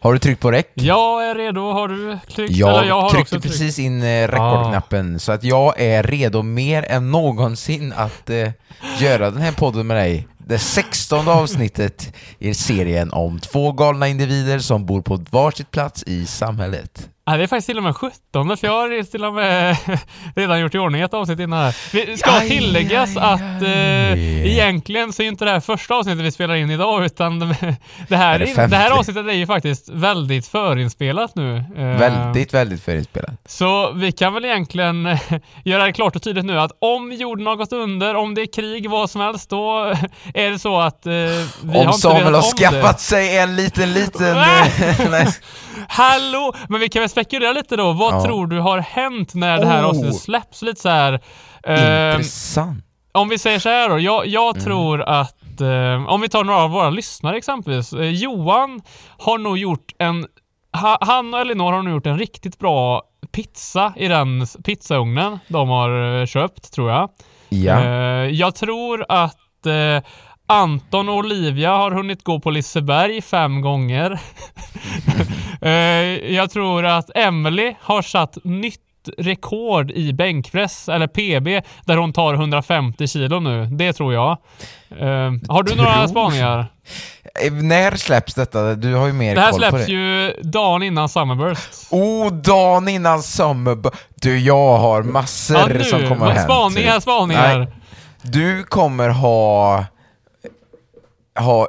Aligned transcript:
Har 0.00 0.12
du 0.12 0.18
tryckt 0.18 0.40
på 0.40 0.50
räck? 0.50 0.70
Jag 0.74 1.30
är 1.30 1.34
redo. 1.34 1.60
Har 1.72 1.88
du 1.88 2.18
tryckt? 2.34 2.52
Jag, 2.52 2.86
jag 2.86 3.10
tryckte 3.10 3.40
precis 3.40 3.78
in 3.78 4.02
eh, 4.02 4.28
rekordknappen, 4.28 5.20
så 5.20 5.32
att 5.32 5.44
jag 5.44 5.80
är 5.80 6.02
redo 6.02 6.42
mer 6.42 6.82
än 6.88 7.10
någonsin 7.10 7.92
att 7.96 8.30
eh, 8.30 8.50
göra 8.98 9.30
den 9.30 9.40
här 9.42 9.52
podden 9.52 9.86
med 9.86 9.96
dig. 9.96 10.28
Det 10.38 10.58
sextonde 10.58 11.30
avsnittet 11.32 12.14
i 12.38 12.54
serien 12.54 13.12
om 13.12 13.40
två 13.40 13.72
galna 13.72 14.08
individer 14.08 14.58
som 14.58 14.86
bor 14.86 15.02
på 15.02 15.24
varsitt 15.30 15.70
plats 15.70 16.02
i 16.02 16.26
samhället. 16.26 17.08
Nej, 17.28 17.38
det 17.38 17.44
är 17.44 17.48
faktiskt 17.48 17.66
till 17.66 17.76
och 17.78 17.82
med 17.84 17.96
17 17.96 18.56
för 18.56 18.66
jag 18.66 18.74
har 18.74 19.02
till 19.02 19.24
och 19.24 19.34
med 19.34 19.76
redan 20.36 20.60
gjort 20.60 20.74
i 20.74 20.78
ordning 20.78 21.00
ett 21.00 21.14
avsnitt 21.14 21.38
innan 21.40 21.58
här. 21.64 21.76
Det 22.06 22.16
ska 22.18 22.30
Aj, 22.30 22.48
tilläggas 22.48 23.16
aj, 23.16 23.22
att 23.22 23.62
aj. 23.62 23.68
eh, 23.72 24.46
egentligen 24.52 25.12
så 25.12 25.22
är 25.22 25.26
inte 25.26 25.44
det 25.44 25.50
här 25.50 25.60
första 25.60 25.94
avsnittet 25.94 26.24
vi 26.24 26.30
spelar 26.32 26.54
in 26.54 26.70
idag 26.70 27.04
utan 27.04 27.38
det 28.08 28.16
här, 28.16 28.40
Är 28.40 28.68
det 28.68 28.76
här 28.76 28.90
avsnittet 28.90 29.26
är 29.26 29.32
ju 29.32 29.46
faktiskt 29.46 29.88
väldigt 29.88 30.46
förinspelat 30.48 31.34
nu. 31.34 31.56
Eh, 31.76 31.84
Väldigt, 31.98 32.54
väldigt 32.54 32.82
förinspelat. 32.82 33.30
Så 33.46 33.92
vi 33.92 34.12
kan 34.12 34.34
väl 34.34 34.44
egentligen 34.44 35.06
eh, 35.06 35.18
göra 35.64 35.84
det 35.84 35.92
klart 35.92 36.16
och 36.16 36.22
tydligt 36.22 36.44
nu 36.44 36.60
att 36.60 36.72
om 36.78 37.12
jorden 37.12 37.46
har 37.46 37.56
gått 37.56 37.72
under, 37.72 38.14
om 38.16 38.34
det 38.34 38.40
är 38.42 38.52
krig, 38.52 38.90
vad 38.90 39.10
som 39.10 39.20
helst, 39.20 39.50
då 39.50 39.94
är 40.34 40.50
det 40.50 40.58
så 40.58 40.80
att 40.80 41.06
eh, 41.06 41.12
vi 41.12 41.72
har 41.72 41.76
Om 41.80 41.86
inte 41.86 41.98
Samuel 41.98 42.34
har 42.34 42.42
skaffat 42.58 42.96
det. 42.96 43.02
sig 43.02 43.38
en 43.38 43.56
liten, 43.56 43.92
liten... 43.92 44.34
Nej. 44.34 44.72
Hallå! 45.88 46.52
Men 46.68 46.80
vi 46.80 46.88
kan 46.88 47.00
väl 47.00 47.08
spekulera 47.08 47.52
lite 47.52 47.76
då. 47.76 47.92
Vad 47.92 48.14
Ja. 48.14 48.24
tror 48.24 48.46
du 48.46 48.60
har 48.60 48.78
hänt 48.78 49.34
när 49.34 49.58
det 49.58 49.66
här 49.66 49.82
Oh. 49.84 49.88
avsnittet 49.88 50.16
släpps? 50.20 50.62
Lite 50.62 50.80
så 50.80 50.88
här. 50.88 51.12
eh, 51.64 52.10
Intressant. 52.14 52.84
om 53.12 53.28
vi 53.28 53.38
säger 53.38 53.58
så 53.58 53.68
här 53.68 53.88
då. 53.88 53.98
Jag, 53.98 54.26
jag 54.26 54.56
Mm. 54.56 54.64
tror 54.64 55.02
att, 55.02 55.60
eh, 55.60 56.06
om 56.08 56.20
vi 56.20 56.28
tar 56.28 56.44
några 56.44 56.60
av 56.60 56.70
våra 56.70 56.90
lyssnare 56.90 57.36
exempelvis. 57.36 57.92
Eh, 57.92 58.10
Johan 58.10 58.80
har 59.18 59.38
nog 59.38 59.58
gjort 59.58 59.92
en, 59.98 60.26
ha, 60.80 60.98
han 61.00 61.34
och 61.34 61.40
Elinor 61.40 61.72
har 61.72 61.82
nog 61.82 61.92
gjort 61.94 62.06
en 62.06 62.18
riktigt 62.18 62.58
bra 62.58 63.02
pizza 63.32 63.92
i 63.96 64.08
den 64.08 64.46
pizzaugnen 64.64 65.38
de 65.48 65.68
har 65.68 66.20
eh, 66.20 66.26
köpt, 66.26 66.72
tror 66.72 66.90
jag. 66.90 67.10
Ja. 67.48 67.80
Eh, 67.84 68.30
jag 68.30 68.54
tror 68.54 69.04
att 69.08 69.66
eh, 69.66 70.02
Anton 70.46 71.08
och 71.08 71.14
Olivia 71.14 71.70
har 71.76 71.90
hunnit 71.90 72.24
gå 72.24 72.40
på 72.40 72.50
Liseberg 72.50 73.22
fem 73.22 73.60
gånger. 73.60 74.20
eh, 75.60 75.70
jag 76.34 76.50
tror 76.50 76.84
att 76.86 77.10
Emily 77.14 77.74
har 77.80 78.02
satt 78.02 78.38
nytt 78.44 78.80
rekord 79.18 79.90
i 79.90 80.12
bänkpress, 80.12 80.88
eller 80.88 81.06
PB, 81.06 81.66
där 81.84 81.96
hon 81.96 82.12
tar 82.12 82.34
150 82.34 83.06
kilo 83.06 83.40
nu. 83.40 83.66
Det 83.66 83.92
tror 83.92 84.14
jag. 84.14 84.30
Eh, 85.00 85.32
har 85.48 85.62
du 85.62 85.74
några 85.74 85.94
Tror- 85.94 86.06
spaningar? 86.06 86.66
Eh, 87.46 87.52
När 87.52 87.96
släpps 87.96 88.34
detta? 88.34 88.74
Du 88.74 88.94
har 88.94 89.06
ju 89.06 89.12
mer 89.12 89.34
Det 89.34 89.40
här 89.40 89.50
koll 89.50 89.60
på 89.62 89.68
släpps 89.70 89.86
det. 89.86 89.92
ju 89.92 90.32
dagen 90.42 90.82
innan 90.82 91.08
Summerburst. 91.08 91.70
Oh, 91.90 92.32
dagen 92.32 92.88
innan 92.88 93.22
Summer... 93.22 93.76
Du, 94.14 94.38
jag 94.38 94.78
har 94.78 95.02
massor 95.02 95.56
Ja, 95.56 95.66
nu. 95.66 95.84
som 95.84 96.08
kommer 96.08 96.26
hända. 96.26 96.42
Spaningar, 96.42 97.00
spaningar. 97.00 97.58
Nej, 97.58 97.68
Du 98.22 98.64
kommer 98.64 99.08
ha 99.08 99.84
ha 101.36 101.68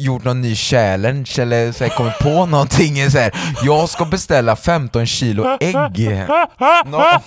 gjort 0.00 0.24
någon 0.24 0.40
ny 0.40 0.54
challenge 0.54 1.30
eller 1.38 1.72
så 1.72 1.84
här, 1.84 1.90
kommit 1.96 2.18
på 2.18 2.46
någonting 2.46 3.10
så 3.10 3.18
här. 3.18 3.32
Jag 3.64 3.88
ska 3.88 4.04
beställa 4.04 4.56
15 4.56 5.06
kilo 5.06 5.44
ägg. 5.60 6.10
Nå- 6.86 7.20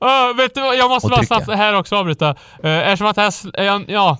Ah, 0.00 0.32
vet 0.36 0.54
du 0.54 0.60
vad, 0.60 0.76
jag 0.76 0.90
måste 0.90 1.08
bara 1.08 1.22
snabbt 1.24 1.48
här 1.52 1.74
också 1.74 1.96
avbryta. 1.96 2.30
Uh, 2.64 2.70
eftersom 2.70 3.06
att 3.06 3.16
här, 3.16 3.90
ja, 3.92 4.18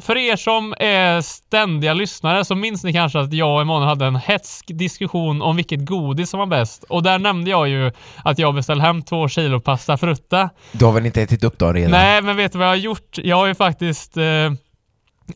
för 0.00 0.16
er 0.16 0.36
som 0.36 0.74
är 0.78 1.20
ständiga 1.20 1.94
lyssnare 1.94 2.44
så 2.44 2.54
minns 2.54 2.84
ni 2.84 2.92
kanske 2.92 3.18
att 3.20 3.32
jag 3.32 3.54
och 3.54 3.60
Emanuel 3.60 3.88
hade 3.88 4.06
en 4.06 4.16
hetsk 4.16 4.64
diskussion 4.68 5.42
om 5.42 5.56
vilket 5.56 5.86
godis 5.86 6.30
som 6.30 6.40
var 6.40 6.46
bäst. 6.46 6.84
Och 6.88 7.02
där 7.02 7.18
nämnde 7.18 7.50
jag 7.50 7.68
ju 7.68 7.92
att 8.24 8.38
jag 8.38 8.54
beställde 8.54 8.84
hem 8.84 9.02
två 9.02 9.28
kilo 9.28 9.60
pasta 9.60 9.96
frutta. 9.96 10.50
Du 10.72 10.84
har 10.84 10.92
väl 10.92 11.06
inte 11.06 11.22
ätit 11.22 11.44
upp 11.44 11.58
dem 11.58 11.74
redan? 11.74 11.90
Nej, 11.90 12.22
men 12.22 12.36
vet 12.36 12.52
du 12.52 12.58
vad 12.58 12.66
jag 12.66 12.72
har 12.72 12.76
gjort? 12.76 13.18
Jag 13.18 13.36
har 13.36 13.46
ju 13.46 13.54
faktiskt 13.54 14.16
eh, 14.16 14.22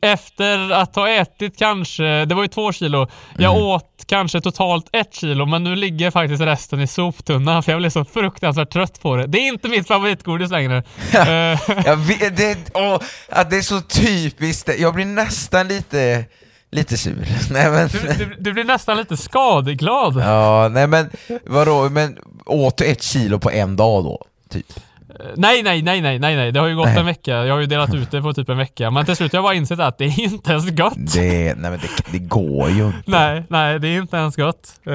efter 0.02 0.70
att 0.72 0.96
ha 0.96 1.08
ätit 1.08 1.58
kanske, 1.58 2.24
det 2.24 2.34
var 2.34 2.42
ju 2.42 2.48
två 2.48 2.72
kilo, 2.72 3.08
jag 3.38 3.52
Mm. 3.52 3.62
åt 3.66 4.04
kanske 4.06 4.40
totalt 4.40 4.86
ett 4.92 5.14
kilo 5.14 5.46
men 5.46 5.64
nu 5.64 5.76
ligger 5.76 6.10
faktiskt 6.10 6.42
resten 6.42 6.80
i 6.80 6.86
soptunnan 6.86 7.62
för 7.62 7.72
jag 7.72 7.78
blev 7.80 7.90
så 7.90 8.04
fruktansvärt 8.04 8.70
trött 8.72 9.02
på 9.02 9.16
det. 9.16 9.26
Det 9.26 9.38
är 9.38 9.48
inte 9.48 9.68
mitt 9.68 9.86
favoritgodis 9.88 10.50
längre. 10.50 10.82
Eh, 11.14 11.58
Jag 11.86 11.96
vet, 11.96 12.36
det, 12.36 12.58
åh, 12.74 12.98
det 13.50 13.56
är 13.56 13.62
så 13.62 13.80
typiskt, 13.80 14.70
jag 14.78 14.94
blir 14.94 15.04
nästan 15.04 15.68
lite, 15.68 16.24
lite 16.70 16.96
sur. 16.96 17.26
Nej 17.52 17.70
men, 17.70 17.88
du, 17.88 18.24
du, 18.24 18.36
du 18.38 18.52
blir 18.52 18.64
nästan 18.64 18.96
lite 18.96 19.16
skadeglad. 19.16 20.16
ja, 20.20 20.68
nej 20.72 20.86
men 20.86 21.10
vadå, 21.46 21.88
men 21.90 22.18
åt 22.46 22.76
du 22.76 22.84
ett 22.84 23.02
kilo 23.02 23.38
på 23.38 23.50
en 23.50 23.76
dag 23.76 24.04
då? 24.04 24.24
Typ? 24.50 24.66
Eh, 25.20 25.26
Nej, 25.36 25.62
nej, 25.62 25.82
nej, 25.82 26.00
nej, 26.00 26.18
nej, 26.18 26.36
nej. 26.36 26.52
Det 26.52 26.60
har 26.60 26.66
ju 26.66 26.76
gått 26.76 26.86
Nej. 26.86 26.98
en 26.98 27.06
vecka. 27.06 27.30
Jag 27.44 27.54
har 27.54 27.60
ju 27.60 27.66
delat 27.66 27.94
ut 27.94 28.10
det 28.10 28.22
på 28.22 28.32
typ 28.32 28.48
en 28.48 28.58
vecka. 28.58 28.90
Men 28.90 29.04
till 29.04 29.16
slut 29.16 29.32
har 29.32 29.36
jag 29.36 29.44
bara 29.44 29.54
insett 29.54 29.80
att 29.80 29.98
det 29.98 30.04
är 30.04 30.20
inte 30.20 30.50
ens 30.50 30.70
gott. 30.70 30.94
Det, 30.96 31.54
nej 31.54 31.70
men 31.70 31.80
det, 31.80 31.88
det 32.12 32.18
går 32.18 32.70
ju 32.70 32.86
inte. 32.86 33.02
Nej, 33.10 33.44
nej, 33.48 33.78
det 33.78 33.88
är 33.88 33.98
inte 33.98 34.16
ens 34.16 34.36
gott. 34.36 34.68
Ehm, 34.86 34.92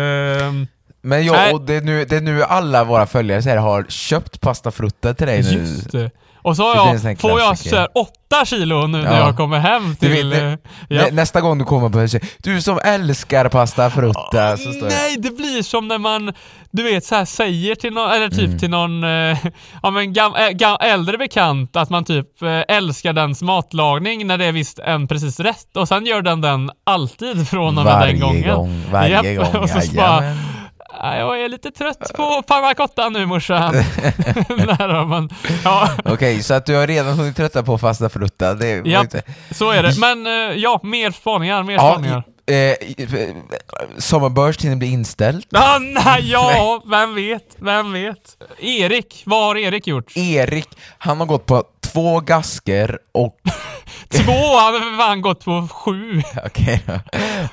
Men 1.01 1.19
Nej. 1.19 1.25
jag, 1.25 1.53
och 1.53 1.61
det 1.61 1.73
är, 1.73 1.81
nu, 1.81 2.05
det 2.05 2.15
är 2.17 2.21
nu 2.21 2.43
alla 2.43 2.83
våra 2.83 3.05
följare 3.05 3.41
så 3.41 3.49
här, 3.49 3.57
har 3.57 3.83
köpt 3.89 4.41
pasta 4.41 4.71
frutta 4.71 5.13
till 5.13 5.27
dig 5.27 5.43
nu. 5.43 5.49
Just 5.59 5.91
det. 5.91 6.11
Och 6.45 6.55
så 6.55 6.63
har 6.63 6.75
jag, 6.75 7.19
får 7.19 7.39
jag 7.39 7.57
så 7.57 7.75
här 7.75 7.87
åtta 7.95 8.45
kilo 8.45 8.87
nu 8.87 8.97
när 9.01 9.19
Ja. 9.19 9.25
jag 9.25 9.37
kommer 9.37 9.59
hem 9.59 9.95
till... 9.95 10.29
vet, 10.29 10.41
eh, 10.43 10.49
ja. 10.89 11.01
nä, 11.05 11.11
nästa 11.11 11.41
gång 11.41 11.57
du 11.57 11.65
kommer 11.65 11.89
på 11.89 11.99
huset, 11.99 12.23
du 12.37 12.61
som 12.61 12.79
älskar 12.83 13.49
pasta 13.49 13.89
frutta, 13.89 14.57
så 14.57 14.71
står. 14.73 14.87
Nej, 14.89 15.15
det 15.17 15.29
blir 15.37 15.63
som 15.63 15.87
när 15.87 15.97
man, 15.97 16.33
du 16.71 16.83
vet, 16.83 17.05
så 17.05 17.15
här 17.15 17.25
säger 17.25 17.75
till 17.75 17.93
någon, 17.93 18.11
eller 18.11 18.29
typ 18.29 18.39
Mm. 18.45 18.59
till 18.59 18.69
någon, 18.69 19.03
eh, 19.03 19.37
ja 19.83 19.91
men 19.91 20.13
gam, 20.13 20.35
äh, 20.35 20.49
gam, 20.49 20.77
äldre 20.81 21.17
bekant 21.17 21.75
att 21.75 21.89
man 21.89 22.05
typ 22.05 22.41
eh, 22.41 22.61
älskar 22.75 23.13
dens 23.13 23.41
matlagning 23.41 24.27
när 24.27 24.37
det 24.37 24.45
är 24.45 24.51
visst 24.51 24.79
en 24.79 25.07
precis 25.07 25.39
rätt 25.39 25.77
och 25.77 25.87
sen 25.87 26.05
gör 26.05 26.21
den 26.21 26.41
den 26.41 26.71
alltid 26.83 27.47
från 27.49 27.67
och 27.77 27.83
med 27.85 27.93
Varje 27.93 28.11
den 28.11 28.21
gången. 28.21 28.55
gång, 28.55 28.83
varje 28.91 29.33
Japp, 29.33 29.53
gång, 29.53 29.67
jajamän. 29.67 29.93
"Ja, 29.95 30.33
Jag 30.93 31.41
är 31.41 31.49
lite 31.49 31.71
trött 31.71 32.11
på 32.15 32.41
panna 32.41 32.73
cotta 32.73 33.09
nu 33.09 33.25
morsan. 33.25 33.75
Ja. 35.63 35.89
Okej, 36.05 36.43
så 36.43 36.53
att 36.53 36.65
du 36.65 36.75
har 36.75 36.87
redan 36.87 37.13
hunnit 37.17 37.35
trötta 37.37 37.63
på 37.63 37.77
fasta 37.77 38.09
frutta, 38.09 38.53
det 38.53 38.87
Japp, 38.87 39.03
inte... 39.03 39.21
så 39.51 39.71
är 39.71 39.83
det. 39.83 39.99
Men 39.99 40.27
eh, 40.27 40.33
ja, 40.57 40.79
mer 40.83 41.11
spaningar, 41.11 41.63
mer 41.63 41.73
Ja, 41.73 41.91
spaningar. 41.93 42.23
eh, 42.45 42.75
Sommarburst 43.97 44.61
hinner 44.61 44.75
bli 44.75 44.87
inställt. 44.87 45.47
Ah, 45.53 45.79
nej, 45.79 46.31
ja, 46.31 46.83
vem 46.85 47.15
vet, 47.15 47.55
vem 47.59 47.91
vet. 47.93 48.37
Erik, 48.59 49.23
vad 49.25 49.43
har 49.43 49.57
Erik 49.57 49.87
gjort? 49.87 50.17
Erik, 50.17 50.67
han 50.97 51.19
har 51.19 51.25
gått 51.27 51.45
på 51.45 51.63
två 51.95 52.19
gasker 52.19 52.99
och... 53.13 53.37
Två, 54.09 54.31
han 54.31 54.73
har 54.73 54.97
fan 54.97 55.21
gått 55.21 55.45
på 55.45 55.67
sju. 55.71 56.21
Okej 56.45 56.83
då. 56.85 56.99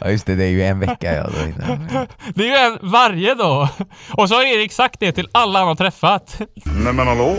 Ja 0.00 0.10
just 0.10 0.26
det, 0.26 0.34
det 0.34 0.44
är 0.44 0.48
ju 0.48 0.62
en 0.62 0.80
vecka 0.80 1.14
ja, 1.14 1.26
då 1.26 1.46
hinner. 1.46 2.08
Det 2.34 2.42
är 2.42 2.48
ju 2.48 2.74
en 2.74 2.90
varje 2.90 3.34
dag. 3.34 3.68
Och 4.10 4.28
så 4.28 4.34
har 4.34 4.42
Erik 4.42 4.72
sagt 4.72 5.00
det 5.00 5.12
till 5.12 5.28
alla 5.32 5.58
han 5.58 5.68
har 5.68 5.74
träffat. 5.74 6.40
Nej 6.64 6.92
men 6.92 7.06
hallå? 7.06 7.36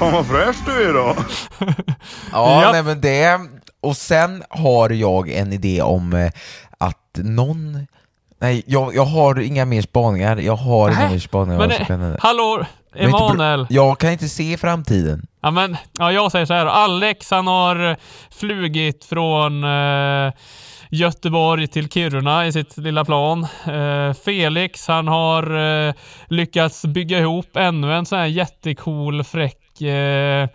Fan 0.00 0.12
vad 0.12 0.26
fräsch 0.26 0.56
du 0.66 0.84
är 0.84 0.90
idag. 0.90 1.16
Ja, 2.32 2.62
Japp. 2.62 2.72
nej 2.72 2.82
men 2.82 3.00
det... 3.00 3.40
Och 3.80 3.96
sen 3.96 4.42
har 4.50 4.90
jag 4.90 5.28
en 5.28 5.52
idé 5.52 5.82
om 5.82 6.12
eh, 6.12 6.30
att 6.78 7.14
någon 7.14 7.86
Nej, 8.38 8.62
jag, 8.66 8.94
jag 8.94 9.04
har 9.04 9.40
inga 9.40 9.64
mer 9.64 9.82
spaningar. 9.82 10.36
Jag 10.36 10.56
har 10.56 10.90
inga 10.90 10.98
Nej, 10.98 11.10
mer 11.10 11.18
spaningar. 11.18 11.58
Men 11.58 11.70
kan 11.70 12.16
hallå, 12.20 12.64
Emanuel. 12.94 13.66
Jag 13.70 13.98
kan 13.98 14.12
inte 14.12 14.28
se 14.28 14.56
framtiden. 14.56 15.26
Ja 15.42 15.50
men, 15.50 15.76
ja 15.98 16.12
jag 16.12 16.32
säger 16.32 16.46
så 16.46 16.54
här. 16.54 16.66
Alex 16.66 17.30
han 17.30 17.46
har 17.46 17.96
flugit 18.30 19.04
från 19.04 19.64
eh, 19.64 20.32
Göteborg 20.90 21.66
till 21.66 21.88
Kiruna 21.88 22.46
i 22.46 22.52
sitt 22.52 22.76
lilla 22.76 23.04
plan. 23.04 23.46
Eh, 23.66 24.12
Felix 24.24 24.88
han 24.88 25.08
har 25.08 25.56
eh, 25.88 25.94
lyckats 26.28 26.84
bygga 26.84 27.18
ihop 27.18 27.56
ännu 27.56 27.94
en 27.94 28.06
sån 28.06 28.18
här 28.18 28.26
jättecool 28.26 29.24
fräck 29.24 29.80
eh, 29.80 30.48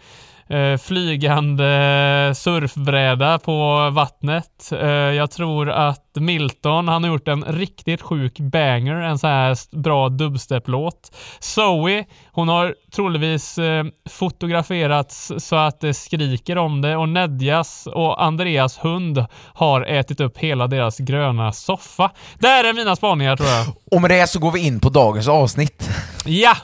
eh, 0.51 0.77
flygande 0.77 2.33
surfbräda 2.35 3.39
på 3.39 3.89
vattnet. 3.89 4.71
Eh, 4.71 4.89
jag 4.89 5.31
tror 5.31 5.69
att 5.69 6.15
Milton, 6.15 6.87
han 6.87 7.03
har 7.03 7.11
gjort 7.11 7.27
en 7.27 7.43
riktigt 7.43 8.01
sjuk 8.01 8.39
banger, 8.39 8.95
en 8.95 9.19
så 9.19 9.27
här 9.27 9.75
bra 9.75 10.09
dubstep-låt. 10.09 11.11
Zoe, 11.39 12.05
hon 12.31 12.49
har 12.49 12.75
troligtvis 12.95 13.57
eh, 13.57 13.85
fotograferats 14.09 15.31
så 15.37 15.55
att 15.55 15.79
det 15.79 15.93
skriker 15.93 16.57
om 16.57 16.81
det 16.81 16.95
och 16.95 17.09
Nedjas 17.09 17.87
och 17.87 18.23
Andreas 18.23 18.77
hund 18.77 19.25
har 19.53 19.81
ätit 19.81 20.19
upp 20.19 20.37
hela 20.37 20.67
deras 20.67 20.97
gröna 20.97 21.51
soffa. 21.51 22.11
Där 22.39 22.63
är 22.63 22.73
mina 22.73 22.95
spaningar 22.95 23.35
tror 23.35 23.49
jag. 23.49 23.65
Och 23.91 24.01
med 24.01 24.11
det 24.11 24.27
så 24.27 24.39
går 24.39 24.51
vi 24.51 24.59
in 24.59 24.79
på 24.79 24.89
dagens 24.89 25.27
avsnitt. 25.27 25.89
Ja! 26.25 26.55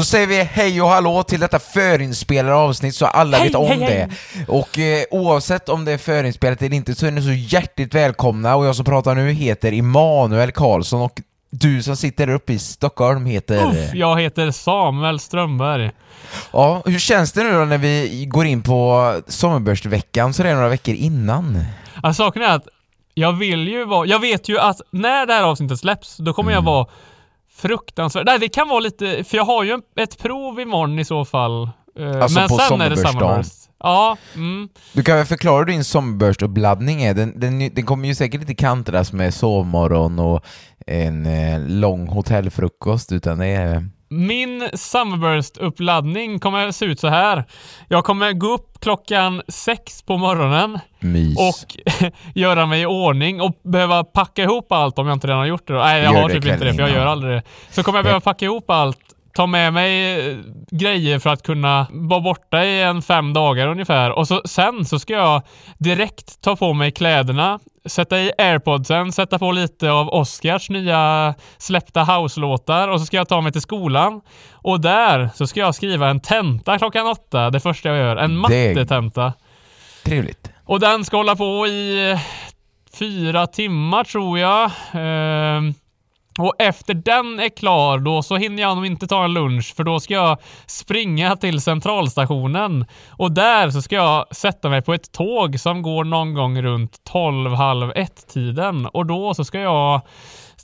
Då 0.00 0.04
säger 0.04 0.26
vi 0.26 0.42
hej 0.42 0.82
och 0.82 0.88
hallå 0.88 1.22
till 1.22 1.40
detta 1.40 1.58
förinspelade 1.58 2.54
avsnitt 2.54 2.94
så 2.94 3.06
alla 3.06 3.36
Hej, 3.36 3.46
vet 3.46 3.56
om 3.56 3.66
hej, 3.66 3.78
hej. 3.78 4.08
det. 4.34 4.44
Och 4.52 4.78
eh, 4.78 5.04
oavsett 5.10 5.68
om 5.68 5.84
det 5.84 5.92
är 5.92 5.98
förinspelat 5.98 6.62
eller 6.62 6.76
inte 6.76 6.94
så 6.94 7.06
är 7.06 7.10
ni 7.10 7.22
så 7.22 7.32
hjärtligt 7.56 7.94
välkomna 7.94 8.56
och 8.56 8.66
jag 8.66 8.76
som 8.76 8.84
pratar 8.84 9.14
nu 9.14 9.32
heter 9.32 9.72
Immanuel 9.72 10.52
Karlsson 10.52 11.00
och 11.02 11.20
du 11.50 11.82
som 11.82 11.96
sitter 11.96 12.26
där 12.26 12.34
uppe 12.34 12.52
i 12.52 12.58
Stockholm 12.58 13.26
heter... 13.26 13.66
Uff, 13.66 13.94
jag 13.94 14.20
heter 14.20 14.50
Samuel 14.50 15.20
Strömberg. 15.20 15.90
Ja, 16.52 16.82
hur 16.86 16.98
känns 16.98 17.32
det 17.32 17.42
nu 17.42 17.52
då 17.52 17.64
när 17.64 17.78
vi 17.78 18.24
går 18.28 18.46
in 18.46 18.62
på 18.62 19.14
sommarbörsveckan 19.28 20.34
så 20.34 20.42
det 20.42 20.48
är 20.50 20.54
några 20.54 20.68
veckor 20.68 20.94
innan? 20.94 21.64
Alltså 22.02 22.22
saken 22.22 22.42
är 22.42 22.54
att 22.56 22.68
jag 23.14 23.32
vill 23.32 23.68
ju 23.68 23.84
vara, 23.84 24.06
jag 24.06 24.18
vet 24.20 24.48
ju 24.48 24.58
att 24.58 24.80
när 24.90 25.26
det 25.26 25.32
här 25.32 25.42
avsnittet 25.42 25.80
släpps, 25.80 26.16
då 26.16 26.32
kommer 26.32 26.52
Mm. 26.52 26.64
jag 26.64 26.72
vara 26.72 26.86
fruktansvärt, 27.60 28.26
nej 28.26 28.38
det 28.38 28.48
kan 28.48 28.68
vara 28.68 28.80
lite, 28.80 29.24
för 29.24 29.36
jag 29.36 29.44
har 29.44 29.64
ju 29.64 29.78
ett 29.96 30.18
prov 30.18 30.60
imorgon 30.60 30.98
i 30.98 31.04
så 31.04 31.24
fall. 31.24 31.62
Eh, 31.98 32.22
Alltså 32.22 32.38
Men 32.40 32.48
på 32.48 32.58
sen 32.58 32.80
är 32.80 32.90
det 32.90 32.96
sommarbörsdagen. 32.96 33.44
Summerburst. 33.44 33.70
Ja, 33.82 34.16
mm. 34.34 34.68
Du 34.92 35.02
kan 35.02 35.16
väl 35.16 35.26
förklara 35.26 35.58
hur 35.58 35.64
din 35.64 35.84
sommarbörsuppladdning 35.84 37.02
är? 37.02 37.14
Den, 37.14 37.40
den, 37.40 37.58
den 37.58 37.86
kommer 37.86 38.08
ju 38.08 38.14
säkert 38.14 38.40
inte 38.40 38.54
kantas 38.54 39.12
med 39.12 39.34
sovmorgon 39.34 40.18
och 40.18 40.44
en 40.86 41.26
eh, 41.26 41.60
lång 41.60 42.08
hotellfrukost 42.08 43.12
utan 43.12 43.38
det 43.38 43.46
är... 43.46 43.88
Min 44.12 44.62
Summerburst-uppladdning 44.72 46.38
kommer 46.38 46.70
se 46.70 46.84
ut 46.84 47.00
så 47.00 47.08
här. 47.08 47.44
Jag 47.88 48.04
kommer 48.04 48.32
gå 48.32 48.46
upp 48.46 48.80
klockan 48.80 49.42
sex 49.48 50.02
på 50.02 50.16
morgonen 50.16 50.78
Mys. 51.00 51.38
och 51.38 51.76
göra 52.34 52.66
mig 52.66 52.82
i 52.82 52.86
ordning 52.86 53.40
och 53.40 53.60
behöva 53.62 54.04
packa 54.04 54.42
ihop 54.42 54.72
allt 54.72 54.98
om 54.98 55.06
jag 55.06 55.16
inte 55.16 55.26
redan 55.26 55.38
har 55.38 55.46
gjort 55.46 55.66
det. 55.66 55.72
Då. 55.72 55.78
Nej, 55.78 56.02
jag 56.02 56.14
Gör 56.14 56.22
har 56.22 56.28
typ 56.28 56.44
inte 56.44 56.64
det 56.64 56.74
för 56.74 56.80
jag 56.80 56.90
gör 56.90 57.06
aldrig 57.06 57.32
det. 57.32 57.42
Så 57.70 57.82
kommer 57.82 57.98
jag 57.98 58.04
behöva 58.04 58.20
packa 58.20 58.44
ihop 58.44 58.70
allt, 58.70 59.00
ta 59.32 59.46
med 59.46 59.72
mig 59.72 60.20
eh, 60.30 60.36
grejer 60.70 61.18
för 61.18 61.30
att 61.30 61.42
kunna 61.42 61.86
vara 61.90 62.20
borta 62.20 62.64
i 62.64 62.82
en 62.82 63.02
fem 63.02 63.32
dagar 63.32 63.68
ungefär. 63.68 64.10
Och 64.10 64.28
så, 64.28 64.42
sen 64.44 64.84
så 64.84 64.98
ska 64.98 65.12
jag 65.12 65.42
direkt 65.78 66.40
ta 66.40 66.56
på 66.56 66.72
mig 66.72 66.92
kläderna, 66.92 67.58
sätta 67.84 68.20
i 68.20 68.32
airpodsen, 68.38 69.12
sätta 69.12 69.38
på 69.38 69.52
lite 69.52 69.90
av 69.90 70.08
Oscars 70.08 70.70
nya 70.70 71.34
släppta 71.58 72.04
house-låtar 72.04 72.88
och 72.88 73.00
så 73.00 73.06
ska 73.06 73.16
jag 73.16 73.28
ta 73.28 73.40
mig 73.40 73.52
till 73.52 73.60
skolan. 73.60 74.20
Och 74.52 74.80
där 74.80 75.30
så 75.34 75.46
ska 75.46 75.60
jag 75.60 75.74
skriva 75.74 76.08
en 76.08 76.20
tenta 76.20 76.78
klockan 76.78 77.06
åtta, 77.06 77.50
det 77.50 77.60
första 77.60 77.88
jag 77.88 77.98
gör. 77.98 78.16
En 78.16 78.36
mattetenta. 78.36 79.32
Trevligt. 80.04 80.50
Och 80.64 80.80
den 80.80 81.04
ska 81.04 81.16
hålla 81.16 81.36
på 81.36 81.66
i 81.66 82.10
eh, 82.10 82.20
fyra 82.98 83.46
timmar 83.46 84.04
tror 84.04 84.38
jag. 84.38 84.70
Ehm, 84.92 85.74
och 86.40 86.54
efter 86.58 86.94
den 86.94 87.40
är 87.40 87.48
klar 87.48 87.98
då 87.98 88.22
så 88.22 88.36
hinner 88.36 88.62
jag 88.62 88.76
nog 88.76 88.86
inte 88.86 89.06
ta 89.06 89.24
en 89.24 89.32
lunch 89.32 89.74
för 89.76 89.84
då 89.84 90.00
ska 90.00 90.14
jag 90.14 90.38
springa 90.66 91.36
till 91.36 91.60
centralstationen 91.60 92.86
och 93.08 93.32
där 93.32 93.70
så 93.70 93.82
ska 93.82 93.96
jag 93.96 94.26
sätta 94.30 94.68
mig 94.68 94.82
på 94.82 94.94
ett 94.94 95.12
tåg 95.12 95.60
som 95.60 95.82
går 95.82 96.04
någon 96.04 96.34
gång 96.34 96.62
runt 96.62 97.04
12, 97.04 97.52
halv 97.52 97.92
ett 97.94 98.28
tiden 98.28 98.86
och 98.86 99.06
då 99.06 99.34
så 99.34 99.44
ska 99.44 99.60
jag 99.60 100.00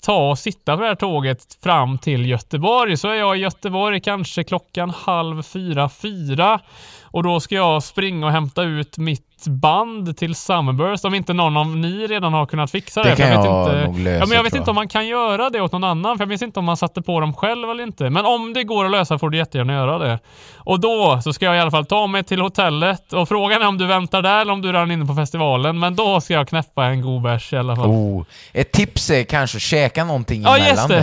ta 0.06 0.30
och 0.30 0.38
sitta 0.38 0.76
på 0.76 0.82
det 0.82 0.88
här 0.88 0.94
tåget 0.94 1.58
fram 1.62 1.98
till 1.98 2.26
Göteborg. 2.26 2.96
Så 2.96 3.08
är 3.08 3.14
jag 3.14 3.36
i 3.36 3.40
Göteborg 3.40 4.00
kanske 4.00 4.44
klockan 4.44 4.90
halv 4.90 5.42
fyra, 5.42 5.88
fyra. 5.88 6.60
Och 7.02 7.22
då 7.22 7.40
ska 7.40 7.54
jag 7.54 7.82
springa 7.82 8.26
och 8.26 8.32
hämta 8.32 8.62
ut 8.62 8.98
mitt 8.98 9.35
band 9.44 10.16
till 10.16 10.34
Summerburst 10.34 11.04
om 11.04 11.14
inte 11.14 11.32
någon 11.32 11.56
av 11.56 11.66
ni 11.76 12.06
redan 12.06 12.32
har 12.32 12.46
kunnat 12.46 12.70
fixa 12.70 13.02
det. 13.02 13.10
Det 13.10 13.16
kan 13.16 13.26
vet 13.26 13.44
jag 13.44 13.64
inte, 13.64 13.84
nog 13.86 13.98
lösa, 13.98 14.18
ja, 14.18 14.26
men 14.26 14.36
jag 14.36 14.42
vet 14.42 14.52
tror 14.52 14.58
inte 14.60 14.68
jag. 14.68 14.72
om 14.72 14.74
man 14.74 14.88
kan 14.88 15.06
göra 15.06 15.50
det 15.50 15.60
åt 15.60 15.72
någon 15.72 15.84
annan, 15.84 16.16
för 16.18 16.22
jag 16.24 16.28
minns 16.28 16.42
inte 16.42 16.58
om 16.58 16.64
man 16.64 16.76
satte 16.76 17.02
på 17.02 17.20
dem 17.20 17.34
själv 17.34 17.70
eller 17.70 17.82
inte. 17.84 18.10
Men 18.10 18.26
om 18.26 18.52
det 18.52 18.64
går 18.64 18.84
att 18.84 18.90
lösa 18.90 19.18
får 19.18 19.30
du 19.30 19.38
jättegärna 19.38 19.72
göra 19.72 19.98
det. 19.98 20.18
Och 20.56 20.80
då 20.80 21.20
så 21.24 21.32
ska 21.32 21.44
jag 21.44 21.56
i 21.56 21.58
alla 21.58 21.70
fall 21.70 21.86
ta 21.86 22.06
mig 22.06 22.24
till 22.24 22.40
hotellet 22.40 23.12
och 23.12 23.28
frågan 23.28 23.62
är 23.62 23.68
om 23.68 23.78
du 23.78 23.86
väntar 23.86 24.22
där 24.22 24.40
eller 24.40 24.52
om 24.52 24.62
du 24.62 24.68
är 24.68 24.72
redan 24.72 24.90
inne 24.90 25.06
på 25.06 25.14
festivalen. 25.14 25.78
Men 25.78 25.96
då 25.96 26.20
ska 26.20 26.34
jag 26.34 26.48
knäppa 26.48 26.84
en 26.84 27.00
god 27.02 27.22
bärs 27.22 27.52
i 27.52 27.56
alla 27.56 27.76
fall. 27.76 27.86
Oh. 27.90 28.24
Ett 28.52 28.72
tips 28.72 29.10
är 29.10 29.24
kanske 29.24 29.56
att 29.56 29.62
käka 29.62 30.04
någonting 30.04 30.42
Ja 30.42 30.56
emellan 30.56 30.74
just 30.76 30.88
det! 30.88 30.94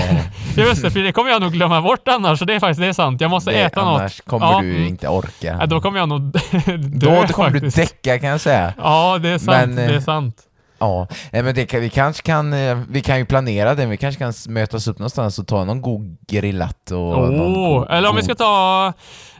där. 0.55 0.63
Just 0.67 0.81
det, 0.81 0.91
för 0.91 0.99
det 0.99 1.11
kommer 1.11 1.31
jag 1.31 1.41
nog 1.41 1.51
glömma 1.53 1.81
bort 1.81 2.07
annars, 2.07 2.39
så 2.39 2.45
det 2.45 2.53
är 2.53 2.59
faktiskt 2.59 2.79
det 2.81 2.87
är 2.87 2.93
sant. 2.93 3.21
Jag 3.21 3.31
måste 3.31 3.51
Det, 3.51 3.61
äta 3.61 3.81
annars 3.81 4.01
något. 4.19 4.25
kommer 4.29 4.45
Ja, 4.51 4.59
du 4.61 4.69
mm. 4.75 4.87
inte 4.87 5.07
orka. 5.07 5.57
Ja, 5.59 5.65
då 5.65 5.81
kommer 5.81 5.99
jag 5.99 6.09
nog 6.09 6.21
Då 6.77 7.09
dö 7.09 7.27
kommer 7.27 7.49
du 7.49 7.59
faktiskt. 7.71 7.77
däcka 7.77 8.17
kan 8.23 8.31
jag 8.31 8.41
säga. 8.41 8.73
Ja, 8.77 9.19
det 9.21 9.29
är 9.29 9.37
sant. 9.37 9.47
Men, 9.75 9.77
eh, 9.77 9.87
det 9.87 9.95
är 9.95 9.99
sant. 9.99 10.41
Ja, 10.79 11.07
Nej, 11.31 11.43
men 11.43 11.55
det 11.55 11.73
vi 11.73 11.89
kanske 11.89 12.23
kan, 12.23 12.53
eh, 12.53 12.79
vi 12.89 13.01
kan 13.01 13.17
ju 13.17 13.25
planera 13.25 13.75
det, 13.75 13.85
vi 13.85 13.97
kanske 13.97 14.19
kan 14.19 14.33
mötas 14.47 14.87
upp 14.87 14.99
någonstans 14.99 15.39
och 15.39 15.47
ta 15.47 15.65
någon 15.65 15.81
god 15.81 16.17
grillat 16.27 16.91
och 16.91 17.27
god, 17.27 17.87
eller 17.89 18.09
om 18.09 18.15
vi 18.15 18.23
ska 18.23 18.35
ta... 18.35 18.93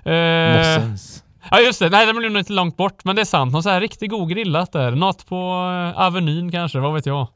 Eh, 0.05 0.57
Mossens. 0.57 1.22
Ja 1.51 1.59
just 1.59 1.79
det, 1.79 1.89
nej 1.89 2.05
det 2.05 2.13
blir 2.13 2.29
nog 2.29 2.39
inte 2.39 2.53
långt 2.53 2.77
bort, 2.77 3.05
men 3.05 3.15
det 3.15 3.21
är 3.21 3.25
sant. 3.25 3.53
Någon 3.53 3.63
så 3.63 3.69
här 3.69 3.81
riktigt 3.81 4.09
god 4.09 4.29
grillat 4.29 4.71
där. 4.71 4.91
Något 4.91 5.25
på 5.25 5.35
eh, 5.95 6.01
Avenyn 6.01 6.51
kanske, 6.51 6.79
vad 6.79 6.93
vet 6.93 7.05
jag. 7.05 7.27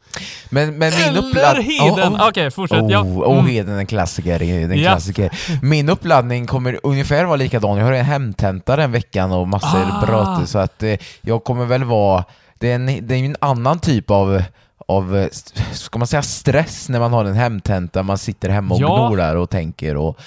Men, 0.49 0.77
men 0.77 0.93
min 0.93 1.03
Eller 1.03 1.19
uppladd... 1.27 1.57
Heden! 1.57 2.13
Oh, 2.15 2.21
oh. 2.21 2.27
Okej, 2.27 2.51
fortsätt. 2.51 2.81
Oh, 2.81 2.91
ja. 2.91 3.01
oh, 3.01 3.33
Mm. 3.39 3.45
Heden, 3.51 3.79
en 3.79 3.85
klassiker. 3.85 4.41
En 4.41 4.77
Ja. 4.79 4.91
klassiker. 4.91 5.31
Min 5.61 5.89
uppladdning 5.89 6.47
kommer 6.47 6.79
ungefär 6.83 7.25
vara 7.25 7.35
likadan. 7.35 7.77
Jag 7.77 7.85
har 7.85 7.91
en 7.93 8.05
hemtenta 8.05 8.75
den 8.75 8.91
veckan 8.91 9.31
och 9.31 9.47
massor 9.47 9.79
Ah. 9.91 10.05
bröte, 10.05 10.47
så 10.47 10.57
att 10.59 10.83
eh, 10.83 10.97
jag 11.21 11.43
kommer 11.43 11.65
väl 11.65 11.83
vara... 11.83 12.23
Det 12.59 12.71
är, 12.71 12.75
en, 12.75 12.85
det 13.07 13.15
är 13.15 13.25
en 13.25 13.35
annan 13.39 13.79
typ 13.79 14.11
av 14.11 14.41
av, 14.89 15.29
ska 15.71 15.99
man 15.99 16.07
säga 16.07 16.21
stress 16.21 16.89
när 16.89 16.99
man 16.99 17.13
har 17.13 17.25
en 17.25 17.33
hemtenta, 17.35 18.03
man 18.03 18.17
sitter 18.17 18.49
hemma 18.49 18.75
och 18.75 18.81
Ja. 18.81 18.87
gnor 19.07 19.17
där 19.17 19.35
och 19.37 19.49
tänker 19.49 19.97
och, 19.97 20.19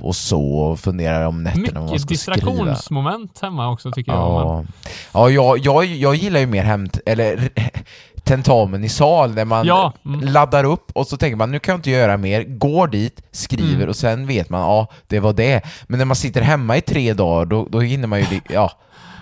och 0.00 0.16
så 0.16 0.42
och 0.58 0.80
funderar 0.80 1.26
om 1.26 1.42
nätterna 1.42 1.66
vad 1.66 1.74
man 1.74 1.84
Mycket 1.84 2.00
ska 2.00 2.06
skriva. 2.16 2.36
distraktionsmoment 2.36 3.38
hemma 3.42 3.70
också 3.70 3.90
tycker 3.90 4.12
jag. 4.12 4.46
Men, 4.46 4.66
Ja, 5.12 5.30
ja 5.30 5.30
jag, 5.30 5.58
jag, 5.58 5.84
jag 5.84 6.14
gillar 6.14 6.40
ju 6.40 6.46
mer 6.46 6.62
hämt, 6.64 6.98
eller 7.06 7.48
tentamen 8.24 8.84
i 8.84 8.88
sal, 8.88 9.34
där 9.34 9.44
man 9.44 9.66
Ja, 9.66 9.92
mm. 10.04 10.20
laddar 10.20 10.64
upp 10.64 10.90
och 10.94 11.06
så 11.06 11.16
tänker 11.16 11.36
man 11.36 11.50
nu 11.50 11.58
kan 11.58 11.72
jag 11.72 11.78
inte 11.78 11.90
göra 11.90 12.16
mer, 12.16 12.42
går 12.44 12.86
dit, 12.88 13.22
skriver 13.32 13.74
Mm. 13.74 13.88
och 13.88 13.96
sen 13.96 14.26
vet 14.26 14.50
man, 14.50 14.60
ja, 14.60 14.86
det 15.06 15.20
var 15.20 15.32
det. 15.32 15.62
Men 15.86 15.98
när 15.98 16.04
man 16.04 16.16
sitter 16.16 16.42
hemma 16.42 16.76
i 16.76 16.80
tre 16.80 17.12
dagar, 17.12 17.44
då, 17.46 17.66
då 17.70 17.80
hinner 17.80 18.06
man 18.08 18.20
ju, 18.20 18.26
ja, 18.48 18.70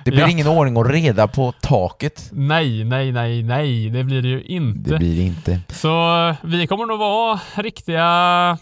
det 0.05 0.11
blir 0.11 0.21
Ja. 0.21 0.29
ingen 0.29 0.47
ordning 0.47 0.77
och 0.77 0.91
reda 0.91 1.29
på 1.29 1.53
taket. 1.61 2.29
nej, 2.33 2.85
nej, 2.85 3.13
nej, 3.13 3.43
nej, 3.43 3.91
det 3.91 4.05
blir 4.05 4.23
det 4.23 4.29
ju 4.29 4.43
inte. 4.43 4.91
Det 4.91 4.99
blir 4.99 5.17
det 5.17 5.23
inte. 5.23 5.61
Så 5.69 6.35
vi 6.43 6.67
kommer 6.67 6.87
nog 6.87 6.99
vara 6.99 7.41
riktiga 7.55 8.59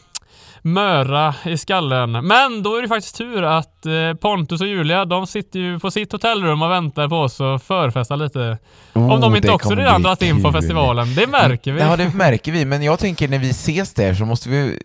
möra 0.62 1.34
i 1.44 1.58
skallen. 1.58 2.12
Men 2.12 2.62
då 2.62 2.76
är 2.76 2.82
det 2.82 2.88
faktiskt 2.88 3.16
tur 3.16 3.42
att 3.42 3.86
eh, 3.86 4.14
Pontus 4.20 4.60
och 4.60 4.66
Julia, 4.66 5.04
de 5.04 5.26
sitter 5.26 5.58
ju 5.58 5.78
på 5.78 5.90
sitt 5.90 6.12
hotellrum 6.12 6.62
och 6.62 6.70
väntar 6.70 7.08
på 7.08 7.16
oss 7.16 7.40
och 7.40 7.62
förfestar 7.62 8.16
lite. 8.16 8.58
Om 8.92 9.10
Oh, 9.10 9.20
de 9.20 9.36
inte 9.36 9.50
också 9.52 9.74
redan 9.74 10.02
dragit 10.02 10.22
in 10.22 10.42
på 10.42 10.52
festivalen. 10.52 11.14
Det 11.14 11.26
märker 11.26 11.72
vi. 11.72 11.80
Ja, 11.80 11.96
det 11.96 12.14
märker 12.14 12.52
vi, 12.52 12.64
men 12.64 12.82
jag 12.82 12.98
tänker 12.98 13.28
när 13.28 13.38
vi 13.38 13.50
ses 13.50 13.94
där 13.94 14.14
så 14.14 14.24
måste 14.24 14.48
vi 14.48 14.82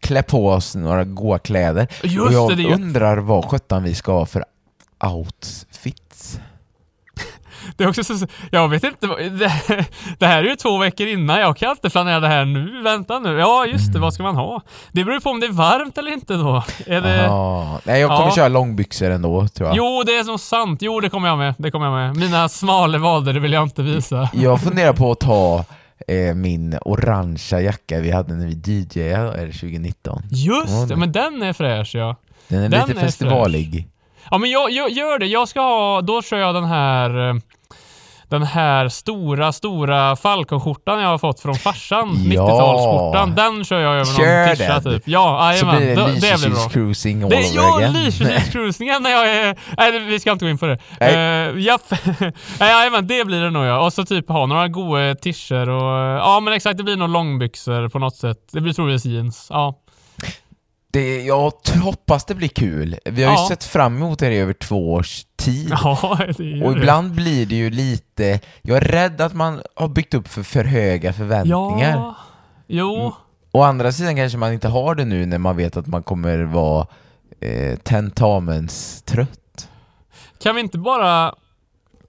klä 0.00 0.22
på 0.22 0.48
oss 0.48 0.74
några 0.74 1.04
goa 1.04 1.38
kläder. 1.38 1.88
Just 2.02 2.26
och 2.26 2.32
jag 2.32 2.50
det, 2.50 2.54
det 2.54 2.74
undrar 2.74 3.16
vad 3.16 3.44
sjutton 3.44 3.82
vi 3.82 3.94
ska 3.94 4.12
ha 4.12 4.26
för 4.26 4.44
outfits. 5.04 5.66
Det 7.76 7.84
är 7.84 7.88
också 7.88 8.04
så, 8.04 8.26
jag 8.50 8.68
vet 8.68 8.84
inte, 8.84 9.06
det, 9.06 9.52
det 10.18 10.26
här 10.26 10.38
är 10.44 10.48
ju 10.48 10.56
två 10.56 10.78
veckor 10.78 11.06
innan, 11.06 11.40
jag 11.40 11.56
kan 11.56 11.70
inte 11.70 11.90
planera 11.90 12.20
det 12.20 12.28
här 12.28 12.44
nu, 12.44 12.82
vänta 12.82 13.18
nu. 13.18 13.38
Ja 13.38 13.66
just 13.66 13.92
det, 13.92 13.98
vad 13.98 14.14
ska 14.14 14.22
man 14.22 14.36
ha? 14.36 14.62
Det 14.92 15.04
beror 15.04 15.20
på 15.20 15.30
om 15.30 15.40
det 15.40 15.46
är 15.46 15.52
varmt 15.52 15.98
eller 15.98 16.12
inte 16.12 16.34
då. 16.34 16.62
Är 16.86 17.00
det... 17.00 17.16
Ja. 17.24 17.80
Nej, 17.84 18.00
jag 18.00 18.10
kommer 18.10 18.28
Ja. 18.28 18.34
köra 18.34 18.48
långbyxor 18.48 19.10
ändå 19.10 19.48
tror 19.48 19.68
jag. 19.68 19.76
Jo, 19.76 20.02
det 20.06 20.12
är 20.16 20.24
så 20.24 20.38
sant. 20.38 20.82
Jo, 20.82 21.00
det 21.00 21.10
kommer 21.10 21.28
jag 21.28 21.38
med. 21.38 21.54
Det 21.58 21.70
kommer 21.70 21.86
jag 21.86 21.94
med. 21.94 22.16
Mina 22.16 22.48
smala 22.48 22.98
vader, 22.98 23.32
det 23.32 23.40
vill 23.40 23.52
jag 23.52 23.62
inte 23.62 23.82
visa. 23.82 24.28
Jag 24.32 24.60
funderar 24.60 24.92
på 24.92 25.10
att 25.10 25.20
ta 25.20 25.64
eh, 26.08 26.34
min 26.34 26.78
orangea 26.84 27.60
jacka 27.60 28.00
vi 28.00 28.10
hade 28.10 28.34
när 28.34 28.46
vi 28.46 28.52
DJade 28.72 29.32
är 29.40 29.46
det 29.46 29.52
2019. 29.52 30.22
Just 30.30 30.88
det, 30.88 30.96
men 30.96 31.12
den 31.12 31.42
är 31.42 31.52
fräsch 31.52 31.94
ja. 31.94 32.16
Den 32.48 32.62
är 32.62 32.68
Den 32.68 32.88
lite 32.88 33.00
är 33.00 33.04
festivalig. 33.04 33.88
Ja 34.30 34.38
men 34.38 34.50
jag, 34.50 34.70
jag 34.70 34.90
gör 34.90 35.18
det. 35.18 35.26
Jag 35.26 35.48
ska 35.48 35.60
ha, 35.60 36.00
då 36.00 36.22
kör 36.22 36.36
jag 36.38 36.54
den 36.54 36.64
här 36.64 37.28
eh, 37.28 37.34
den 38.34 38.42
här 38.42 38.88
stora, 38.88 39.52
stora 39.52 40.16
Falcon-skjortan 40.16 41.00
jag 41.00 41.08
har 41.08 41.18
fått 41.18 41.40
från 41.40 41.54
farsan. 41.54 42.30
Ja. 42.30 42.42
90-talsskjortan. 42.42 43.34
Den 43.34 43.64
kör 43.64 43.80
jag 43.80 43.94
över 43.94 44.04
Kör 44.04 44.46
någon 44.46 44.56
tisha 44.56 44.80
typ. 44.80 45.02
Ja, 45.06 45.52
jajamän. 45.52 45.80
det 45.80 45.86
Det, 45.86 45.94
det 45.94 46.40
blir 46.40 46.50
bra. 46.50 46.68
Cruising 46.68 47.22
all 47.22 47.30
Det, 47.30 47.36
over 47.36 47.50
ja, 47.54 47.76
again. 47.76 47.92
Lysekilscruisingen 47.92 49.02
när 49.02 49.10
jag 49.10 49.28
är... 49.28 49.56
Nej, 49.76 49.98
vi 49.98 50.20
ska 50.20 50.32
inte 50.32 50.44
gå 50.44 50.50
in 50.50 50.58
på 50.58 50.66
det. 50.66 50.78
Nej. 51.00 51.48
Uh, 51.48 51.60
japp. 51.60 51.82
Nej, 52.60 52.70
Jajamän, 52.70 53.06
det 53.06 53.24
blir 53.24 53.40
det 53.40 53.50
nog 53.50 53.64
ja. 53.64 53.86
Och 53.86 53.92
så 53.92 54.04
typ 54.04 54.28
ha 54.28 54.46
några 54.46 54.68
goa 54.68 55.14
t-shirts 55.14 55.68
och... 55.68 55.94
Ja 56.20 56.40
men 56.40 56.54
exakt, 56.54 56.76
det 56.76 56.84
blir 56.84 56.96
nog 56.96 57.08
långbyxor 57.08 57.88
på 57.88 57.98
något 57.98 58.16
sätt. 58.16 58.38
Det 58.52 58.60
blir 58.60 58.72
troligtvis 58.72 59.12
jeans. 59.12 59.46
Ja. 59.50 59.80
Det, 60.94 61.22
jag 61.22 61.52
hoppas 61.82 62.24
det 62.24 62.34
blir 62.34 62.48
kul. 62.48 62.96
Vi 63.04 63.22
har 63.22 63.32
ja. 63.32 63.42
ju 63.42 63.48
sett 63.48 63.64
fram 63.64 63.96
emot 63.96 64.18
det 64.18 64.32
i 64.32 64.38
över 64.38 64.52
två 64.52 64.92
års 64.92 65.26
tid. 65.36 65.68
Ja, 65.70 66.18
och 66.64 66.72
ibland 66.72 67.10
det. 67.10 67.14
blir 67.14 67.46
det 67.46 67.54
ju 67.54 67.70
lite... 67.70 68.40
Jag 68.62 68.76
är 68.76 68.80
rädd 68.80 69.20
att 69.20 69.34
man 69.34 69.62
har 69.74 69.88
byggt 69.88 70.14
upp 70.14 70.28
för, 70.28 70.42
för 70.42 70.64
höga 70.64 71.12
förväntningar. 71.12 71.96
Ja. 71.96 72.16
Jo. 72.66 72.96
Mm. 72.96 73.12
Å 73.52 73.62
andra 73.62 73.92
sidan 73.92 74.16
kanske 74.16 74.38
man 74.38 74.52
inte 74.52 74.68
har 74.68 74.94
det 74.94 75.04
nu 75.04 75.26
när 75.26 75.38
man 75.38 75.56
vet 75.56 75.76
att 75.76 75.86
man 75.86 76.02
kommer 76.02 76.38
vara 76.38 76.86
eh, 77.40 77.78
tentamenstrött. 77.78 79.68
Kan 80.42 80.54
vi 80.54 80.60
inte 80.60 80.78
bara 80.78 81.34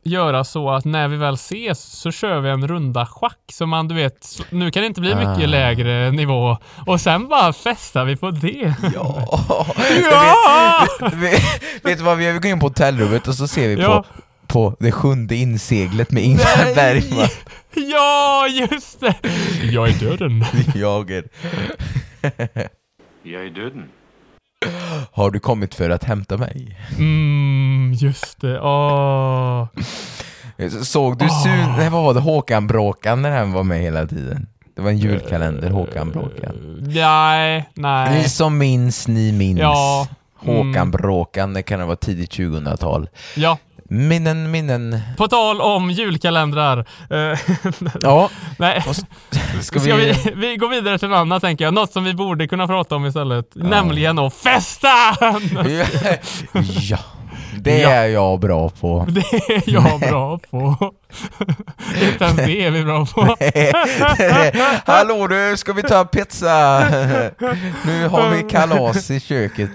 göra 0.06 0.44
så 0.44 0.70
att 0.72 0.86
när 0.86 1.08
vi 1.08 1.18
väl 1.18 1.34
ses 1.34 1.80
så 1.84 2.12
kör 2.12 2.40
vi 2.40 2.50
en 2.50 2.68
runda 2.68 3.06
schack 3.06 3.40
så 3.54 3.66
man 3.66 3.88
du 3.88 3.96
vet, 3.96 4.28
nu 4.50 4.72
kan 4.72 4.82
det 4.82 4.88
inte 4.88 5.02
bli 5.02 5.16
mycket 5.16 5.28
Ah. 5.44 5.46
lägre 5.46 6.12
nivå 6.12 6.58
och 6.88 7.02
sen 7.02 7.28
bara 7.28 7.54
festar 7.54 8.06
vi 8.06 8.16
på 8.16 8.32
det. 8.32 8.74
Ja! 8.96 9.28
Ja! 10.12 10.88
vet, 11.14 11.44
vet 11.84 11.98
du 11.98 12.04
vad, 12.04 12.18
vi 12.18 12.26
går 12.32 12.46
in 12.46 12.60
på 12.60 12.66
hotellrummet 12.66 13.28
och 13.28 13.36
så 13.36 13.48
ser 13.48 13.68
vi 13.68 13.82
Ja. 13.82 14.04
på, 14.48 14.70
på 14.72 14.76
det 14.80 14.92
sjunde 14.92 15.36
inseglet 15.36 16.12
med 16.12 16.24
Ingmar 16.24 16.76
Bergman. 16.76 17.28
Ja, 17.76 18.48
just 18.48 19.00
det! 19.00 19.16
Jag 19.64 19.90
är 19.90 19.94
döden. 20.00 20.46
Jager. 20.76 21.24
Jag 23.24 23.46
är 23.46 23.50
döden. 23.50 23.84
Har 25.12 25.32
du 25.32 25.40
kommit 25.40 25.76
för 25.76 25.90
att 25.90 26.04
hämta 26.04 26.38
mig? 26.38 26.78
Mm, 26.98 27.94
just 27.96 28.42
det. 28.42 28.60
Åh. 28.62 29.68
Såg 30.84 31.18
du 31.18 31.30
Sun... 31.30 31.74
Nej, 31.78 31.90
vad 31.90 32.04
var 32.04 32.14
det? 32.14 32.20
Håkan 32.20 32.68
Bråkan 32.68 33.22
när 33.22 33.32
han 33.38 33.52
var 33.52 33.64
med 33.64 33.80
hela 33.82 34.06
tiden? 34.08 34.48
Det 34.76 34.82
var 34.82 34.90
en 34.90 34.98
julkalender, 34.98 35.70
Håkan 35.70 36.12
Bråkan. 36.12 36.56
Nej, 36.88 37.70
Ni 37.76 37.82
nej. 37.82 38.30
som 38.30 38.58
minns, 38.58 39.08
ni 39.08 39.32
minns. 39.32 39.60
Ja. 39.60 40.08
Håkan 40.36 40.76
Mm. 40.76 40.92
Bråkan, 40.92 41.54
det 41.54 41.62
kan 41.64 41.80
ha 41.80 41.88
varit 41.88 42.00
tidigt 42.00 42.32
2000-tal. 42.32 43.10
Ja, 43.36 43.58
Minnen, 43.90 44.52
minnen. 44.52 45.00
på 45.18 45.28
tal 45.28 45.62
om 45.62 45.92
julkalendrar. 45.92 46.78
Eh, 47.10 47.40
Ja, 48.02 48.30
nej. 48.60 48.84
vad 48.86 48.96
s- 48.96 49.06
ska 49.62 49.80
Ska 49.80 49.96
vi... 49.96 50.12
vi, 50.26 50.34
vi 50.36 50.56
går 50.58 50.70
vidare 50.70 51.00
till 51.00 51.08
något 51.10 51.18
annat 51.18 51.42
tänker 51.44 51.66
jag. 51.66 51.74
Något 51.74 51.92
som 51.94 52.04
vi 52.04 52.14
borde 52.14 52.48
kunna 52.48 52.68
prata 52.68 52.96
om 52.96 53.06
istället. 53.06 53.46
Nämligen 53.56 54.20
att 54.20 54.34
festa! 54.34 54.88
ja, 56.90 56.98
det 57.58 57.78
Ja. 57.80 57.90
är 57.90 58.08
jag 58.08 58.40
bra 58.40 58.70
på. 58.70 59.06
Det 59.10 59.20
är 59.56 59.64
jag 59.66 60.00
bra 60.00 60.38
på. 60.52 60.94
Inte 62.12 62.24
ens 62.26 62.38
det 62.38 62.62
är 62.66 62.72
vi 62.72 62.84
bra 62.84 63.06
på. 63.06 63.36
Hallå 64.92 65.28
du, 65.28 65.58
ska 65.58 65.74
vi 65.74 65.82
ta 65.84 66.06
pizza? 66.06 66.80
Nu 67.86 68.08
har 68.08 68.30
vi 68.30 68.44
kalas 68.50 69.12
i 69.12 69.20
köket. 69.20 69.70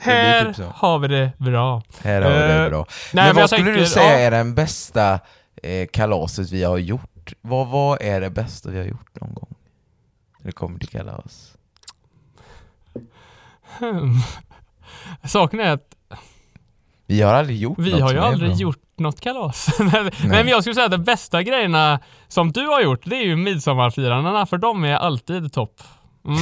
Här 0.00 0.52
typ 0.52 0.66
har 0.74 0.98
vi 0.98 1.08
det 1.08 1.32
bra. 1.38 1.82
Här 2.02 2.22
har 2.22 2.30
vi 2.30 2.36
det 2.36 2.64
Eh, 2.64 2.68
bra. 2.68 2.86
nej, 2.88 3.24
men 3.24 3.24
men 3.26 3.36
vad 3.36 3.50
skulle 3.50 3.64
tänker- 3.64 3.80
du 3.80 3.86
säga 3.86 4.18
är 4.18 4.30
den 4.30 4.54
bästa 4.54 5.20
eh, 5.62 5.86
kalaset 5.92 6.50
vi 6.50 6.64
har 6.64 6.78
gjort? 6.78 7.32
Vad, 7.40 7.66
vad 7.68 8.02
är 8.02 8.20
det 8.20 8.30
bästa 8.30 8.70
vi 8.70 8.78
har 8.78 8.84
gjort 8.84 9.20
någon 9.20 9.34
gång? 9.34 9.54
När 10.38 10.46
det 10.46 10.52
kommer 10.52 10.78
till 10.78 10.88
kalas. 10.88 11.52
Hmm. 13.78 14.14
Saken 15.24 15.60
är 15.60 15.70
att 15.72 15.94
Vi 17.06 17.22
har 17.22 17.34
aldrig 17.34 17.58
gjort 17.58 17.78
vi 17.78 17.90
något 17.92 18.00
har 18.00 18.12
ju 18.12 18.18
aldrig 18.18 18.52
gjort 18.54 18.82
något 18.96 19.20
kalas. 19.20 19.68
Nej. 19.80 20.10
men 20.24 20.48
jag 20.48 20.62
skulle 20.62 20.74
säga 20.74 20.84
att 20.86 20.90
de 20.92 21.04
bästa 21.04 21.42
grejerna 21.42 22.00
som 22.28 22.52
du 22.52 22.66
har 22.66 22.80
gjort, 22.82 23.00
det 23.04 23.16
är 23.16 23.24
ju 23.24 23.36
midsommarfirandena, 23.36 24.46
för 24.46 24.58
de 24.58 24.84
är 24.84 24.94
alltid 24.96 25.52
topp. 25.52 25.82
Mm. 26.26 26.38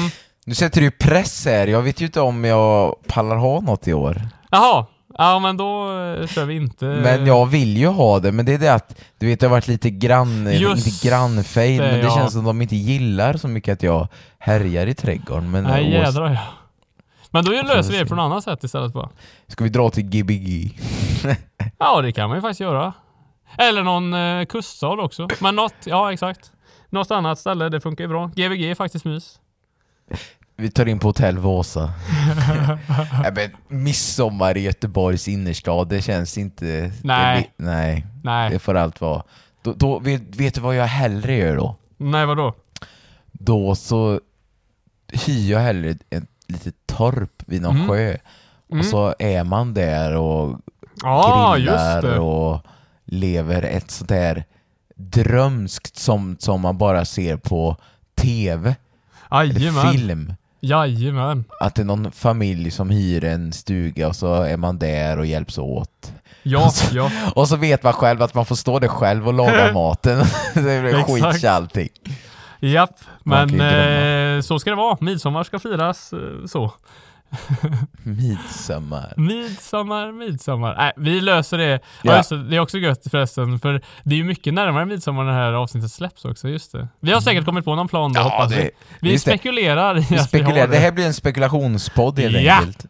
Nu 0.48 0.54
sätter 0.54 0.80
du 0.80 0.84
ju 0.86 0.90
press 0.90 1.44
här, 1.46 1.66
jag 1.66 1.82
vet 1.82 2.00
ju 2.00 2.06
inte 2.06 2.20
om 2.20 2.44
jag 2.44 2.94
pallar 3.06 3.36
ha 3.36 3.60
något 3.60 3.88
i 3.88 3.92
år. 3.92 4.20
Jaha, 4.50 4.86
ja 5.18 5.38
men 5.38 5.56
då 5.56 6.00
eh, 6.00 6.26
kör 6.26 6.44
vi 6.44 6.56
inte. 6.56 6.84
Men 6.84 7.26
jag 7.26 7.46
vill 7.46 7.76
ju 7.76 7.86
ha 7.86 8.20
det, 8.20 8.32
men 8.32 8.46
det 8.46 8.54
är 8.54 8.58
det 8.58 8.74
att 8.74 9.00
du 9.18 9.26
vet 9.26 9.40
det 9.40 9.46
har 9.46 9.50
varit 9.50 9.68
lite 9.68 9.90
grann, 9.90 10.52
Just 10.52 10.86
inte 10.86 11.08
grannfejd, 11.08 11.80
det, 11.80 11.86
men 11.86 12.00
det 12.00 12.06
ja. 12.06 12.14
känns 12.14 12.32
som 12.32 12.44
de 12.44 12.62
inte 12.62 12.76
gillar 12.76 13.36
så 13.36 13.48
mycket 13.48 13.72
att 13.72 13.82
jag 13.82 14.08
härjar 14.38 14.86
i 14.86 14.94
trädgården. 14.94 15.50
Men 15.50 15.64
Nej 15.64 15.90
jädrar 15.90 16.30
ja. 16.30 16.40
Men 17.30 17.44
då 17.44 17.50
löser 17.50 17.92
vi 17.92 17.98
det 17.98 18.06
på 18.06 18.14
något 18.14 18.24
annat 18.24 18.44
sätt 18.44 18.64
istället 18.64 18.92
bara. 18.92 19.08
Ska 19.46 19.64
vi 19.64 19.70
dra 19.70 19.90
till 19.90 20.04
Gbg? 20.04 20.78
Ja, 21.78 22.00
det 22.00 22.12
kan 22.12 22.28
man 22.28 22.38
ju 22.38 22.42
faktiskt 22.42 22.60
göra. 22.60 22.92
Eller 23.58 23.82
någon 23.82 24.14
eh, 24.14 24.44
kuststad 24.44 25.02
också. 25.02 25.28
Men 25.40 25.56
något, 25.56 25.74
ja 25.84 26.12
exakt. 26.12 26.52
Något 26.90 27.10
annat 27.10 27.38
ställe, 27.38 27.68
det 27.68 27.80
funkar 27.80 28.04
ju 28.04 28.08
bra. 28.08 28.26
Gbg 28.26 28.70
är 28.70 28.74
faktiskt 28.74 29.04
mys. 29.04 29.38
Vi 30.60 30.70
tar 30.70 30.86
in 30.88 30.98
på 30.98 31.08
hotell 31.08 31.38
Vasa. 31.38 31.92
Nej, 33.22 33.32
men 33.34 33.50
midsommar 33.84 34.56
i 34.56 34.60
Göteborgs 34.60 35.28
innerstad, 35.28 35.88
det 35.88 36.02
känns 36.02 36.38
inte... 36.38 36.92
Nej. 37.02 37.52
Det, 37.56 37.64
nej, 37.64 38.06
Nej, 38.22 38.50
det 38.50 38.58
får 38.58 38.74
allt 38.74 39.00
vara. 39.00 39.22
Då, 39.62 39.72
då, 39.72 39.98
vet, 39.98 40.36
vet 40.36 40.54
du 40.54 40.60
vad 40.60 40.76
jag 40.76 40.84
hellre 40.86 41.34
gör 41.36 41.56
då? 41.56 41.76
nej 41.96 42.26
vadå? 42.26 42.54
Då 43.32 43.74
så 43.74 44.20
hyr 45.12 45.50
jag 45.50 45.60
hellre 45.60 45.90
ett 46.10 46.24
litet 46.46 46.74
torp 46.86 47.42
vid 47.46 47.62
någon 47.62 47.76
Mm. 47.76 47.88
sjö. 47.88 48.16
Mm. 48.70 48.78
Och 48.80 48.84
så 48.84 49.14
är 49.18 49.44
man 49.44 49.74
där 49.74 50.16
och 50.16 50.58
Ja, 51.02 51.56
just 51.56 51.68
grillar 51.68 52.18
och 52.18 52.60
lever 53.04 53.62
ett 53.62 53.90
sånt 53.90 54.08
där 54.08 54.44
drömskt 54.96 55.96
som, 55.96 56.36
som 56.40 56.60
man 56.60 56.78
bara 56.78 57.04
ser 57.04 57.36
på 57.36 57.76
TV 58.14 58.74
eller 59.30 59.60
Jajamän. 59.60 59.92
film. 59.92 60.34
Jajamän. 60.60 61.44
Att 61.60 61.74
det 61.74 61.82
är 61.82 61.86
någon 61.86 62.12
familj 62.12 62.70
som 62.70 62.90
hyr 62.90 63.24
en 63.24 63.52
stuga 63.52 64.08
och 64.08 64.16
så 64.16 64.42
är 64.42 64.56
man 64.56 64.78
där 64.78 65.18
och 65.18 65.26
hjälps 65.26 65.58
åt. 65.58 66.12
Ja, 66.42 66.72
ja. 66.92 67.10
Och 67.34 67.48
så 67.48 67.56
vet 67.56 67.82
man 67.82 67.92
själv 67.92 68.22
att 68.22 68.34
man 68.34 68.46
får 68.46 68.54
stå 68.56 68.78
där 68.78 68.88
själv 68.88 69.28
och 69.28 69.34
laga 69.34 69.72
maten. 69.74 70.18
det 70.54 70.80
blir 70.80 71.02
skit 71.02 71.44
allting. 71.44 71.88
Japp. 72.60 73.00
Men 73.24 73.60
eh, 73.60 74.40
så 74.40 74.58
ska 74.58 74.70
det 74.70 74.76
vara. 74.76 74.96
Midsommar 75.00 75.44
ska 75.44 75.58
firas 75.58 76.12
eh, 76.12 76.46
så. 76.46 76.72
Midsommar. 78.02 79.12
Midsommar, 79.16 80.12
midsommar. 80.12 80.74
Nej, 80.76 80.92
vi 80.96 81.20
löser 81.20 81.58
det. 81.58 81.80
Ja. 82.02 82.16
Just 82.16 82.28
det. 82.30 82.44
det 82.48 82.56
är 82.56 82.60
också 82.60 82.78
gött 82.78 83.02
förresten, 83.10 83.58
för 83.58 83.82
det 84.04 84.14
är 84.14 84.18
ju 84.18 84.24
mycket 84.24 84.54
närmare 84.54 84.84
midsommar 84.84 85.24
när 85.24 85.30
det 85.32 85.38
här 85.38 85.52
avsnittet 85.52 85.90
släpps 85.92 86.24
också. 86.24 86.48
Just 86.48 86.72
det. 86.72 86.88
Vi 87.00 87.12
har 87.12 87.20
säkert 87.20 87.44
kommit 87.44 87.64
på 87.64 87.74
någon 87.74 87.88
plan 87.88 88.12
då, 88.12 88.20
Ja, 88.20 88.24
hoppas 88.24 88.50
det- 88.50 88.56
vi. 88.56 88.70
Vi 89.00 89.12
just 89.12 89.24
det. 89.24 89.30
spekulerar 89.30 89.98
i 89.98 90.00
Vi 90.00 90.04
att 90.04 90.10
vi 90.12 90.16
har 90.16 90.24
spekulerar. 90.24 90.66
det. 90.66 90.72
Det 90.72 90.78
här 90.78 90.92
blir 90.92 91.06
en 91.06 91.14
spekulationspodd 91.14 92.18
helt 92.18 92.36
Ja. 92.40 92.54
enkelt. 92.58 92.86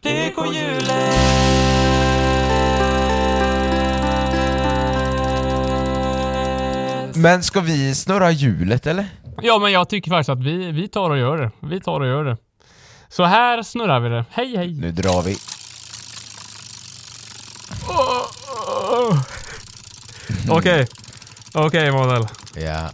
Men 7.15 7.43
ska 7.43 7.59
vi 7.61 7.95
snurra 7.95 8.31
hjulet 8.31 8.87
eller? 8.87 9.05
Ja, 9.41 9.59
men 9.59 9.71
jag 9.71 9.89
tycker 9.89 10.11
faktiskt 10.11 10.29
att 10.29 10.43
vi, 10.43 10.71
vi 10.71 10.87
tar 10.87 11.09
och 11.09 11.17
gör 11.17 11.37
det. 11.37 11.51
Vi 11.59 11.79
tar 11.79 11.99
och 11.99 12.07
gör 12.07 12.23
det. 12.25 12.37
Så 13.09 13.23
här 13.23 13.63
snurrar 13.63 13.99
vi 13.99 14.09
det. 14.09 14.25
Hej, 14.31 14.57
hej! 14.57 14.73
Nu 14.73 14.91
drar 14.91 15.21
vi. 15.21 15.37
Okej. 20.49 20.87
Okej, 21.53 21.87
Emanuel. 21.87 22.27
Ja. 22.55 22.89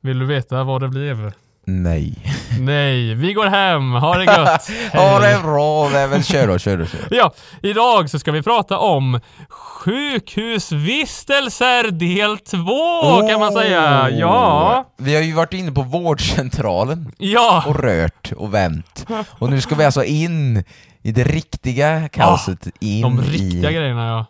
Vill 0.00 0.18
du 0.18 0.26
veta 0.26 0.64
vad 0.64 0.80
det 0.80 0.88
blev? 0.88 1.32
Nej. 1.66 2.14
Nej, 2.60 3.14
vi 3.14 3.32
går 3.32 3.46
hem. 3.46 3.92
Ha 3.92 4.16
det 4.16 4.24
gött. 4.24 4.68
Ja, 4.92 5.18
det 5.18 5.40
bra. 5.42 5.90
Är 5.90 6.06
väl 6.06 6.24
kör 6.24 6.46
då, 6.46 6.58
kör 6.58 6.76
då, 6.76 6.86
kör. 6.86 7.08
Ja, 7.10 7.32
idag 7.62 8.10
så 8.10 8.18
ska 8.18 8.32
vi 8.32 8.42
prata 8.42 8.78
om 8.78 9.20
sjukhusvistelser 9.48 11.90
del 11.90 12.38
två 12.38 13.28
kan 13.28 13.40
man 13.40 13.52
säga. 13.52 14.04
Oh. 14.04 14.10
Ja, 14.18 14.84
Vi 14.98 15.14
har 15.14 15.22
ju 15.22 15.32
varit 15.32 15.52
inne 15.52 15.72
på 15.72 15.82
vårdcentralen 15.82 17.12
ja. 17.18 17.64
och 17.66 17.80
rört 17.80 18.32
och 18.36 18.54
vänt. 18.54 19.06
Och 19.28 19.50
nu 19.50 19.60
ska 19.60 19.74
vi 19.74 19.84
alltså 19.84 20.04
in 20.04 20.64
i 21.02 21.12
det 21.12 21.24
riktiga 21.24 22.08
kaoset. 22.08 22.66
in 22.80 23.02
De 23.02 23.20
riktiga 23.20 23.70
i... 23.70 23.74
grejerna 23.74 24.06
ja. 24.06 24.26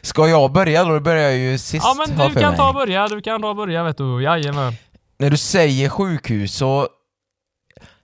Ska 0.00 0.28
jag 0.28 0.52
börja 0.52 0.84
då? 0.84 0.90
Då 0.90 1.00
börjar 1.00 1.22
jag 1.22 1.36
ju 1.36 1.58
sist. 1.58 1.86
Ja 1.86 1.94
men 1.98 2.08
du 2.28 2.34
kan 2.34 2.50
mig. 2.50 2.56
ta 2.56 2.68
och 2.68 2.74
börja, 2.74 3.08
du 3.08 3.20
kan 3.20 3.42
ta 3.42 3.48
och 3.48 3.56
börja 3.56 3.82
vet 3.82 3.98
du. 3.98 4.22
Jajamän. 4.22 4.72
När 5.18 5.30
du 5.30 5.36
säger 5.36 5.88
sjukhus 5.88 6.54
så 6.54 6.88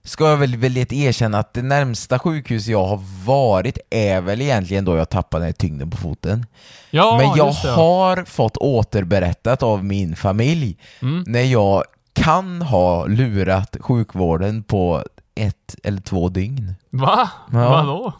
ska 0.03 0.29
jag 0.29 0.37
väl 0.37 0.55
vilja 0.55 0.85
erkänna 0.89 1.39
att 1.39 1.53
det 1.53 1.61
närmsta 1.61 2.19
sjukhus 2.19 2.67
jag 2.67 2.85
har 2.85 3.25
varit 3.25 3.77
är 3.89 4.21
väl 4.21 4.41
egentligen 4.41 4.85
då 4.85 4.95
jag 4.97 5.09
tappade 5.09 5.53
tyngden 5.53 5.89
på 5.91 5.97
foten. 5.97 6.45
Ja, 6.89 7.17
Men 7.17 7.37
jag 7.37 7.51
har 7.51 8.25
fått 8.25 8.57
återberättat 8.57 9.63
av 9.63 9.83
min 9.85 10.15
familj 10.15 10.77
Mm. 11.01 11.23
när 11.27 11.41
jag 11.43 11.83
kan 12.13 12.61
ha 12.61 13.05
lurat 13.05 13.75
sjukvården 13.79 14.63
på 14.63 15.03
ett 15.35 15.75
eller 15.83 16.01
två 16.01 16.29
dygn. 16.29 16.75
Va? 16.89 17.29
Ja. 17.51 17.69
Vadå? 17.69 18.13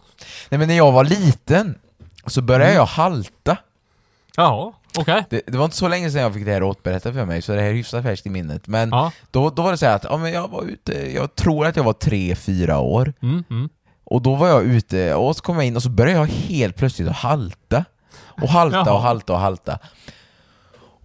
Nej 0.49 0.57
men 0.57 0.67
när 0.67 0.75
jag 0.77 0.91
var 0.91 1.03
liten 1.03 1.77
så 2.25 2.41
började 2.41 2.65
Mm. 2.65 2.75
jag 2.75 2.85
halta. 2.85 3.57
Jaha, 4.37 4.73
okej. 4.97 5.25
Det, 5.29 5.41
det 5.47 5.57
var 5.57 5.65
inte 5.65 5.77
så 5.77 5.87
länge 5.87 6.11
sedan 6.11 6.21
jag 6.21 6.33
fick 6.33 6.45
det 6.45 6.51
här 6.53 6.63
återberättat 6.63 7.13
för 7.13 7.25
mig, 7.25 7.41
så 7.41 7.51
det 7.51 7.61
här 7.61 7.69
är 7.69 7.73
hyfsat 7.73 8.03
färskt 8.03 8.25
i 8.25 8.29
minnet. 8.29 8.67
Men 8.67 8.89
Ja. 8.89 9.11
då, 9.31 9.49
då 9.49 9.61
var 9.61 9.71
det 9.71 9.77
så 9.77 9.85
här 9.85 9.95
att 9.95 10.03
ja, 10.03 10.17
men 10.17 10.31
jag 10.33 10.47
var 10.47 10.63
ute, 10.63 11.11
jag 11.11 11.35
tror 11.35 11.65
att 11.67 11.75
jag 11.75 11.83
var 11.83 11.93
tre 11.93 12.35
fyra 12.35 12.79
år, 12.79 13.13
Mm, 13.21 13.43
mm. 13.49 13.69
och 14.03 14.21
då 14.21 14.35
var 14.35 14.47
jag 14.47 14.63
ute 14.63 15.13
och 15.15 15.35
så 15.35 15.41
kom 15.43 15.55
jag 15.55 15.65
in 15.65 15.75
och 15.75 15.83
så 15.83 15.89
började 15.89 16.19
jag 16.19 16.25
helt 16.27 16.75
plötsligt 16.75 17.07
att 17.09 17.15
halta. 17.15 17.85
Och 18.41 18.49
halta 18.49 18.93
och 18.93 19.01
halta 19.01 19.33
och 19.33 19.39
halta. 19.39 19.79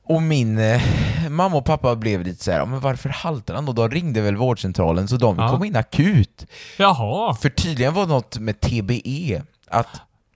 Och 0.04 0.22
min 0.22 0.58
eh, 0.58 0.80
mamma 1.28 1.56
och 1.56 1.64
pappa 1.64 1.96
blev 1.96 2.22
lite 2.22 2.44
så 2.44 2.50
här, 2.50 2.58
"Ja, 2.58 2.64
men 2.64 2.80
varför 2.80 3.08
haltar 3.08 3.54
han 3.54 3.66
då? 3.66 3.72
Då 3.72 3.88
ringde 3.88 4.20
väl 4.20 4.36
vårdcentralen 4.36 5.08
så 5.08 5.16
de 5.16 5.38
Ja. 5.38 5.48
kom 5.48 5.64
in 5.64 5.76
akut. 5.76 6.46
Jaha, 6.78 7.34
För 7.34 7.48
tydligen 7.48 7.94
var 7.94 8.02
det 8.02 8.08
något 8.12 8.38
med 8.38 8.60
TBE, 8.60 9.42
att, 9.68 9.86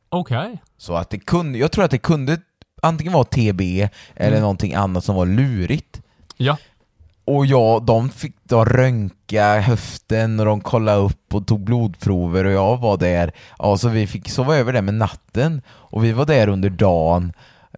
okej. 0.09 0.63
så 0.79 0.95
att 0.95 1.11
det 1.11 1.19
kunde, 1.19 1.59
jag 1.59 1.73
tror 1.73 1.85
att 1.85 1.91
det 1.91 1.99
kunde 1.99 2.39
antingen 2.85 3.13
vara 3.13 3.25
TBE 3.25 3.89
eller 4.17 4.29
Mm. 4.31 4.41
någonting 4.41 4.75
annat 4.75 5.05
som 5.05 5.15
var 5.17 5.27
lurigt. 5.27 6.01
Ja. 6.37 6.57
Och 7.27 7.47
ja, 7.47 7.81
de 7.87 8.11
fick 8.11 8.35
då 8.43 8.65
röntga 8.65 9.61
höften 9.61 10.41
och 10.41 10.47
de 10.47 10.61
kollade 10.61 10.99
upp 10.99 11.35
och 11.35 11.47
tog 11.47 11.61
blodprover 11.65 12.45
och 12.45 12.53
jag 12.53 12.77
var 12.77 12.97
där. 12.97 13.33
Ja, 13.59 13.77
så 13.79 13.89
vi 13.89 14.07
fick 14.07 14.29
sova 14.31 14.57
över 14.57 14.73
där 14.73 14.83
med 14.83 14.95
natten 14.95 15.63
och 15.69 16.05
vi 16.05 16.13
var 16.13 16.27
där 16.27 16.49
under 16.49 16.71
dagen. 16.71 17.33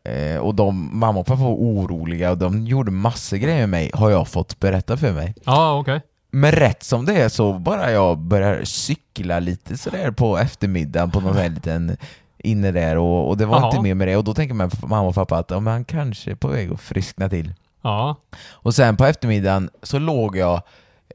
Eh, 0.04 0.36
och 0.38 0.54
de, 0.54 0.90
mamma 0.98 1.20
och 1.20 1.26
pappa 1.26 1.42
var 1.42 1.50
oroliga 1.50 2.30
och 2.30 2.38
de 2.38 2.66
gjorde 2.66 2.90
massor 2.90 3.36
grejer 3.36 3.58
med 3.60 3.68
mig, 3.68 3.90
har 3.94 4.10
jag 4.10 4.28
fått 4.28 4.60
berätta 4.60 4.96
för 4.96 5.12
mig. 5.12 5.34
Ja, 5.44 5.78
okej. 5.78 6.00
Men 6.30 6.52
rätt 6.52 6.82
som 6.82 7.04
det 7.04 7.14
är 7.22 7.28
så 7.28 7.52
bara 7.52 7.92
jag 7.92 8.18
börjar 8.18 8.64
cykla 8.64 9.38
lite 9.38 9.76
sådär 9.78 10.10
på 10.10 10.38
eftermiddagen 10.38 11.10
på 11.10 11.20
någon 11.20 11.32
sån 11.32 11.42
här 11.42 11.48
liten 11.48 11.96
inne 12.38 12.72
där 12.72 12.96
och, 12.96 13.28
och 13.28 13.36
det 13.36 13.46
var 13.46 13.60
Jaha. 13.60 13.66
inte 13.66 13.82
mer 13.82 13.94
med 13.94 14.08
det 14.08 14.16
och 14.16 14.24
då 14.24 14.34
tänker 14.34 14.54
man 14.54 14.70
mamma 14.82 15.08
och 15.08 15.14
pappa 15.14 15.38
att 15.38 15.50
ja, 15.50 15.60
han 15.60 15.84
kanske 15.84 16.30
är 16.30 16.34
på 16.34 16.48
väg 16.48 16.72
att 16.72 16.80
friskna 16.80 17.28
till. 17.28 17.54
Ja. 17.82 18.16
Och 18.50 18.74
sen 18.74 18.96
på 18.96 19.04
eftermiddagen 19.04 19.70
så 19.82 19.98
låg 19.98 20.36
jag, 20.36 20.62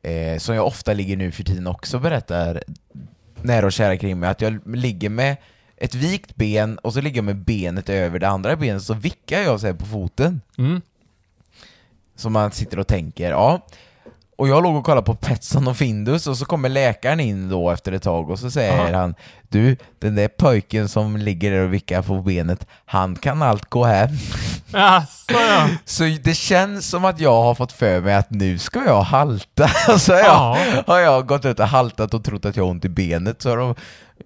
eh, 0.03 0.37
som 0.37 0.55
jag 0.55 0.67
ofta 0.67 0.93
ligger 0.93 1.17
nu 1.17 1.31
för 1.31 1.43
tiden 1.43 1.67
också 1.67 1.99
berättar 1.99 2.63
nära 3.41 3.65
och 3.65 3.71
kära 3.71 3.97
kring 3.97 4.19
mig, 4.19 4.29
att 4.29 4.41
jag 4.41 4.75
ligger 4.75 5.09
med 5.09 5.37
ett 5.77 5.95
vikt 5.95 6.35
ben 6.35 6.77
och 6.77 6.93
så 6.93 7.01
ligger 7.01 7.17
jag 7.17 7.25
med 7.25 7.37
benet 7.37 7.89
över 7.89 8.19
det 8.19 8.27
andra 8.27 8.55
benet 8.55 8.83
så 8.83 8.93
vickar 8.93 9.39
jag 9.39 9.59
så 9.59 9.67
här 9.67 9.73
på 9.73 9.85
foten. 9.85 10.41
Mm. 10.57 10.81
Som 12.15 12.33
man 12.33 12.51
sitter 12.51 12.79
och 12.79 12.87
tänker, 12.87 13.31
ja. 13.31 13.67
Och 14.35 14.47
jag 14.47 14.63
låg 14.63 14.75
och 14.75 14.85
kollade 14.85 15.05
på 15.05 15.15
Petson 15.15 15.67
och 15.67 15.77
Findus 15.77 16.27
och 16.27 16.37
så 16.37 16.45
kommer 16.45 16.69
läkaren 16.69 17.19
in 17.19 17.49
då 17.49 17.69
efter 17.69 17.91
ett 17.91 18.03
tag 18.03 18.29
och 18.29 18.39
så 18.39 18.51
säger 18.51 18.79
Aha. 18.79 18.97
han 18.97 19.15
Du, 19.51 19.77
den 19.99 20.15
där 20.15 20.27
pojken 20.27 20.89
som 20.89 21.17
ligger 21.17 21.51
där 21.51 21.59
och 21.63 21.73
vickar 21.73 22.01
på 22.01 22.21
benet, 22.21 22.67
han 22.85 23.15
kan 23.15 23.41
allt 23.41 23.69
gå 23.69 23.83
hem. 23.85 24.09
Jaså 24.73 25.07
ja. 25.27 25.67
Så 25.85 26.03
det 26.23 26.33
känns 26.33 26.89
som 26.89 27.05
att 27.05 27.19
jag 27.19 27.41
har 27.43 27.55
fått 27.55 27.71
för 27.71 28.01
mig 28.01 28.15
att 28.15 28.29
nu 28.29 28.57
ska 28.57 28.83
jag 28.85 29.01
halta. 29.01 29.67
Så 29.97 30.13
har 30.13 30.19
Ja. 30.19 30.57
jag, 30.75 30.83
har 30.93 30.99
jag 30.99 31.27
gått 31.27 31.45
ut 31.45 31.59
och 31.59 31.67
haltat 31.67 32.13
och 32.13 32.23
trott 32.23 32.45
att 32.45 32.55
jag 32.57 32.63
har 32.63 32.71
ont 32.71 32.85
i 32.85 32.89
benet 32.89 33.41
så 33.41 33.49
har 33.49 33.57
de 33.57 33.75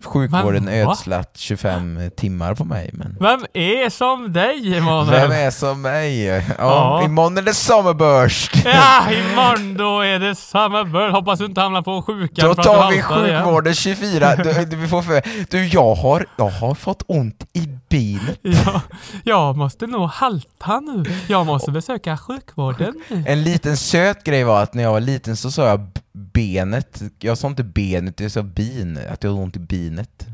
sjukvården 0.04 0.65
Men 0.65 0.73
ödslat 0.89 1.32
25 1.38 2.00
timmar 2.17 2.54
på 2.56 2.65
mig. 2.65 2.89
Men 2.93 3.17
Vem 3.19 3.45
är 3.54 3.89
som 3.89 4.34
dig 4.34 4.69
vem 4.69 4.84
Emanuel? 4.84 5.32
är 5.32 5.52
som 5.52 5.82
mig? 5.82 6.23
Ja, 6.26 6.41
Ja. 6.58 7.04
Imorgon 7.06 7.38
är 7.38 7.41
det 7.41 7.54
Summerburst! 7.54 8.56
Ja, 8.65 9.12
imorgon 9.12 9.78
då 9.78 10.02
är 10.02 10.19
det 10.19 10.36
samma 10.36 10.84
börd. 10.84 11.12
Hoppas 11.12 11.39
du 11.39 11.45
inte 11.45 11.62
hamnar 11.62 11.82
på 11.82 12.02
sjukan 12.02 12.47
Då 12.50 12.56
tar 12.56 12.91
vi 12.91 13.02
sjukvården 13.02 13.73
24. 13.76 14.36
Du, 14.36 14.65
du, 14.65 14.76
vi 14.76 14.88
får 14.88 15.02
för, 15.02 15.14
du 15.49 15.67
jag, 15.67 15.95
har, 15.95 16.25
jag 16.38 16.49
har 16.49 16.75
fått 16.75 17.04
ont 17.08 17.47
i 17.54 17.69
benet. 17.89 18.39
Ja, 18.41 18.82
jag 19.23 19.58
måste 19.58 19.88
nog 19.88 20.10
halta 20.10 20.80
nu. 20.80 21.04
Jag 21.28 21.45
måste 21.45 21.71
besöka 21.71 22.17
sjukvården 22.17 22.93
nu. 23.10 23.23
En 23.28 23.43
liten 23.43 23.78
söt 23.78 24.23
grej 24.23 24.43
var 24.43 24.63
att 24.63 24.73
när 24.73 24.84
jag 24.84 24.91
var 24.91 24.99
liten 24.99 25.38
så 25.38 25.51
sa 25.51 25.67
jag 25.67 25.88
benet, 26.13 27.01
jag 27.19 27.38
sa 27.38 27.47
inte 27.47 27.63
benet, 27.63 28.19
jag 28.19 28.32
sa 28.32 28.43
bin, 28.43 28.97
att 28.97 29.23
jag 29.23 29.30
hade 29.30 29.41
ont 29.41 29.56
i 29.56 29.60
binet. 29.60 30.28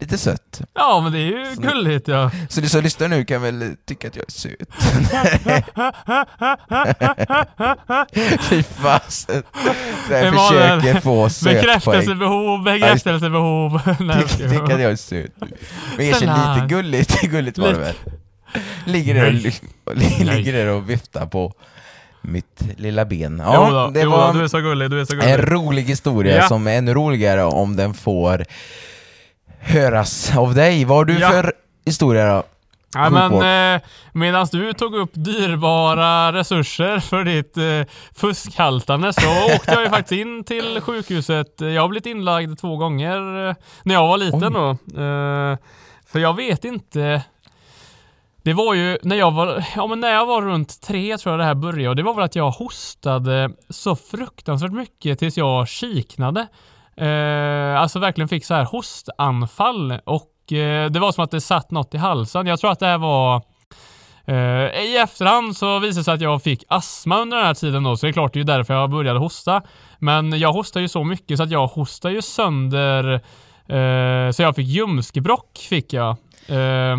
Lite 0.00 0.18
sött. 0.18 0.60
Ja, 0.74 1.00
men 1.02 1.12
det 1.12 1.18
är 1.18 1.22
ju 1.22 1.46
gulligt 1.56 2.08
ja. 2.08 2.30
Så 2.48 2.60
du 2.60 2.68
som 2.68 2.82
lyssnar 2.82 3.08
nu 3.08 3.24
kan 3.24 3.42
väl 3.42 3.74
tycka 3.86 4.08
att 4.08 4.16
jag 4.16 4.24
är 4.28 4.32
söt? 4.32 4.68
Fy 8.40 8.62
fasen. 8.62 9.42
Så 10.08 10.12
jag 10.12 10.34
försöker 10.34 11.00
få 11.00 11.28
sötpoäng. 11.28 11.56
Bekräftelsebehov, 11.56 12.62
bekräftelsebehov. 12.64 13.80
Tycker 14.28 14.62
att 14.74 14.80
jag 14.80 14.92
är 14.92 14.96
söt. 14.96 15.32
Men 15.38 15.48
erkänn 16.00 16.54
lite 16.54 16.66
gulligt, 16.74 17.20
gulligt 17.22 17.58
var 17.58 17.68
det 17.68 17.78
väl? 17.78 17.94
Ligger 18.86 19.14
där, 19.14 19.26
och, 19.84 19.96
li- 19.96 20.24
ligger 20.24 20.52
där 20.52 20.66
och 20.66 20.90
viftar 20.90 21.26
på 21.26 21.52
mitt 22.22 22.62
lilla 22.76 23.04
ben. 23.04 23.42
jo 23.46 23.52
Ja, 23.52 23.70
då, 23.70 23.90
det 23.90 24.00
jo 24.00 24.10
var 24.10 24.32
då, 24.32 24.38
du 24.38 24.44
är 24.44 24.48
så 24.48 24.60
gullig, 24.60 24.90
du 24.90 25.00
är 25.00 25.04
så 25.04 25.14
en 25.14 25.20
gullig. 25.20 25.52
rolig 25.52 25.82
historia 25.82 26.36
Ja. 26.36 26.48
som 26.48 26.66
är 26.66 26.78
ännu 26.78 26.94
roligare 26.94 27.44
om 27.44 27.76
den 27.76 27.94
får 27.94 28.44
höras 29.60 30.36
av 30.36 30.54
dig. 30.54 30.84
Vad 30.84 30.98
har 30.98 31.04
du 31.04 31.18
Ja. 31.18 31.28
för 31.30 31.52
historia 31.86 32.34
då? 32.34 32.42
Ja, 32.94 33.10
men 33.10 33.74
eh, 33.74 33.80
medan 34.12 34.46
du 34.52 34.72
tog 34.72 34.94
upp 34.94 35.10
dyrbara 35.12 36.32
resurser 36.32 36.98
för 36.98 37.24
ditt 37.24 37.56
eh, 37.56 37.94
fuskhaltande 38.14 39.12
så 39.12 39.28
åkte 39.56 39.72
jag 39.72 39.82
ju 39.82 39.88
faktiskt 39.88 40.20
in 40.20 40.44
till 40.44 40.80
sjukhuset. 40.80 41.54
Jag 41.58 41.82
har 41.82 41.88
blivit 41.88 42.06
inlagd 42.06 42.58
två 42.58 42.76
gånger 42.76 43.48
eh, 43.48 43.54
när 43.82 43.94
jag 43.94 44.06
var 44.08 44.18
liten 44.18 44.52
då. 44.52 44.70
Eh, 45.02 45.56
för 46.12 46.18
jag 46.18 46.36
vet 46.36 46.64
inte. 46.64 47.22
Det 48.42 48.52
var 48.52 48.74
ju 48.74 48.98
när 49.02 49.16
jag 49.16 49.30
var, 49.30 49.64
ja 49.76 49.86
men 49.86 50.00
när 50.00 50.12
jag 50.12 50.26
var 50.26 50.42
runt 50.42 50.80
tre 50.80 51.18
tror 51.18 51.32
jag 51.32 51.40
det 51.40 51.44
här 51.44 51.54
började 51.54 51.88
och 51.88 51.96
det 51.96 52.02
var 52.02 52.14
väl 52.14 52.24
att 52.24 52.36
jag 52.36 52.50
hostade 52.50 53.50
så 53.68 53.96
fruktansvärt 53.96 54.72
mycket 54.72 55.18
tills 55.18 55.36
jag 55.36 55.68
kiknade. 55.68 56.46
Eh, 57.00 57.80
alltså 57.80 57.98
verkligen 57.98 58.28
fick 58.28 58.44
så 58.44 58.54
här 58.54 58.64
hostanfall 58.64 60.00
och 60.04 60.52
eh, 60.52 60.90
det 60.90 61.00
var 61.00 61.12
som 61.12 61.24
att 61.24 61.30
det 61.30 61.40
satt 61.40 61.70
något 61.70 61.94
i 61.94 61.98
halsen. 61.98 62.46
Jag 62.46 62.60
tror 62.60 62.70
att 62.70 62.78
det 62.78 62.86
här 62.86 62.98
var 62.98 63.42
eh, 64.24 64.82
i 64.82 64.98
efterhand 65.02 65.56
så 65.56 65.78
visade 65.78 66.00
det 66.00 66.04
sig 66.04 66.14
att 66.14 66.20
jag 66.20 66.42
fick 66.42 66.64
astma 66.68 67.20
under 67.20 67.36
den 67.36 67.46
här 67.46 67.54
tiden 67.54 67.82
då, 67.82 67.96
så 67.96 68.06
det 68.06 68.10
är 68.10 68.12
klart 68.12 68.32
det 68.32 68.36
är 68.36 68.40
ju 68.40 68.44
därför 68.44 68.74
jag 68.74 68.90
började 68.90 69.18
hosta. 69.18 69.62
Men 69.98 70.38
jag 70.38 70.52
hostar 70.52 70.80
ju 70.80 70.88
så 70.88 71.04
mycket 71.04 71.36
så 71.36 71.42
att 71.42 71.50
jag 71.50 71.66
hostar 71.66 72.10
ju 72.10 72.22
sönder 72.22 73.12
eh, 73.66 74.30
så 74.30 74.42
jag 74.42 74.56
fick 74.56 74.66
ljumskbråck 74.66 75.58
fick 75.68 75.92
jag. 75.92 76.16
Eh, 76.48 76.96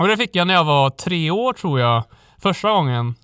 och 0.00 0.08
det 0.08 0.16
fick 0.16 0.36
jag 0.36 0.46
när 0.46 0.54
jag 0.54 0.64
var 0.64 0.90
tre 0.90 1.30
år 1.30 1.52
tror 1.52 1.80
jag. 1.80 2.02
Första 2.38 2.70
gången. 2.70 3.14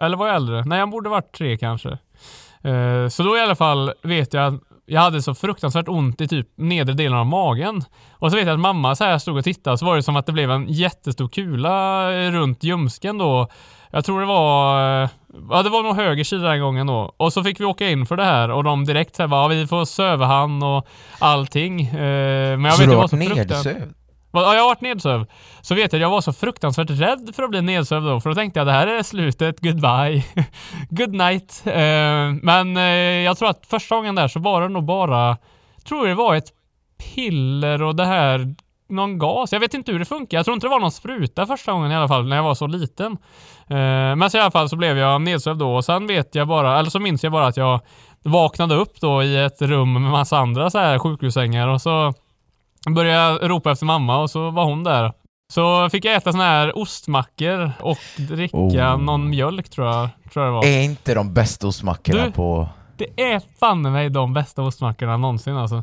Eller 0.00 0.16
var 0.16 0.26
jag 0.26 0.36
äldre? 0.36 0.64
Nej, 0.64 0.78
jag 0.78 0.90
borde 0.90 1.08
varit 1.08 1.32
tre 1.32 1.56
kanske. 1.56 1.98
Eh, 2.62 3.08
så 3.08 3.22
då 3.22 3.36
i 3.36 3.40
alla 3.40 3.54
fall 3.54 3.92
vet 4.02 4.34
jag 4.34 4.54
att 4.54 4.60
jag 4.92 5.00
hade 5.00 5.22
så 5.22 5.34
fruktansvärt 5.34 5.88
ont 5.88 6.20
i 6.20 6.28
typ 6.28 6.48
nedre 6.56 6.94
delen 6.94 7.18
av 7.18 7.26
magen. 7.26 7.84
Och 8.12 8.30
så 8.30 8.36
vet 8.36 8.46
jag 8.46 8.54
att 8.54 8.60
mamma 8.60 8.94
så 8.96 9.04
här 9.04 9.18
stod 9.18 9.36
och 9.36 9.44
tittade 9.44 9.78
så 9.78 9.86
var 9.86 9.96
det 9.96 10.02
som 10.02 10.16
att 10.16 10.26
det 10.26 10.32
blev 10.32 10.50
en 10.50 10.66
jättestor 10.68 11.28
kula 11.28 12.10
runt 12.30 12.64
ljumsken 12.64 13.18
då. 13.18 13.48
Jag 13.90 14.04
tror 14.04 14.20
det 14.20 14.26
var, 14.26 14.80
ja 15.50 15.62
det 15.62 15.70
var 15.70 15.82
nog 15.82 15.96
höger 15.96 16.24
sida 16.24 16.48
den 16.48 16.60
gången 16.60 16.86
då. 16.86 17.14
Och 17.16 17.32
så 17.32 17.44
fick 17.44 17.60
vi 17.60 17.64
åka 17.64 17.90
in 17.90 18.06
för 18.06 18.16
det 18.16 18.24
här 18.24 18.50
och 18.50 18.64
de 18.64 18.84
direkt 18.84 19.16
så 19.16 19.22
här 19.22 19.28
bara, 19.28 19.42
"Ja, 19.42 19.48
vi 19.48 19.66
får 19.66 19.84
söva 19.84 20.26
han 20.26 20.62
och 20.62 20.86
allting. 21.18 21.80
Eh, 21.86 21.92
Men 21.92 22.64
jag 22.64 22.74
så 22.74 22.80
vet 22.80 22.90
du 22.90 22.96
var 22.96 23.08
nedsövd? 23.64 23.94
Ja, 24.32 24.54
jag 24.54 24.64
varit 24.64 24.80
nedsövd. 24.80 25.30
Så 25.60 25.74
vet 25.74 25.92
jag 25.92 25.98
att 25.98 26.02
jag 26.02 26.10
var 26.10 26.20
så 26.20 26.32
fruktansvärt 26.32 26.90
rädd 26.90 27.30
för 27.34 27.42
att 27.42 27.50
bli 27.50 27.62
nedsövd 27.62 28.06
då, 28.06 28.20
för 28.20 28.30
då 28.30 28.34
tänkte 28.34 28.60
jag 28.60 28.66
det 28.66 28.72
här 28.72 28.86
är 28.86 29.02
slutet, 29.02 29.60
goodbye, 29.60 30.24
good 30.90 31.14
night. 31.14 31.62
Eh, 31.66 32.32
men 32.42 32.76
eh, 32.76 32.82
jag 33.24 33.38
tror 33.38 33.48
att 33.48 33.66
första 33.66 33.96
gången 33.96 34.14
där 34.14 34.28
så 34.28 34.40
var 34.40 34.62
det 34.62 34.68
nog 34.68 34.84
bara, 34.84 35.36
tror 35.84 36.06
det 36.06 36.14
var 36.14 36.34
ett 36.34 36.48
piller 37.14 37.82
och 37.82 37.96
det 37.96 38.04
här 38.04 38.54
någon 38.88 39.18
gas. 39.18 39.52
Jag 39.52 39.60
vet 39.60 39.74
inte 39.74 39.92
hur 39.92 39.98
det 39.98 40.04
funkar. 40.04 40.38
Jag 40.38 40.44
tror 40.44 40.54
inte 40.54 40.66
det 40.66 40.70
var 40.70 40.80
någon 40.80 40.92
spruta 40.92 41.46
första 41.46 41.72
gången 41.72 41.92
i 41.92 41.94
alla 41.94 42.08
fall 42.08 42.28
när 42.28 42.36
jag 42.36 42.42
var 42.42 42.54
så 42.54 42.66
liten. 42.66 43.12
Eh, 43.68 44.16
men 44.16 44.30
så 44.30 44.38
i 44.38 44.40
alla 44.40 44.50
fall 44.50 44.68
så 44.68 44.76
blev 44.76 44.98
jag 44.98 45.22
nedsövd 45.22 45.58
då 45.58 45.74
och 45.74 45.84
sen 45.84 46.06
vet 46.06 46.34
jag 46.34 46.48
bara, 46.48 46.78
eller 46.78 46.90
så 46.90 47.00
minns 47.00 47.22
jag 47.22 47.32
bara 47.32 47.46
att 47.46 47.56
jag 47.56 47.80
vaknade 48.22 48.74
upp 48.74 49.00
då 49.00 49.22
i 49.22 49.44
ett 49.44 49.62
rum 49.62 49.92
med 49.92 50.02
massa 50.02 50.38
andra 50.38 50.70
så 50.70 50.78
här 50.78 50.98
sjukhussängar 50.98 51.68
och 51.68 51.82
så 51.82 52.14
började 52.88 53.48
ropa 53.48 53.70
efter 53.72 53.86
mamma 53.86 54.18
och 54.18 54.30
så 54.30 54.50
var 54.50 54.64
hon 54.64 54.84
där. 54.84 55.12
Så 55.52 55.90
fick 55.90 56.04
jag 56.04 56.14
äta 56.14 56.32
såna 56.32 56.44
här 56.44 56.78
ostmackor 56.78 57.72
och 57.80 57.98
dricka 58.28 58.56
Oh. 58.56 58.98
någon 59.00 59.30
mjölk 59.30 59.68
tror 59.70 59.86
jag, 59.86 60.08
tror 60.32 60.44
jag 60.44 60.52
det 60.54 60.56
var. 60.56 60.64
Är 60.66 60.82
inte 60.82 61.14
de 61.14 61.34
bästa 61.34 61.66
ostmackorna 61.66 62.24
Du- 62.24 62.32
på... 62.32 62.68
Det 62.96 63.22
är 63.22 63.42
fan 63.60 63.82
mig 63.92 64.10
de 64.10 64.32
bästa 64.34 64.62
ostmackorna 64.62 65.16
någonsin 65.16 65.56
alltså. 65.56 65.82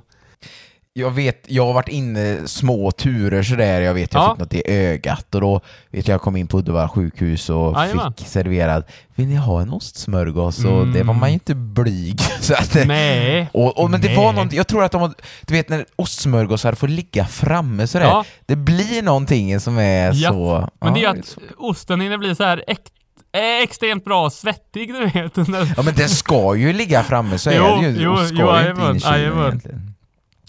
Jag 0.93 1.11
vet, 1.11 1.43
jag 1.47 1.65
har 1.65 1.73
varit 1.73 1.87
inne 1.87 2.37
små 2.47 2.91
turer 2.91 3.43
sådär, 3.43 3.81
jag 3.81 3.93
vet 3.93 4.13
jag 4.13 4.23
Ja. 4.23 4.29
fick 4.33 4.39
något 4.39 4.53
i 4.53 4.61
ögat 4.65 5.35
och 5.35 5.41
då 5.41 5.61
vet 5.91 6.07
jag 6.07 6.13
jag 6.13 6.21
kom 6.21 6.35
in 6.35 6.47
på 6.47 6.57
Uddevalla 6.59 6.89
sjukhus 6.89 7.49
och 7.49 7.73
Jajamän. 7.77 8.13
fick 8.17 8.27
serverad 8.27 8.83
Vill 9.15 9.27
ni 9.27 9.35
ha 9.35 9.61
en 9.61 9.69
ostsmörgås? 9.69 10.65
Och 10.65 10.87
det 10.87 11.03
var 11.03 11.13
man 11.13 11.29
ju 11.29 11.33
inte 11.33 11.55
blyg. 11.55 12.19
Så 12.39 12.53
att, 12.53 12.73
det- 12.73 12.85
Nej. 12.85 13.49
och, 13.53 13.77
och, 13.77 13.89
men 13.89 14.01
det 14.01 14.07
Nej. 14.07 14.17
var 14.17 14.33
någonting, 14.33 14.57
jag 14.57 14.67
tror 14.67 14.83
att 14.83 14.91
de 14.91 15.13
du 15.41 15.53
vet 15.53 15.69
när 15.69 15.85
ostsmörgåsar 15.95 16.73
får 16.73 16.87
ligga 16.87 17.25
framme 17.25 17.87
sådär, 17.87 18.05
Ja. 18.05 18.25
det 18.45 18.55
blir 18.55 19.01
någonting 19.01 19.59
som 19.59 19.77
är 19.77 20.13
Japp. 20.13 20.33
så... 20.33 20.69
Men 20.81 20.93
det 20.93 20.99
är 20.99 21.03
ja, 21.03 21.09
att 21.11 21.37
osten 21.57 22.01
hinner 22.01 22.17
bli 22.17 22.35
så 22.35 22.43
här 22.43 22.63
äkt, 22.67 22.91
eh, 23.33 23.63
extremt 23.63 24.05
bra 24.05 24.29
svettig 24.29 24.93
du 24.93 25.05
vet. 25.05 25.37
Ja 25.77 25.81
men 25.83 25.93
den 25.95 26.09
ska 26.09 26.55
ju 26.55 26.73
ligga 26.73 27.03
framme, 27.03 27.37
så 27.37 27.51
Jo, 27.51 27.63
är 27.63 27.81
det 27.81 27.87
ju. 27.89 28.03
jo, 28.03 28.17
ska 28.17 28.35
jo, 28.35 28.57
ju 28.63 28.69
inte 28.69 28.81
in 28.89 28.95
i 28.95 28.99
kylen 28.99 29.39
egentligen. 29.39 29.93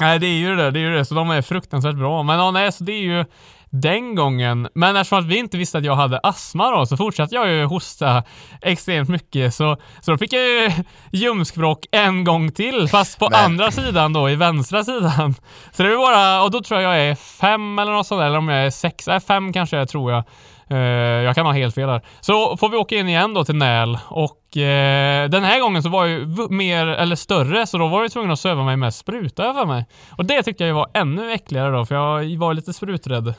Nej 0.01 0.19
det 0.19 0.27
är 0.27 0.39
ju 0.39 0.57
det, 0.57 0.71
det 0.71 0.79
är 0.79 0.83
ju 0.83 0.95
det. 0.95 1.05
Så 1.05 1.15
de 1.15 1.31
är 1.31 1.43
fruktansvärt 1.43 1.95
bra. 1.97 2.23
Men 2.23 2.39
ja, 2.39 2.51
nej, 2.51 2.73
så 2.73 2.85
det 2.85 2.93
är 2.93 3.01
ju 3.03 3.25
den 3.71 4.15
gången. 4.15 4.69
Men 4.75 4.97
eftersom 4.97 5.19
att 5.19 5.25
vi 5.27 5.37
inte 5.39 5.57
visste 5.59 5.79
att 5.79 5.85
jag 5.85 5.97
hade 5.97 6.19
astma 6.19 6.71
då, 6.71 6.87
så 6.87 6.97
fortsatte 6.97 7.35
jag 7.35 7.51
ju 7.51 7.65
hosta 7.65 8.23
extremt 8.63 9.09
mycket. 9.09 9.55
Så, 9.55 9.77
så 10.01 10.11
då 10.11 10.19
fick 10.19 10.33
jag 10.33 10.43
ju 10.43 10.71
ljumskbråck 11.13 11.87
en 11.91 12.25
gång 12.25 12.53
till, 12.53 12.89
fast 12.89 13.19
på 13.19 13.29
Men- 13.31 13.45
andra 13.45 13.71
sidan 13.71 14.13
då, 14.13 14.31
i 14.31 14.37
vänstra 14.37 14.85
sidan. 14.85 15.35
Så 15.73 15.83
det 15.83 15.93
är 15.93 15.97
bara, 15.97 16.43
och 16.43 16.51
då 16.51 16.61
tror 16.63 16.81
jag 16.81 16.99
jag 16.99 17.07
är 17.11 17.15
fem 17.15 17.79
eller 17.79 17.93
något 17.93 18.07
sånt, 18.07 18.23
eller 18.23 18.39
om 18.39 18.49
jag 18.49 18.67
är 18.67 18.71
sex, 18.71 19.07
nej 19.07 19.21
fem 19.21 19.53
kanske 19.53 19.77
jag 19.77 19.89
tror 19.89 20.13
jag. 20.13 20.25
Eh, 20.71 20.79
jag 21.25 21.35
kan 21.35 21.47
ha 21.47 21.53
helt 21.53 21.75
fel 21.75 21.89
här. 21.89 22.03
Så 22.21 22.57
får 22.57 22.69
vi 22.69 22.77
åka 22.77 22.97
in 22.97 23.09
igen 23.09 23.35
då 23.35 23.45
till 23.45 23.55
Näl 23.55 23.99
och 24.09 24.57
eh, 24.57 25.29
den 25.29 25.45
här 25.45 25.61
gången 25.61 25.83
så 25.83 25.89
var 25.89 26.07
jag 26.07 26.19
ju 26.19 26.49
mer, 26.51 26.87
eller 26.87 27.17
större, 27.17 27.67
så 27.67 27.79
då 27.79 27.89
var 27.89 28.03
jag 28.03 28.13
tvungen 28.13 28.31
att 28.31 28.41
söva 28.41 28.65
mig 28.65 28.77
med 28.77 28.95
spruta 28.95 29.55
för 29.55 29.67
mig. 29.67 29.87
Och 30.11 30.25
det 30.25 30.43
tyckte 30.43 30.65
jag 30.65 30.75
var 30.75 30.91
ännu 30.95 31.33
äckligare 31.33 31.71
då, 31.71 31.85
för 31.85 31.95
jag 31.95 32.39
var 32.39 32.55
lite 32.55 32.73
spruträdd. 32.73 33.35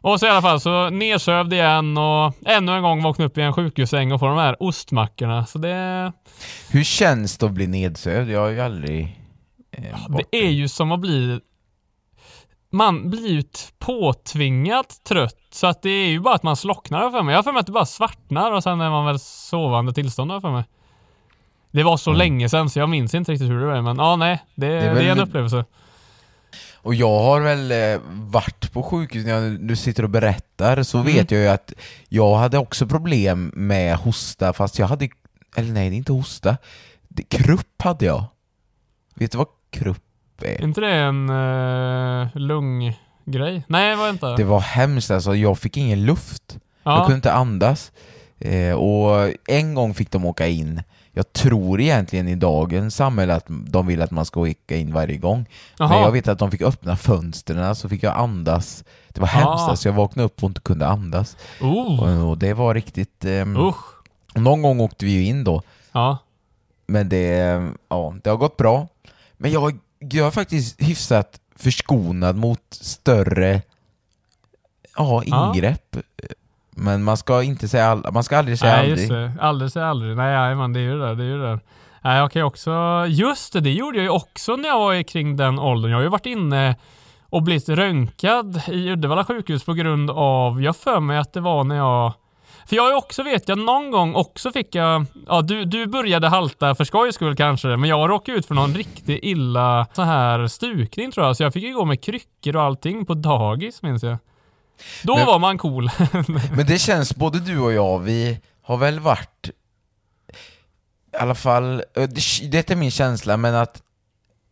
Och 0.00 0.20
så 0.20 0.26
i 0.26 0.28
alla 0.28 0.42
fall 0.42 0.60
så 0.60 0.90
nedsövd 0.90 1.52
igen 1.52 1.98
och 1.98 2.34
ännu 2.46 2.72
en 2.72 2.82
gång 2.82 3.02
vakna 3.02 3.24
upp 3.24 3.38
i 3.38 3.40
en 3.40 3.52
sjukhussäng 3.52 4.12
och 4.12 4.20
få 4.20 4.26
de 4.26 4.38
här 4.38 4.62
ostmackorna. 4.62 5.46
Så 5.46 5.58
det, 5.58 6.12
Hur 6.70 6.84
känns 6.84 7.38
det 7.38 7.46
att 7.46 7.52
bli 7.52 7.66
nedsövd? 7.66 8.30
Jag 8.30 8.40
har 8.40 8.48
ju 8.48 8.60
aldrig... 8.60 9.20
Eh, 9.70 10.16
det 10.30 10.38
är 10.46 10.50
ju 10.50 10.68
som 10.68 10.92
att 10.92 11.00
bli 11.00 11.40
man 12.70 13.10
blir 13.10 13.28
ju 13.28 13.42
påtvingat 13.78 15.00
trött 15.08 15.36
så 15.50 15.66
att 15.66 15.82
det 15.82 15.90
är 15.90 16.08
ju 16.08 16.20
bara 16.20 16.34
att 16.34 16.42
man 16.42 16.56
slocknar 16.56 17.10
för 17.10 17.22
mig. 17.22 17.32
Jag 17.32 17.38
har 17.38 17.42
för 17.42 17.52
mig 17.52 17.60
att 17.60 17.66
det 17.66 17.72
bara 17.72 17.86
svartnar 17.86 18.52
och 18.52 18.62
sen 18.62 18.80
är 18.80 18.90
man 18.90 19.06
väl 19.06 19.18
sovande 19.18 19.92
tillstånd 19.92 20.40
för 20.42 20.50
mig. 20.50 20.64
Det 21.70 21.82
var 21.82 21.96
så 21.96 22.10
Mm. 22.10 22.18
länge 22.18 22.48
sedan 22.48 22.70
så 22.70 22.78
jag 22.78 22.88
minns 22.88 23.14
inte 23.14 23.32
riktigt 23.32 23.48
hur 23.50 23.60
det 23.60 23.66
var 23.66 23.82
men 23.82 23.96
ja 23.96 24.16
nej, 24.16 24.42
det, 24.54 24.66
det, 24.66 24.72
är 24.74 24.90
är, 24.90 24.94
väl- 24.94 25.06
en 25.06 25.20
upplevelse. 25.20 25.64
Och 26.82 26.94
jag 26.94 27.18
har 27.22 27.40
väl 27.40 27.70
eh, 27.72 28.00
varit 28.12 28.72
på 28.72 28.82
sjukhus, 28.82 29.26
när 29.26 29.50
nu 29.50 29.76
sitter 29.76 30.02
och 30.02 30.10
berättar, 30.10 30.82
så 30.82 30.98
Mm. 30.98 31.12
vet 31.12 31.30
jag 31.30 31.40
ju 31.40 31.48
att 31.48 31.72
jag 32.08 32.36
hade 32.36 32.58
också 32.58 32.86
problem 32.86 33.52
med 33.54 33.96
hosta, 33.96 34.52
fast 34.52 34.78
jag 34.78 34.86
hade... 34.86 35.08
Eller 35.56 35.72
nej, 35.72 35.90
det 35.90 35.94
är 35.96 35.98
inte 35.98 36.12
hosta. 36.12 36.56
Det, 37.08 37.22
krupp 37.22 37.82
hade 37.82 38.04
jag. 38.04 38.24
Vet 39.14 39.32
du 39.32 39.38
vad 39.38 39.46
krupp 39.70 40.02
Är 40.42 40.62
inte 40.64 40.80
det 40.80 40.92
en 40.92 41.30
uh, 41.30 42.28
lunggrej? 42.34 43.64
Nej, 43.66 43.90
det 43.90 43.96
var 43.96 44.04
det 44.04 44.10
inte. 44.10 44.36
Det 44.36 44.44
var 44.44 44.60
hemskt 44.60 45.10
alltså, 45.10 45.34
jag 45.34 45.58
fick 45.58 45.76
ingen 45.76 46.04
luft. 46.06 46.58
Jag 46.82 46.92
ja. 46.98 47.04
kunde 47.04 47.14
inte 47.16 47.32
andas. 47.32 47.92
Eh, 48.38 48.74
och 48.74 49.32
en 49.48 49.74
gång 49.74 49.94
fick 49.94 50.10
de 50.10 50.24
åka 50.24 50.46
in. 50.46 50.82
Jag 51.12 51.32
tror 51.32 51.80
egentligen 51.80 52.28
i 52.28 52.34
dagens 52.34 52.96
samhälle 52.96 53.34
att 53.34 53.44
de 53.48 53.86
vill 53.86 54.02
att 54.02 54.10
man 54.10 54.24
ska 54.24 54.40
åka 54.40 54.76
in 54.76 54.92
varje 54.92 55.16
gång. 55.16 55.46
Men 55.78 55.88
Jaha. 55.88 56.00
jag 56.00 56.12
vet 56.12 56.28
att 56.28 56.38
de 56.38 56.50
fick 56.50 56.62
öppna 56.62 56.96
fönstren 56.96 57.76
så 57.76 57.88
fick 57.88 58.02
jag 58.02 58.16
andas. 58.16 58.84
Det 59.08 59.20
var 59.20 59.28
hemskt 59.28 59.46
Ah. 59.48 59.70
alltså, 59.70 59.88
jag 59.88 59.94
vaknade 59.94 60.26
upp 60.26 60.42
och 60.42 60.48
inte 60.48 60.60
kunde 60.60 60.86
andas. 60.86 61.36
Oh. 61.60 62.00
Och, 62.22 62.30
och 62.30 62.38
det 62.38 62.54
var 62.54 62.74
riktigt... 62.74 63.24
ehm, 63.24 63.56
Usch. 63.56 63.84
Någon 64.34 64.62
gång 64.62 64.80
åkte 64.80 65.04
vi 65.04 65.10
ju 65.10 65.24
in 65.24 65.44
då, 65.44 65.62
Ja. 65.92 66.18
men 66.86 67.08
det, 67.08 67.26
ja, 67.88 68.14
det 68.22 68.30
har 68.30 68.36
gått 68.36 68.56
bra. 68.56 68.88
Men 69.36 69.52
jag, 69.52 69.78
jag 69.98 70.26
är 70.26 70.30
faktiskt 70.30 70.82
hyfsat 70.82 71.40
förskonad 71.56 72.36
mot 72.36 72.60
större 72.70 73.62
ja, 74.96 75.22
Ja. 75.26 75.52
ingrepp. 75.54 75.96
Men 76.70 77.04
man 77.04 77.16
ska 77.16 77.42
inte 77.42 77.68
säga 77.68 77.86
all, 77.86 78.04
man 78.12 78.24
ska 78.24 78.38
aldrig 78.38 78.58
säga 78.58 78.72
Nej, 78.72 78.80
aldrig. 78.80 78.98
just 78.98 79.10
det. 79.10 79.32
Aldrig 79.40 79.72
säga 79.72 79.86
aldrig. 79.86 80.16
Nej, 80.16 80.54
man, 80.54 80.72
det 80.72 80.80
är 80.80 80.82
ju 80.82 80.98
det. 80.98 81.14
Det 81.14 81.22
är 81.24 81.28
ju 81.28 81.42
det. 81.42 81.60
Nej, 82.02 82.18
jag 82.18 82.32
kan 82.32 82.40
ju 82.40 82.46
också... 82.46 82.70
Just 83.08 83.52
det, 83.52 83.60
det 83.60 83.70
gjorde 83.72 83.96
jag 83.98 84.04
ju 84.04 84.10
också 84.10 84.56
när 84.56 84.68
jag 84.68 84.78
var 84.78 85.02
kring 85.02 85.36
den 85.36 85.58
åldern. 85.58 85.90
Jag 85.90 85.98
har 85.98 86.02
ju 86.02 86.08
varit 86.08 86.26
inne 86.26 86.76
och 87.30 87.42
blivit 87.42 87.68
röntgad 87.68 88.62
i 88.68 88.90
Uddevalla 88.90 89.24
sjukhus 89.24 89.64
på 89.64 89.72
grund 89.74 90.10
av... 90.10 90.62
Jag 90.62 90.76
för 90.76 91.00
mig 91.00 91.18
att 91.18 91.32
det 91.32 91.40
var 91.40 91.64
när 91.64 91.76
jag... 91.76 92.12
För 92.68 92.76
jag 92.76 92.96
också, 92.98 93.22
vet 93.22 93.48
jag, 93.48 93.58
någon 93.58 93.90
gång 93.90 94.14
också 94.14 94.52
fick 94.52 94.74
jag... 94.74 95.06
Ja, 95.26 95.42
du, 95.42 95.64
du 95.64 95.86
började 95.86 96.28
halta 96.28 96.74
för 96.74 96.84
skojs 96.84 97.14
skull 97.14 97.36
kanske, 97.36 97.68
men 97.68 97.90
jag 97.90 98.10
råkade 98.10 98.38
ut 98.38 98.46
för 98.46 98.54
någon 98.54 98.74
riktigt 98.74 99.18
illa 99.22 99.86
så 99.92 100.02
här 100.02 100.46
stukning 100.46 101.12
tror 101.12 101.26
jag. 101.26 101.36
Så 101.36 101.42
jag 101.42 101.52
fick 101.52 101.64
ju 101.64 101.74
gå 101.74 101.84
med 101.84 102.00
kryckor 102.02 102.56
och 102.56 102.62
allting 102.62 103.06
på 103.06 103.14
dagis, 103.14 103.82
minns 103.82 104.02
jag. 104.02 104.16
Då 105.02 105.16
Men- 105.16 105.26
var 105.26 105.38
man 105.38 105.58
cool. 105.58 105.90
Men 106.56 106.66
det 106.66 106.78
känns, 106.78 107.16
både 107.16 107.40
du 107.40 107.58
och 107.58 107.72
jag, 107.72 107.98
vi 107.98 108.40
har 108.62 108.76
väl 108.76 109.00
varit 109.00 109.50
i 111.12 111.16
alla 111.16 111.34
fall, 111.34 111.82
eh, 111.96 112.02
det, 112.02 112.50
det 112.52 112.70
är 112.70 112.76
min 112.76 112.90
känsla, 112.90 113.36
men 113.36 113.54
att 113.54 113.82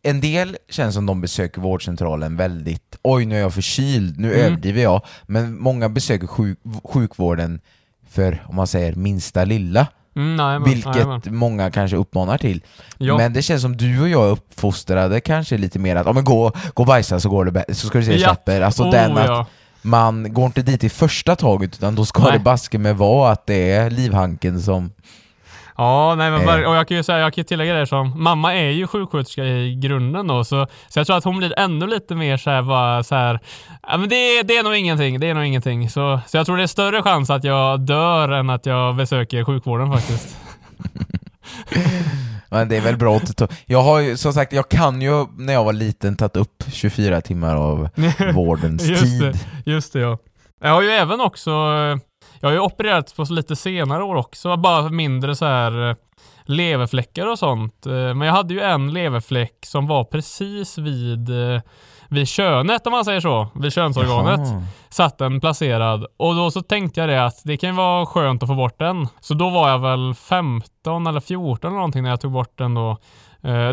en 0.01 0.21
del 0.21 0.57
känns 0.69 0.95
som 0.95 1.05
de 1.05 1.21
besöker 1.21 1.61
vårdcentralen 1.61 2.37
väldigt, 2.37 2.99
oj 3.01 3.25
nu 3.25 3.35
är 3.35 3.39
jag 3.39 3.53
förkyld, 3.53 4.19
nu 4.19 4.33
Mm. 4.33 4.45
överdriver 4.45 4.81
jag, 4.81 5.01
men 5.27 5.59
många 5.59 5.89
besöker 5.89 6.27
sjuk, 6.27 6.59
sjukvården 6.83 7.61
för, 8.09 8.43
om 8.47 8.55
man 8.55 8.67
säger, 8.67 8.95
minsta 8.95 9.45
lilla, 9.45 9.87
Mm, 10.17 10.35
nej, 10.35 10.59
men, 10.59 10.69
vilket 10.69 11.07
nej, 11.07 11.19
många 11.25 11.71
kanske 11.71 11.97
uppmanar 11.97 12.37
till. 12.37 12.63
Ja. 12.97 13.17
Men 13.17 13.33
det 13.33 13.41
känns 13.41 13.61
som 13.61 13.77
du 13.77 14.01
och 14.01 14.09
jag 14.09 14.25
är 14.27 14.31
uppfostrade 14.31 15.19
kanske 15.19 15.57
lite 15.57 15.79
mer 15.79 15.95
att, 15.95 16.15
men 16.15 16.23
gå, 16.23 16.51
gå 16.73 16.83
och 16.83 16.85
bajsa 16.85 17.19
så 17.19 17.29
går 17.29 17.45
det 17.45 17.75
så 17.75 17.87
ska 17.87 17.97
du 17.97 18.05
se 18.05 18.17
Ja. 18.17 18.65
Alltså 18.65 18.83
Oh, 18.83 18.91
den 18.91 19.17
att 19.17 19.27
ja. 19.27 19.45
man 19.81 20.33
går 20.33 20.45
inte 20.45 20.61
dit 20.61 20.83
i 20.83 20.89
första 20.89 21.35
taget 21.35 21.73
utan 21.73 21.95
då 21.95 22.05
ska 22.05 22.23
Nej. 22.23 22.31
det 22.31 22.39
baske 22.39 22.77
med 22.77 22.97
vara 22.97 23.31
att 23.31 23.45
det 23.45 23.71
är 23.71 23.89
livhanken 23.89 24.61
som... 24.61 24.91
Ja, 25.77 26.15
nej 26.17 26.31
men 26.31 26.41
Eh. 26.41 26.47
ver- 26.47 26.65
och 26.65 26.75
jag 26.75 26.87
kan 26.87 26.97
ju 26.97 27.03
säga, 27.03 27.19
jag 27.19 27.33
kan 27.33 27.43
tillägga 27.45 27.73
det 27.73 27.87
som, 27.87 28.23
mamma 28.23 28.53
är 28.55 28.69
ju 28.69 28.87
sjuksköterska 28.87 29.43
i 29.45 29.75
grunden 29.75 30.27
då, 30.27 30.43
så, 30.43 30.67
så 30.87 30.99
jag 30.99 31.07
tror 31.07 31.17
att 31.17 31.23
hon 31.23 31.37
blir 31.37 31.59
ännu 31.59 31.87
lite 31.87 32.15
mer 32.15 32.37
såhär 32.37 32.61
bara 32.61 33.03
så 33.03 33.15
här, 33.15 33.39
ja 33.87 33.97
men 33.97 34.09
det, 34.09 34.43
det 34.43 34.57
är 34.57 34.63
nog 34.63 34.75
ingenting, 34.75 35.19
det 35.19 35.29
är 35.29 35.33
nog 35.33 35.45
ingenting. 35.45 35.89
Så, 35.89 36.19
så 36.27 36.37
jag 36.37 36.45
tror 36.45 36.57
det 36.57 36.63
är 36.63 36.67
större 36.67 37.03
chans 37.03 37.29
att 37.29 37.43
jag 37.43 37.79
dör 37.79 38.29
än 38.29 38.49
att 38.49 38.65
jag 38.65 38.95
besöker 38.95 39.43
sjukvården 39.43 39.91
faktiskt. 39.93 40.37
Men 42.49 42.69
det 42.69 42.77
är 42.77 42.81
väl 42.81 42.97
bra 42.97 43.15
att 43.17 43.37
ta... 43.37 43.47
Jag 43.65 43.81
har 43.81 43.99
ju, 43.99 44.17
som 44.17 44.33
sagt, 44.33 44.53
jag 44.53 44.69
kan 44.69 45.01
ju 45.01 45.25
när 45.37 45.53
jag 45.53 45.63
var 45.63 45.73
liten 45.73 46.15
tagit 46.17 46.35
upp 46.35 46.63
24 46.71 47.21
timmar 47.21 47.55
av 47.55 47.89
vårdens 48.33 48.83
Just 48.87 49.01
tid. 49.03 49.21
det, 49.21 49.71
just 49.71 49.93
det 49.93 49.99
ja. 49.99 50.17
Jag 50.61 50.69
har 50.69 50.81
ju 50.81 50.89
även 50.89 51.21
också, 51.21 51.51
eh, 51.51 51.97
jag 52.39 52.49
har 52.49 52.53
ju 52.53 52.59
opererat 52.59 53.15
på 53.15 53.23
lite 53.29 53.55
senare 53.55 54.03
år 54.03 54.15
också, 54.15 54.57
bara 54.57 54.89
mindre 54.89 55.35
så 55.35 55.45
här 55.45 55.89
eh, 55.89 55.95
leverfläckar 56.43 57.27
och 57.27 57.39
sånt. 57.39 57.85
Eh, 57.85 57.91
Men 57.93 58.21
jag 58.21 58.33
hade 58.33 58.53
ju 58.53 58.61
en 58.61 58.93
leverfläck 58.93 59.65
som 59.65 59.87
var 59.87 60.03
precis 60.03 60.77
vid, 60.77 61.29
eh, 61.29 61.61
vid 62.09 62.27
könet 62.27 62.87
om 62.87 62.91
man 62.91 63.05
säger 63.05 63.19
så, 63.19 63.47
vid 63.55 63.73
könsorganet. 63.73 64.39
Jaha. 64.39 64.63
Satt 64.89 65.17
den 65.17 65.39
placerad 65.39 66.05
och 66.17 66.35
då 66.35 66.51
så 66.51 66.61
tänkte 66.61 66.99
jag 66.99 67.09
det 67.09 67.25
att 67.25 67.41
det 67.43 67.57
kan 67.57 67.69
ju 67.69 67.75
vara 67.75 68.05
skönt 68.05 68.43
att 68.43 68.49
få 68.49 68.55
bort 68.55 68.79
den. 68.79 69.07
Så 69.19 69.33
då 69.33 69.49
var 69.49 69.69
jag 69.69 69.79
väl 69.79 70.13
15 70.13 71.07
eller 71.07 71.19
14 71.19 71.67
eller 71.71 71.75
någonting 71.75 72.03
när 72.03 72.09
jag 72.09 72.21
tog 72.21 72.31
bort 72.31 72.57
den 72.57 72.73
då. 72.73 72.97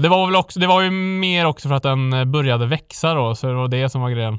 Det 0.03 0.09
var 0.09 0.27
väl 0.27 0.37
också, 0.37 0.61
det 0.61 0.66
var 0.66 0.81
ju 0.83 0.90
mer 0.90 1.46
också 1.46 1.68
för 1.68 1.74
att 1.77 1.83
den 1.83 2.33
började 2.33 2.66
växa 2.66 3.14
då, 3.14 3.35
så 3.35 3.46
det 3.46 3.55
var 3.55 3.68
det 3.68 3.88
som 3.88 4.00
var 4.00 4.11
grejen. 4.11 4.38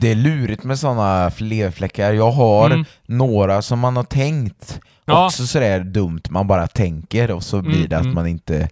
Det 0.00 0.10
är 0.10 0.14
lurigt 0.14 0.64
med 0.64 0.78
sådana 0.78 1.30
leverfläckar. 1.38 2.12
Jag 2.12 2.30
har 2.30 2.66
Mm. 2.70 2.84
några 3.06 3.62
som 3.62 3.78
man 3.78 3.96
har 3.96 4.04
tänkt 4.04 4.80
Ja. 5.04 5.26
också 5.26 5.46
sådär 5.46 5.80
dumt, 5.80 6.20
man 6.30 6.46
bara 6.46 6.66
tänker 6.66 7.30
och 7.30 7.42
så 7.42 7.62
blir 7.62 7.76
Mm, 7.76 7.88
det 7.88 7.96
att 7.96 8.02
mm. 8.02 8.14
man 8.14 8.26
inte 8.26 8.60
eh, 8.60 8.68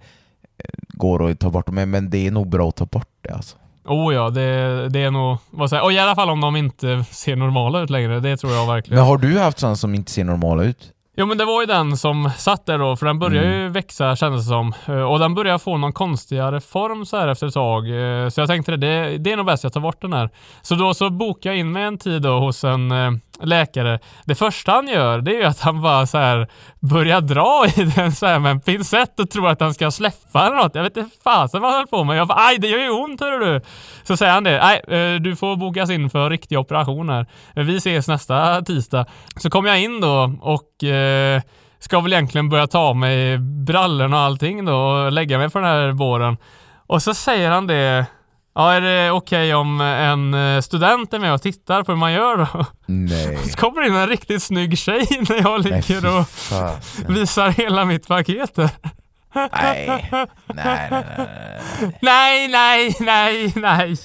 går 0.89 1.31
att 1.31 1.39
ta 1.41 1.51
bort 1.51 1.67
dem, 1.67 1.75
men 1.91 2.11
det 2.11 2.27
är 2.27 2.31
nog 2.31 2.49
bra 2.49 2.69
att 2.69 2.77
ta 2.77 2.87
bort 2.87 3.09
det 3.23 3.31
alltså. 3.35 3.57
Oh 3.85 4.15
ja, 4.15 4.31
det, 4.31 4.89
det 4.89 5.01
är 5.01 5.11
nog... 5.11 5.37
Vad 5.51 5.71
säger, 5.71 5.83
och 5.85 5.93
i 5.93 5.99
alla 5.99 6.15
fall 6.15 6.31
om 6.31 6.41
de 6.41 6.57
inte 6.57 7.05
ser 7.11 7.37
normala 7.37 7.81
ut 7.81 7.91
längre. 7.91 8.21
Det 8.21 8.37
tror 8.37 8.53
jag 8.53 8.67
verkligen. 8.67 8.99
Men 8.99 9.07
har 9.09 9.19
du 9.19 9.39
haft 9.39 9.59
sådana 9.59 9.77
som 9.77 9.95
inte 9.95 10.13
ser 10.13 10.25
normala 10.25 10.63
ut? 10.63 10.93
Jo 11.19 11.27
men 11.27 11.39
det 11.39 11.45
var 11.45 11.61
ju 11.61 11.67
den 11.67 11.97
som 11.97 12.31
satt 12.37 12.67
där 12.67 12.79
då, 12.79 12.97
för 12.97 13.07
den 13.07 13.19
började 13.19 13.47
Mm. 13.49 13.61
ju 13.61 13.69
växa 13.69 14.17
kändes 14.17 14.45
det 14.45 14.49
som. 14.49 14.75
Eh, 14.87 15.03
Och 15.03 15.19
den 15.19 15.35
började 15.35 15.59
få 15.59 15.77
någon 15.77 15.93
konstigare 15.93 16.61
form 16.61 17.07
så 17.07 17.17
här 17.17 17.29
efter 17.29 17.47
ett 17.47 17.55
tag. 17.55 17.89
Eh, 18.23 18.29
Så 18.29 18.41
jag 18.41 18.49
tänkte 18.49 18.77
det, 18.77 19.19
det 19.19 19.33
är 19.33 19.37
nog 19.37 19.47
bäst 19.47 19.63
jag 19.65 19.73
tar 19.73 19.81
bort 19.81 20.01
den 20.03 20.13
här. 20.13 20.31
Så 20.63 20.75
då 20.75 20.95
så 20.95 21.11
bokade 21.11 21.55
jag 21.55 21.61
in 21.61 21.73
mig 21.73 21.83
en 21.83 21.99
tid 21.99 22.23
då 22.23 22.39
hos 22.39 22.65
en 22.65 22.91
eh, 22.93 23.11
läkare. 23.43 23.99
Det 24.25 24.35
första 24.35 24.73
han 24.73 24.89
gör, 24.89 25.21
det 25.21 25.31
är 25.31 25.39
ju 25.39 25.45
att 25.45 25.61
han 25.61 25.83
bara 25.83 26.07
så 26.07 26.19
här 26.19 26.49
börjar 26.81 27.21
dra 27.21 27.67
i 27.77 27.85
den 27.97 28.13
så 28.13 28.27
här 28.27 28.39
med 28.39 28.51
en 28.51 28.61
pincett 28.61 29.21
och 29.21 29.31
tror 29.31 29.49
att 29.49 29.61
han 29.61 29.75
ska 29.75 29.91
släppa 29.91 30.47
eller 30.47 30.57
något. 30.57 30.75
Jag 30.75 30.83
vet 30.83 30.97
inte 30.97 31.17
fasen 31.25 31.63
vad 31.63 31.71
han 31.71 31.79
höll 31.79 31.87
på 31.87 32.05
med. 32.05 32.17
Jag 32.17 32.29
bara, 32.29 32.47
aj 32.47 32.59
det 32.59 32.69
gör 32.69 32.79
ju 32.79 32.91
ont 32.91 33.21
hörru 33.21 33.45
du. 33.45 33.61
Så 34.03 34.17
säger 34.17 34.33
han 34.33 34.45
det, 34.45 34.61
nej 34.63 34.81
eh, 34.99 35.21
du 35.21 35.37
får 35.37 35.57
bokas 35.57 35.91
in 35.91 36.11
för 36.11 36.31
riktiga 36.31 36.59
operationer. 36.59 37.27
Vi 37.55 37.77
ses 37.77 38.09
nästa 38.09 38.63
tisdag. 38.63 39.07
Så 39.37 39.51
kom 39.51 39.67
jag 39.67 39.81
in 39.81 40.01
då 40.01 40.33
och 40.41 40.85
eh, 40.85 41.43
ska 41.79 42.01
väl 42.01 42.13
egentligen 42.13 42.49
börja 42.49 42.67
ta 42.67 42.79
av 42.79 42.97
mig 42.97 43.39
brallorna 43.39 44.17
och 44.17 44.23
allting 44.23 44.65
då 44.65 44.75
och 44.75 45.13
lägga 45.13 45.39
mig 45.39 45.51
på 45.51 45.59
den 45.59 45.69
här 45.69 45.93
båren. 45.93 46.37
Och 46.87 47.03
så 47.03 47.15
säger 47.15 47.51
han 47.51 47.67
det, 47.67 48.07
ja 48.57 48.73
är 48.73 48.81
det 48.81 49.11
okej 49.11 49.55
om 49.55 49.81
en 49.81 50.35
eh, 50.35 50.61
student 50.61 51.15
är 51.15 51.19
med 51.19 51.33
och 51.35 51.43
tittar 51.43 51.83
på 51.83 51.93
hur 51.93 51.99
man 51.99 52.13
gör 52.13 52.37
då? 52.37 52.65
Nej. 52.87 53.37
Så 53.51 53.57
kommer 53.59 53.81
det 53.81 53.89
in 53.89 53.97
en 53.97 54.07
riktigt 54.09 54.43
snygg 54.43 54.79
tjej 54.79 55.07
när 55.29 55.37
jag 55.43 55.61
ligger 55.65 56.19
och 56.19 56.27
visar 57.09 57.49
hela 57.49 57.85
mitt 57.85 58.09
paket. 58.09 58.57
Nej. 58.57 58.71
Nej, 59.55 60.03
nej, 60.49 60.49
nej, 60.55 60.89
nej. 62.01 62.01
Nej, 62.01 62.99
nej, 63.01 63.53
nej. 63.57 63.97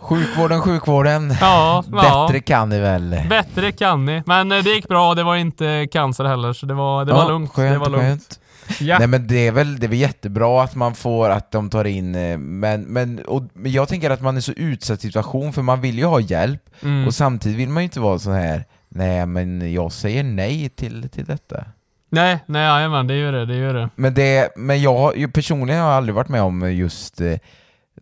Sjukvården, 0.00 0.60
sjukvården. 0.62 1.34
Ja, 1.40 1.84
ja. 1.92 2.26
Bättre 2.26 2.40
kan 2.40 2.68
ni 2.68 2.80
väl? 2.80 3.16
Bättre 3.28 3.72
kan 3.72 4.04
ni. 4.04 4.22
Men 4.26 4.52
eh, 4.52 4.62
det 4.64 4.70
gick 4.70 4.88
bra, 4.88 5.14
det 5.14 5.22
var 5.22 5.36
inte 5.36 5.86
cancer 5.92 6.24
heller 6.24 6.52
så 6.52 6.66
det 6.66 6.74
var, 6.74 7.04
det 7.04 7.12
var 7.12 7.22
Ja, 7.22 7.28
lugnt. 7.28 7.52
Skönt, 7.52 7.72
det 7.72 7.78
var 7.78 7.88
lugnt. 7.90 8.04
skönt. 8.04 8.40
Ja. 8.80 8.98
Nej 8.98 9.08
men 9.08 9.26
det 9.26 9.46
är 9.46 9.52
väl 9.52 9.78
det 9.78 9.86
är 9.86 9.88
väl 9.88 9.98
jättebra 9.98 10.62
att 10.62 10.74
man 10.74 10.94
får, 10.94 11.30
att 11.30 11.50
de 11.50 11.70
tar 11.70 11.84
in, 11.84 12.14
eh, 12.14 12.38
men, 12.38 12.82
men, 12.82 13.18
och, 13.18 13.42
men 13.52 13.72
jag 13.72 13.88
tänker 13.88 14.10
att 14.10 14.20
man 14.22 14.36
är 14.36 14.40
så 14.40 14.52
utsatt 14.52 15.00
situation 15.00 15.52
för 15.52 15.62
man 15.62 15.80
vill 15.80 15.98
ju 15.98 16.04
ha 16.04 16.20
hjälp 16.20 16.62
Mm. 16.82 17.06
och 17.06 17.14
samtidigt 17.14 17.58
vill 17.58 17.68
man 17.68 17.82
ju 17.82 17.84
inte 17.84 18.00
vara 18.00 18.18
så 18.18 18.30
här 18.30 18.64
nej 18.88 19.26
men 19.26 19.72
jag 19.72 19.92
säger 19.92 20.22
nej 20.24 20.68
till, 20.68 21.08
till 21.08 21.24
detta. 21.24 21.64
Nej, 22.10 22.38
nej, 22.46 22.62
jajamän, 22.62 23.06
det 23.06 23.16
gör 23.16 23.32
det, 23.32 23.46
det 23.46 23.56
gör 23.56 23.74
det. 23.74 23.90
Men, 23.94 24.14
det, 24.14 24.56
men 24.56 24.82
jag 24.82 25.32
personligen 25.34 25.80
har 25.80 25.88
jag 25.88 25.96
aldrig 25.96 26.14
varit 26.14 26.28
med 26.28 26.42
om 26.42 26.72
just 26.74 27.20
eh, 27.20 27.38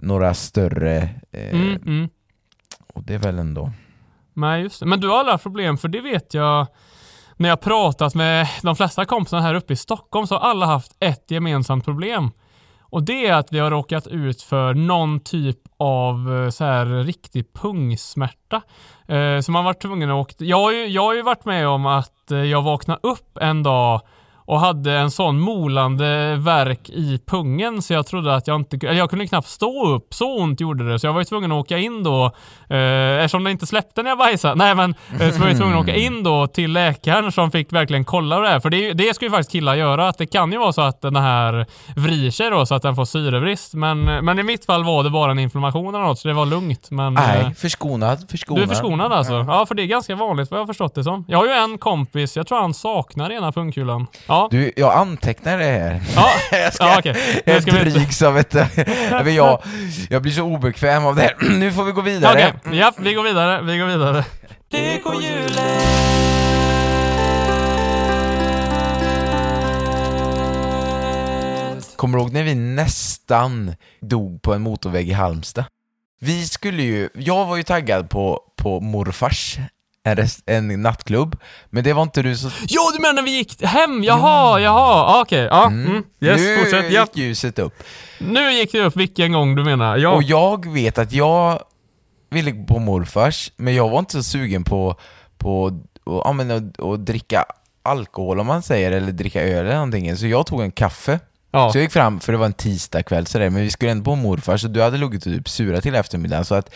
några 0.01 0.35
större, 0.35 0.97
eh, 1.33 1.51
Mm, 1.51 1.83
mm. 1.87 2.09
och 2.95 3.03
det 3.03 3.15
är 3.15 3.19
väl 3.19 3.39
ändå... 3.39 3.73
Nej, 4.35 4.63
just 4.63 4.81
det. 4.81 4.87
Men 4.87 5.01
du 5.01 5.09
har 5.09 5.19
alla 5.21 5.39
problem, 5.39 5.79
för 5.79 5.89
det 5.89 6.01
vet 6.01 6.35
jag 6.35 6.67
när 7.37 7.49
jag 7.49 7.61
pratat 7.61 8.15
med 8.15 8.49
de 8.63 8.77
flesta 8.77 9.05
kompisarna 9.05 9.43
här 9.43 9.55
uppe 9.55 9.73
i 9.73 9.77
Stockholm 9.77 10.27
så 10.27 10.35
har 10.35 10.51
alla 10.51 10.67
haft 10.67 10.97
ett 11.01 11.31
gemensamt 11.31 11.85
problem. 11.85 12.31
Och 12.81 13.03
det 13.03 13.27
är 13.27 13.35
att 13.35 13.53
vi 13.53 13.59
har 13.59 13.71
råkat 13.71 14.07
ut 14.07 14.43
för 14.43 14.75
någon 14.75 15.21
typ 15.21 15.59
av 15.77 16.37
eh, 16.37 16.51
så 16.51 16.65
här 16.65 16.87
riktig 16.87 17.53
pungsmärta. 17.53 18.63
Eh, 19.09 19.41
så 19.41 19.53
man 19.53 19.65
varit 19.65 19.83
tvungen 19.83 20.11
att 20.11 20.15
åka... 20.15 20.35
Jag 20.45 20.61
har, 20.61 20.73
ju, 20.73 20.87
jag 20.87 21.03
har 21.03 21.15
ju 21.15 21.23
varit 21.23 21.45
med 21.45 21.69
om 21.69 21.87
att 21.87 22.31
eh, 22.31 22.39
jag 22.39 22.63
vaknade 22.63 23.01
upp 23.03 23.39
en 23.41 23.63
dag 23.63 24.01
och 24.47 24.61
hade 24.61 24.93
en 24.93 25.11
sån 25.11 25.41
molande 25.41 26.37
verk 26.37 26.91
i 26.91 27.19
pungen 27.27 27.83
så 27.83 27.93
jag 27.93 28.07
trodde 28.07 28.35
att 28.35 28.47
jag 28.47 28.57
inte... 28.57 28.87
Eller 28.87 28.99
jag 28.99 29.11
kunde 29.11 29.27
knappt 29.27 29.49
stå 29.49 29.95
upp, 29.95 30.15
så 30.15 30.39
ont 30.39 30.61
gjorde 30.61 30.93
det. 30.93 30.99
Så 30.99 31.07
jag 31.07 31.13
var 31.13 31.21
ju 31.21 31.25
tvungen 31.25 31.53
att 31.53 31.59
åka 31.59 31.79
in 31.79 32.03
då, 32.03 32.25
eh, 32.71 32.79
eftersom 33.25 33.45
det 33.45 33.51
inte 33.51 33.67
släppte 33.67 34.03
när 34.03 34.11
jag 34.11 34.19
bajsade. 34.19 34.55
Nej 34.55 34.75
men, 34.75 34.95
eh, 35.21 35.31
så 35.33 35.41
var 35.41 35.49
jag 35.49 35.57
tvungen 35.57 35.77
att 35.77 35.83
åka 35.83 35.95
in 35.95 36.23
då 36.23 36.47
till 36.47 36.73
läkaren 36.73 37.33
som 37.33 37.51
fick 37.51 37.73
verkligen 37.73 38.05
kolla 38.05 38.41
det 38.41 38.49
här. 38.49 38.61
För 38.61 38.71
det, 38.71 38.93
det 38.93 39.15
ska 39.15 39.25
ju 39.25 39.31
faktiskt 39.31 39.53
killar 39.53 39.75
göra, 39.75 40.09
att 40.09 40.19
det 40.19 40.27
kan 40.27 40.53
ju 40.53 40.59
vara 40.59 40.73
så 40.73 40.83
att 40.83 41.01
den 41.01 41.17
här 41.17 41.67
vrider 41.97 42.31
sig 42.31 42.51
då 42.51 42.67
så 42.67 42.75
att 42.75 42.83
den 42.83 42.97
får 42.97 43.05
syrebrist. 43.05 43.75
Men, 43.75 44.05
men 44.05 44.39
i 44.39 44.43
mitt 44.43 44.67
fall 44.67 44.85
var 44.85 45.03
det 45.05 45.11
bara 45.11 45.31
en 45.31 45.39
inflammation 45.39 45.95
eller 45.95 46.05
något 46.05 46.19
så 46.19 46.29
det 46.29 46.35
var 46.35 46.47
lugnt. 46.47 46.91
Men, 46.91 47.17
eh, 47.17 47.23
Nej, 47.27 47.55
förskonad, 47.55 48.31
förskonad. 48.31 48.61
du 48.61 48.65
är 48.65 48.69
förskonad 48.69 49.13
alltså? 49.13 49.33
Ja, 49.49 49.67
för 49.67 49.75
det 49.75 49.83
är 49.83 49.87
ganska 49.87 50.15
vanligt 50.15 50.51
vad 50.51 50.61
jag 50.61 50.63
har 50.63 50.67
förstått 50.67 50.95
det 50.95 51.05
som. 51.05 51.25
Jag 51.29 51.39
har 51.39 51.47
ju 51.47 51.53
en 51.53 51.79
kompis, 51.79 52.37
jag 52.37 52.47
tror 52.47 52.61
han 52.61 52.75
saknar 52.75 53.31
ena 53.31 53.53
pungkulan. 53.53 54.07
Ja. 54.27 54.36
Du, 54.51 54.73
jag 54.77 54.95
antecknar 54.95 55.59
det 55.59 55.65
här. 55.65 56.01
Ja, 56.17 56.31
jag 56.59 56.75
ska, 56.75 56.85
ja. 56.85 57.01
Nu 57.05 57.41
Jag 57.45 57.63
ska 57.63 57.73
drygs 57.73 58.23
av 58.23 58.39
ett... 58.39 58.55
jag, 59.35 59.63
jag 60.11 60.23
blir 60.23 60.33
så 60.33 60.43
obekväm 60.43 61.07
av 61.07 61.17
det 61.17 61.23
här. 61.23 61.35
Nu 61.59 61.73
får 61.73 61.85
vi 61.85 61.93
gå 61.93 62.01
vidare. 62.01 62.55
Okej, 62.65 62.79
ja, 62.79 62.93
vi 62.99 63.15
går 63.15 63.23
vidare, 63.23 63.63
vi 63.63 63.79
går 63.79 63.87
vidare. 63.87 64.25
Kommer 71.97 72.19
du 72.19 72.23
ihåg 72.25 72.33
när 72.33 72.43
vi 72.43 72.55
nästan 72.55 73.75
dog 74.01 74.43
på 74.43 74.55
en 74.55 74.63
motorväg 74.63 75.09
i 75.09 75.13
Halmstad? 75.13 75.65
Vi 76.21 76.49
skulle 76.49 76.83
ju, 76.83 77.09
jag 77.15 77.47
var 77.47 77.57
ju 77.57 77.63
taggad 77.63 78.11
på, 78.11 78.41
på 78.57 78.81
morfars, 78.81 79.59
en, 80.07 80.17
rest, 80.17 80.43
en 80.47 80.83
nattklubb, 80.83 81.37
men 81.71 81.85
det 81.85 81.93
var 81.93 82.03
inte 82.03 82.23
du 82.23 82.37
så... 82.37 82.51
Jo, 82.69 82.81
du 82.95 83.03
menar 83.03 83.15
när 83.15 83.23
vi 83.23 83.37
gick 83.37 83.63
hem? 83.63 84.05
Jaha, 84.05 84.61
jaha, 84.61 84.61
ja, 84.61 85.21
okej. 85.23 85.49
Ja, 85.51 85.67
mm. 85.67 86.05
Yes, 86.21 86.41
nu 86.41 86.59
fortsätt. 86.59 86.93
Ja. 86.93 87.01
gick 87.01 87.17
ljuset 87.17 87.59
upp. 87.59 87.83
Nu 88.19 88.53
gick 88.53 88.73
det 88.73 88.81
upp 88.81 88.97
vilken 88.97 89.33
gång 89.33 89.55
du 89.55 89.65
menar. 89.65 89.97
Ja. 89.97 90.11
Och 90.11 90.23
jag 90.23 90.73
vet 90.73 90.99
att 90.99 91.13
jag 91.13 91.63
ville 92.31 92.51
gå 92.51 92.65
på 92.75 92.79
morfars, 92.79 93.53
men 93.57 93.75
jag 93.75 93.89
var 93.89 93.99
inte 93.99 94.13
så 94.13 94.23
sugen 94.23 94.65
på, 94.65 94.97
och, 95.43 95.73
att, 96.07 96.81
att 96.81 97.07
dricka 97.07 97.45
alkohol 97.83 98.41
om 98.41 98.47
man 98.47 98.63
säger, 98.63 98.93
eller 98.93 99.13
dricka 99.13 99.43
öl 99.43 99.65
eller 99.67 99.75
någonting. 99.75 100.17
Så 100.17 100.27
jag 100.27 100.47
tog 100.47 100.63
en 100.63 100.73
kaffe. 100.73 101.21
ja. 101.51 101.73
Så 101.73 101.79
jag 101.79 101.83
gick 101.83 101.93
fram, 101.93 102.21
för 102.21 102.33
det 102.33 102.39
var 102.39 102.47
en 102.47 102.53
tisdagkväll 102.53 103.27
sådär, 103.27 103.51
men 103.51 103.63
vi 103.63 103.71
skulle 103.71 103.91
ändå 103.91 104.05
på 104.05 104.17
morfar, 104.17 104.57
så 104.57 104.69
du 104.69 104.83
hade 104.83 104.99
legat 104.99 105.23
typ 105.23 105.49
sura 105.49 105.81
till 105.81 105.95
eftermiddagen, 105.95 106.45
så 106.45 106.55
att 106.55 106.71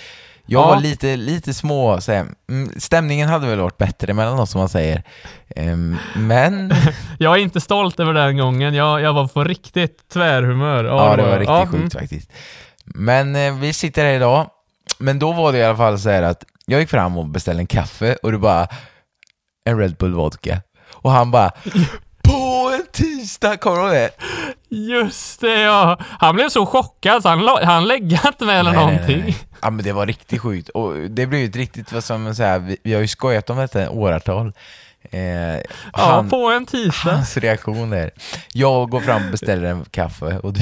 jag 0.52 0.62
Ja. 0.62 0.66
var 0.66 0.80
lite, 0.80 1.16
lite 1.16 1.54
små, 1.54 2.00
såhär, 2.00 2.26
mm, 2.50 2.72
stämningen 2.76 3.28
hade 3.28 3.46
väl 3.46 3.60
varit 3.60 3.78
bättre 3.78 4.14
mellan 4.14 4.38
oss 4.38 4.50
som 4.50 4.58
man 4.58 4.68
säger. 4.68 5.02
Ehm, 5.56 5.96
men, 6.16 6.74
Jag 7.18 7.34
är 7.38 7.42
inte 7.42 7.60
stolt 7.60 8.00
över 8.00 8.12
den 8.14 8.36
gången. 8.36 8.74
Jag, 8.74 9.00
jag 9.00 9.12
var 9.12 9.26
på 9.28 9.44
riktigt 9.44 10.08
tvärhumör. 10.12 10.84
ja 10.84 11.16
det 11.16 11.22
var 11.22 11.30
riktigt 11.38 11.48
ja, 11.48 11.66
sjukt 11.66 11.92
faktiskt. 11.92 12.30
Men 12.84 13.36
eh, 13.36 13.54
vi 13.54 13.72
sitter 13.72 14.04
här 14.04 14.12
idag, 14.12 14.50
men 14.98 15.18
då 15.18 15.32
var 15.32 15.52
det 15.52 15.58
i 15.58 15.64
alla 15.64 15.76
fall 15.76 15.98
så 15.98 16.10
här 16.10 16.22
att 16.22 16.44
jag 16.66 16.80
gick 16.80 16.90
fram 16.90 17.18
och 17.18 17.26
beställde 17.28 17.62
en 17.62 17.66
kaffe 17.66 18.16
och 18.22 18.32
du 18.32 18.38
bara, 18.38 18.68
en 19.64 19.78
Red 19.78 19.96
Bull 19.96 20.14
vodka. 20.14 20.60
Och 20.92 21.10
han 21.10 21.30
bara, 21.30 21.50
en 22.80 22.86
tisdag, 22.92 23.56
kommer 23.56 23.76
du 23.76 23.82
ihåg 23.82 23.92
det? 23.92 24.10
Just 24.76 25.40
det 25.40 25.60
ja. 25.60 25.98
Han 26.02 26.34
blev 26.34 26.48
så 26.48 26.66
chockad 26.66 27.22
så 27.22 27.28
han, 27.28 27.48
han 27.64 27.86
läggade 27.88 28.28
inte 28.28 28.44
med 28.44 28.58
eller 28.60 28.72
Nej, 28.72 28.80
någonting. 28.80 29.18
nej, 29.18 29.24
nej. 29.26 29.36
Ja 29.62 29.70
men 29.70 29.84
det 29.84 29.92
var 29.92 30.06
riktigt 30.06 30.40
sjukt, 30.40 30.68
och 30.68 30.94
det 31.10 31.26
blev 31.26 31.40
ju 31.40 31.46
ett 31.46 31.56
riktigt, 31.56 31.92
vad 31.92 32.04
man 32.20 32.34
säga, 32.34 32.58
vi, 32.58 32.76
vi 32.82 32.92
har 32.94 33.00
ju 33.00 33.08
skojat 33.08 33.50
om 33.50 33.56
detta 33.56 33.84
i 33.84 33.88
åratal. 33.88 34.52
Eh, 35.10 35.20
Ja, 35.20 35.60
han, 35.92 36.28
på 36.30 36.50
en 36.50 36.66
tisdag. 36.66 37.12
hans 37.12 37.36
reaktion 37.36 37.92
är, 37.92 38.10
jag 38.52 38.90
går 38.90 39.00
fram 39.00 39.24
och 39.24 39.30
beställer 39.30 39.64
en 39.70 39.84
kaffe 39.84 40.38
och 40.38 40.52
du, 40.54 40.60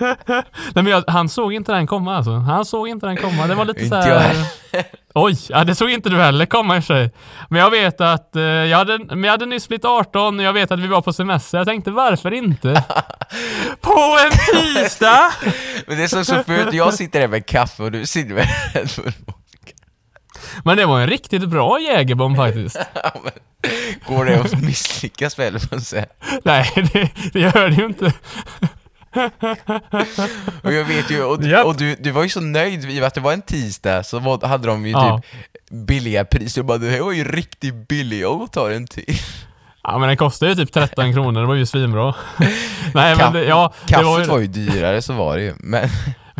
Nej, 0.26 0.44
men 0.74 0.86
jag, 0.86 1.04
han 1.06 1.28
såg 1.28 1.52
inte 1.52 1.72
den 1.72 1.86
komma 1.86 2.16
alltså. 2.16 2.32
Han 2.32 2.64
såg 2.64 2.88
inte 2.88 3.06
den 3.06 3.16
komma. 3.16 3.46
Det 3.46 3.54
var 3.54 3.64
lite 3.64 3.88
så 3.88 3.94
här... 3.94 4.18
heller. 4.18 4.46
Oj, 5.14 5.38
ja, 5.48 5.64
det 5.64 5.74
såg 5.74 5.90
inte 5.90 6.08
du 6.08 6.16
heller 6.16 6.46
komma 6.46 6.76
i 6.76 6.80
och 6.80 6.84
för 6.84 6.94
sig. 6.94 7.10
Men 7.48 7.60
jag 7.60 7.70
vet 7.70 8.00
att 8.00 8.36
eh, 8.36 8.42
jag, 8.42 8.78
hade, 8.78 8.98
men 8.98 9.24
jag 9.24 9.30
hade 9.30 9.46
nyss 9.46 9.68
blivit 9.68 9.84
18 9.84 10.38
och 10.38 10.44
jag 10.44 10.52
vet 10.52 10.70
att 10.70 10.78
vi 10.78 10.86
var 10.86 11.02
på 11.02 11.12
semester. 11.12 11.58
Jag 11.58 11.66
tänkte 11.66 11.90
varför 11.90 12.32
inte? 12.32 12.68
på 13.80 14.18
en 14.24 14.30
tisdag! 14.30 15.32
men 15.86 15.96
det 15.96 16.04
är 16.04 16.08
så, 16.08 16.24
så 16.24 16.42
fult, 16.42 16.72
jag 16.72 16.94
sitter 16.94 17.20
där 17.20 17.28
med 17.28 17.46
kaffe 17.46 17.82
och 17.82 17.92
du 17.92 18.06
sitter 18.06 18.34
med 18.34 18.48
Bull. 18.96 19.12
Men 20.64 20.76
det 20.76 20.86
var 20.86 21.00
en 21.00 21.06
riktigt 21.06 21.48
bra 21.48 21.80
jägerbomb 21.80 22.36
faktiskt. 22.36 22.78
Går 24.08 24.24
det 24.24 24.40
att 24.40 24.62
misslyckas 24.62 25.38
man 25.70 25.80
säga. 25.80 26.06
Nej, 26.44 26.72
det, 26.92 27.10
det 27.32 27.40
gör 27.40 27.68
det 27.68 27.76
ju 27.76 27.86
inte. 27.86 28.12
Och 30.62 30.72
jag 30.72 30.84
vet 30.84 31.10
ju, 31.10 31.22
och, 31.24 31.42
Japp. 31.44 31.66
och 31.66 31.76
du, 31.76 31.94
du 32.00 32.10
var 32.10 32.22
ju 32.22 32.28
så 32.28 32.40
nöjd 32.40 32.90
i 32.90 33.04
att 33.04 33.14
det 33.14 33.20
var 33.20 33.32
en 33.32 33.42
tisdag, 33.42 34.02
så 34.02 34.18
var, 34.18 34.46
hade 34.46 34.66
de 34.68 34.86
ju 34.86 34.92
Ja. 34.92 35.20
typ 35.22 35.50
billiga 35.70 36.24
priser, 36.24 36.60
och 36.60 36.64
bara 36.66 36.78
det 36.78 36.90
här 36.90 37.00
var 37.00 37.12
ju 37.12 37.24
riktigt 37.24 37.88
billigt, 37.88 38.20
jag 38.20 38.52
tar 38.52 38.70
en 38.70 38.86
till. 38.86 39.04
Ja, 39.82 39.98
men 39.98 40.08
den 40.08 40.16
kostade 40.16 40.50
ju 40.50 40.56
typ 40.56 40.72
13 40.72 41.12
kronor. 41.12 41.40
Det 41.40 41.46
var 41.46 41.54
ju 41.54 41.66
svinbra. 41.66 42.14
Nej, 42.38 42.56
men 42.94 43.16
Kaff- 43.16 43.32
det, 43.32 43.44
ja, 43.44 43.72
det 43.86 43.96
var 43.96 44.02
ju... 44.02 44.16
Kaffet 44.16 44.28
var 44.28 44.38
ju 44.38 44.46
dyrare, 44.46 45.02
så 45.02 45.12
var 45.12 45.36
det 45.36 45.42
ju, 45.42 45.54
men 45.58 45.88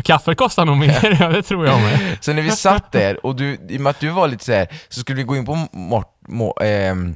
Kaffe 0.03 0.35
kostar 0.35 0.65
nog 0.65 0.77
mer, 0.77 1.17
ja 1.19 1.27
det 1.27 1.41
tror 1.41 1.67
jag 1.67 1.81
med. 1.81 2.17
Så 2.21 2.33
när 2.33 2.41
vi 2.41 2.51
satt 2.51 2.91
där, 2.91 3.25
och 3.25 3.35
du, 3.35 3.57
i 3.69 3.77
och 3.77 3.81
med 3.81 3.89
att 3.89 3.99
du 3.99 4.09
var 4.09 4.27
lite 4.27 4.45
så 4.45 4.51
här, 4.51 4.67
så 4.89 4.99
skulle 4.99 5.17
vi 5.17 5.23
gå 5.23 5.35
in 5.35 5.45
på 5.45 5.67
mort, 5.71 6.07
mo, 6.27 6.53
ehm, 6.61 7.15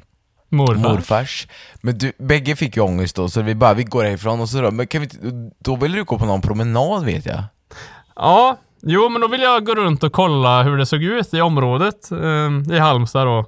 Morfar. 0.56 0.89
morfars. 0.89 1.48
Men 1.82 1.98
du, 1.98 2.13
bägge 2.20 2.56
fick 2.56 2.76
ju 2.76 2.82
ångest 2.82 3.15
då, 3.15 3.30
så 3.30 3.41
vi 3.41 3.56
bara, 3.56 3.74
vi 3.74 3.84
går 3.84 4.04
härifrån 4.04 4.41
och 4.41 4.50
så 4.50 4.62
då, 4.62 4.72
men 4.72 4.88
kan 4.88 5.02
vi 5.02 5.06
inte, 5.06 5.52
då 5.60 5.76
ville 5.76 5.96
du 5.96 6.04
gå 6.04 6.20
på 6.20 6.26
någon 6.26 6.41
promenad 6.41 7.06
vet 7.06 7.26
jag. 7.26 7.44
Ja, 8.15 8.58
jo 8.82 9.10
men 9.10 9.22
då 9.22 9.28
vill 9.28 9.41
jag 9.41 9.65
gå 9.65 9.76
runt 9.76 10.04
och 10.04 10.13
kolla 10.13 10.63
hur 10.63 10.78
det 10.78 10.86
såg 10.86 11.04
ut 11.04 11.34
i 11.34 11.41
området 11.41 12.12
eh, 12.12 12.76
i 12.76 12.80
Halmstad 12.80 13.28
då. 13.28 13.39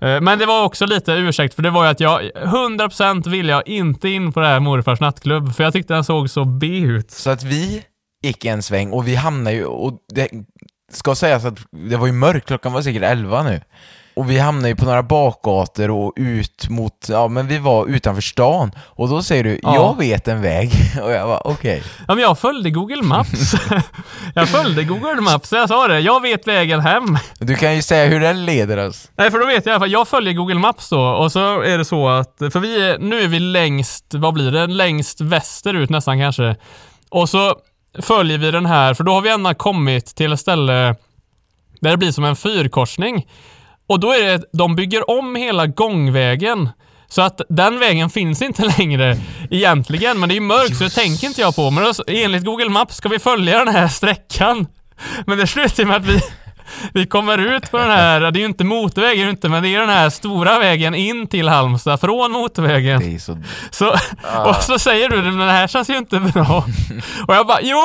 Eh, 0.00 0.20
men 0.20 0.38
det 0.38 0.46
var 0.46 0.64
också 0.64 0.86
lite 0.86 1.12
ursäkt 1.12 1.54
för 1.54 1.62
det 1.62 1.70
var 1.70 1.84
ju 1.84 1.90
att 1.90 2.00
jag 2.00 2.22
100% 2.22 3.28
ville 3.30 3.52
jag 3.52 3.68
inte 3.68 4.08
in 4.08 4.32
på 4.32 4.40
det 4.40 4.46
här 4.46 4.60
morfars 4.60 5.00
nattklubb 5.00 5.54
för 5.54 5.64
jag 5.64 5.72
tyckte 5.72 5.94
den 5.94 6.04
såg 6.04 6.30
så 6.30 6.44
B 6.44 6.66
ut. 6.66 7.10
Så 7.10 7.30
att 7.30 7.42
vi 7.42 7.82
gick 8.22 8.44
en 8.44 8.62
sväng 8.62 8.92
och 8.92 9.08
vi 9.08 9.14
hamnade 9.14 9.56
ju, 9.56 9.64
och 9.64 9.98
det 10.14 10.28
ska 10.92 11.14
sägas 11.14 11.44
att 11.44 11.58
det 11.70 11.96
var 11.96 12.06
ju 12.06 12.12
mörkt, 12.12 12.46
klockan 12.46 12.72
var 12.72 12.82
säkert 12.82 13.02
11 13.02 13.42
nu. 13.42 13.60
Och 14.18 14.30
vi 14.30 14.38
hamnade 14.38 14.68
ju 14.68 14.76
på 14.76 14.84
några 14.84 15.02
bakgator 15.02 15.90
och 15.90 16.12
ut 16.16 16.68
mot, 16.68 17.06
ja 17.08 17.28
men 17.28 17.46
vi 17.46 17.58
var 17.58 17.86
utanför 17.86 18.22
stan. 18.22 18.72
Och 18.78 19.08
då 19.08 19.22
säger 19.22 19.44
du, 19.44 19.60
Ja. 19.62 19.74
jag 19.74 19.98
vet 19.98 20.28
en 20.28 20.42
väg. 20.42 20.70
Och 21.02 21.10
jag 21.12 21.26
var 21.26 21.46
okej. 21.46 21.82
Ja 22.08 22.14
men 22.14 22.22
jag 22.22 22.38
följde 22.38 22.70
Google 22.70 23.02
Maps. 23.02 23.52
jag 24.34 24.48
följde 24.48 24.84
Google 24.84 25.20
Maps, 25.20 25.52
jag 25.52 25.68
sa 25.68 25.88
det. 25.88 26.00
Jag 26.00 26.22
vet 26.22 26.46
vägen 26.48 26.80
hem. 26.80 27.18
Du 27.38 27.56
kan 27.56 27.76
ju 27.76 27.82
säga 27.82 28.06
hur 28.10 28.20
den 28.20 28.44
leder 28.46 28.88
oss. 28.88 29.10
Nej 29.16 29.30
för 29.30 29.38
då 29.38 29.46
vet 29.46 29.66
jag 29.66 29.72
i 29.72 29.74
alla 29.74 29.80
fall, 29.80 29.90
jag 29.92 30.08
följer 30.08 30.32
Google 30.32 30.58
Maps 30.58 30.88
då 30.88 31.00
och 31.00 31.32
så 31.32 31.60
är 31.60 31.78
det 31.78 31.84
så 31.84 32.08
att, 32.08 32.36
för 32.38 32.60
vi 32.60 32.90
är, 32.90 32.98
nu 32.98 33.20
är 33.20 33.28
vi 33.28 33.38
längst, 33.40 34.04
vad 34.14 34.34
blir 34.34 34.50
det, 34.52 34.66
längst 34.66 35.20
västerut 35.20 35.90
nästan 35.90 36.18
kanske. 36.18 36.56
Och 37.10 37.28
så 37.28 37.54
följer 38.02 38.38
vi 38.38 38.50
den 38.50 38.66
här, 38.66 38.94
för 38.94 39.04
då 39.04 39.12
har 39.12 39.20
vi 39.20 39.30
ändå 39.30 39.54
kommit 39.54 40.06
till 40.16 40.32
ett 40.32 40.40
ställe 40.40 40.72
där 41.80 41.90
det 41.90 41.96
blir 41.96 42.12
som 42.12 42.24
en 42.24 42.36
fyrkorsning. 42.36 43.26
Och 43.88 44.00
då 44.00 44.12
är 44.12 44.24
det, 44.38 44.44
de 44.52 44.76
bygger 44.76 45.10
om 45.10 45.36
hela 45.36 45.66
gångvägen. 45.66 46.68
Så 47.08 47.22
att 47.22 47.40
den 47.48 47.78
vägen 47.78 48.10
finns 48.10 48.42
inte 48.42 48.62
längre 48.78 49.16
egentligen, 49.50 50.20
men 50.20 50.28
det 50.28 50.32
är 50.32 50.36
ju 50.36 50.40
mörkt 50.40 50.76
så 50.76 50.84
det 50.84 50.90
tänker 50.90 51.26
inte 51.26 51.40
jag 51.40 51.56
på. 51.56 51.70
Men 51.70 51.84
då, 51.84 51.92
enligt 52.06 52.44
Google 52.44 52.68
Maps 52.68 52.96
ska 52.96 53.08
vi 53.08 53.18
följa 53.18 53.64
den 53.64 53.74
här 53.74 53.88
sträckan. 53.98 54.66
Men 55.26 55.38
det 55.38 55.46
slutar 55.46 55.84
med 55.84 55.96
att 55.96 56.04
vi, 56.06 56.20
vi 56.92 57.06
kommer 57.06 57.38
ut 57.38 57.70
på 57.70 57.78
den 57.78 57.90
här, 57.90 58.20
det 58.20 58.38
är 58.38 58.40
ju 58.40 58.46
inte 58.46 58.64
motorväg, 58.64 59.20
är 59.20 59.24
det 59.24 59.30
inte, 59.30 59.48
men 59.48 59.62
det 59.62 59.68
är 59.74 59.80
den 59.80 59.88
här 59.88 60.10
stora 60.10 60.58
vägen 60.58 60.94
in 60.94 61.26
till 61.26 61.48
Halmstad 61.48 62.00
från 62.00 62.32
motorvägen. 62.32 63.00
Det 63.00 63.14
är 63.14 63.18
så... 63.18 63.38
Så, 63.70 63.88
och 64.46 64.56
så 64.62 64.78
säger 64.78 65.08
du 65.08 65.16
men 65.22 65.38
det 65.38 65.52
här 65.52 65.66
känns 65.68 65.90
ju 65.90 65.96
inte 65.98 66.20
bra. 66.20 66.64
Och 67.28 67.34
jag 67.34 67.46
bara, 67.46 67.60
jo! 67.62 67.80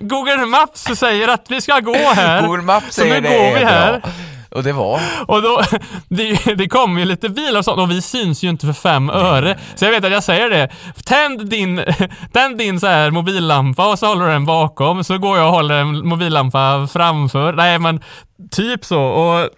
Google 0.00 0.46
Maps 0.46 0.84
säger 0.94 1.28
att 1.28 1.44
vi 1.48 1.60
ska 1.60 1.80
gå 1.80 1.94
här. 1.96 2.46
Google 2.46 2.62
Maps 2.62 2.94
Så 2.94 3.04
nu 3.04 3.08
säger 3.10 3.20
det 3.22 3.28
går 3.28 3.54
vi 3.58 3.60
är 3.62 3.66
här. 3.66 4.00
bra. 4.00 4.10
Och 4.50 4.62
det 4.62 4.72
var... 4.72 5.00
Och 5.26 5.42
då, 5.42 5.62
det, 6.08 6.54
det 6.54 6.68
kommer 6.68 7.00
ju 7.00 7.06
lite 7.06 7.28
bilar 7.28 7.58
och 7.58 7.64
sånt 7.64 7.78
och 7.78 7.90
vi 7.90 8.02
syns 8.02 8.44
ju 8.44 8.48
inte 8.48 8.66
för 8.66 8.72
fem 8.72 9.10
öre. 9.10 9.58
Så 9.74 9.84
jag 9.84 9.92
vet 9.92 10.04
att 10.04 10.12
jag 10.12 10.24
säger 10.24 10.50
det. 10.50 10.68
Tänd 11.04 11.48
din, 11.48 11.84
tänd 12.32 12.58
din 12.58 12.80
så 12.80 12.86
här 12.86 13.10
mobillampa 13.10 13.92
och 13.92 13.98
så 13.98 14.06
håller 14.06 14.26
du 14.26 14.32
den 14.32 14.44
bakom. 14.44 15.04
Så 15.04 15.18
går 15.18 15.38
jag 15.38 15.46
och 15.46 15.52
håller 15.52 15.74
en 15.74 16.08
mobillampa 16.08 16.88
framför. 16.92 17.52
Nej 17.52 17.78
men 17.78 18.00
typ 18.50 18.84
så. 18.84 19.02
Och 19.02 19.48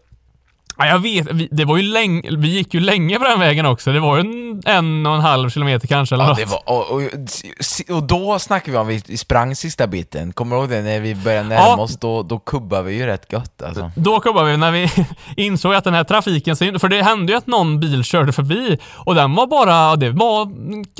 Ja, 0.81 0.87
jag 0.87 0.99
vet, 0.99 1.27
vi, 1.33 1.49
det 1.51 1.65
var 1.65 1.77
ju 1.77 1.83
länge, 1.83 2.31
vi 2.37 2.49
gick 2.49 2.75
ju 2.75 2.81
länge 2.81 3.19
på 3.19 3.25
den 3.25 3.41
vägen 3.41 3.67
också. 3.67 3.93
Det 3.93 4.01
var 4.01 4.17
ju 4.17 4.21
en, 4.21 4.63
en 4.67 5.07
och 5.07 5.15
en 5.15 5.21
halv 5.21 5.51
kilometer 5.51 5.89
kanske 5.89 6.15
eller 6.15 6.25
Ja, 6.25 6.29
något. 6.29 6.39
det 6.39 6.45
var, 6.45 6.63
och, 6.67 6.91
och, 6.91 7.97
och 7.97 8.03
då 8.03 8.39
snackade 8.39 8.73
vi 8.73 8.79
om 8.79 8.87
vi 8.87 9.17
sprang 9.17 9.57
sista 9.57 9.87
biten. 9.87 10.33
Kommer 10.33 10.57
du 10.57 10.63
ihåg 10.63 10.71
det? 10.71 10.83
När 10.83 11.01
vi 11.01 11.15
började 11.15 11.49
närma 11.49 11.63
Ja. 11.67 11.77
oss, 11.81 11.97
då, 11.97 12.23
då 12.23 12.39
kubbade 12.39 12.83
vi 12.83 12.95
ju 12.95 13.07
rätt 13.07 13.33
gött 13.33 13.63
alltså. 13.63 13.91
Då 13.97 14.21
kom 14.21 14.47
vi 14.47 14.57
när 14.57 14.71
vi 14.73 14.91
insåg 15.45 15.75
att 15.75 15.85
den 15.85 15.95
här 15.95 16.05
trafiken, 16.05 16.57
för 16.57 16.89
det 16.89 17.03
hände 17.03 17.33
ju 17.33 17.39
att 17.39 17.47
någon 17.47 17.81
bil 17.81 18.05
körde 18.05 18.33
förbi 18.33 18.79
och 18.95 19.15
den 19.15 19.35
var 19.35 19.47
bara, 19.47 19.97
det 19.97 20.11
var 20.11 20.49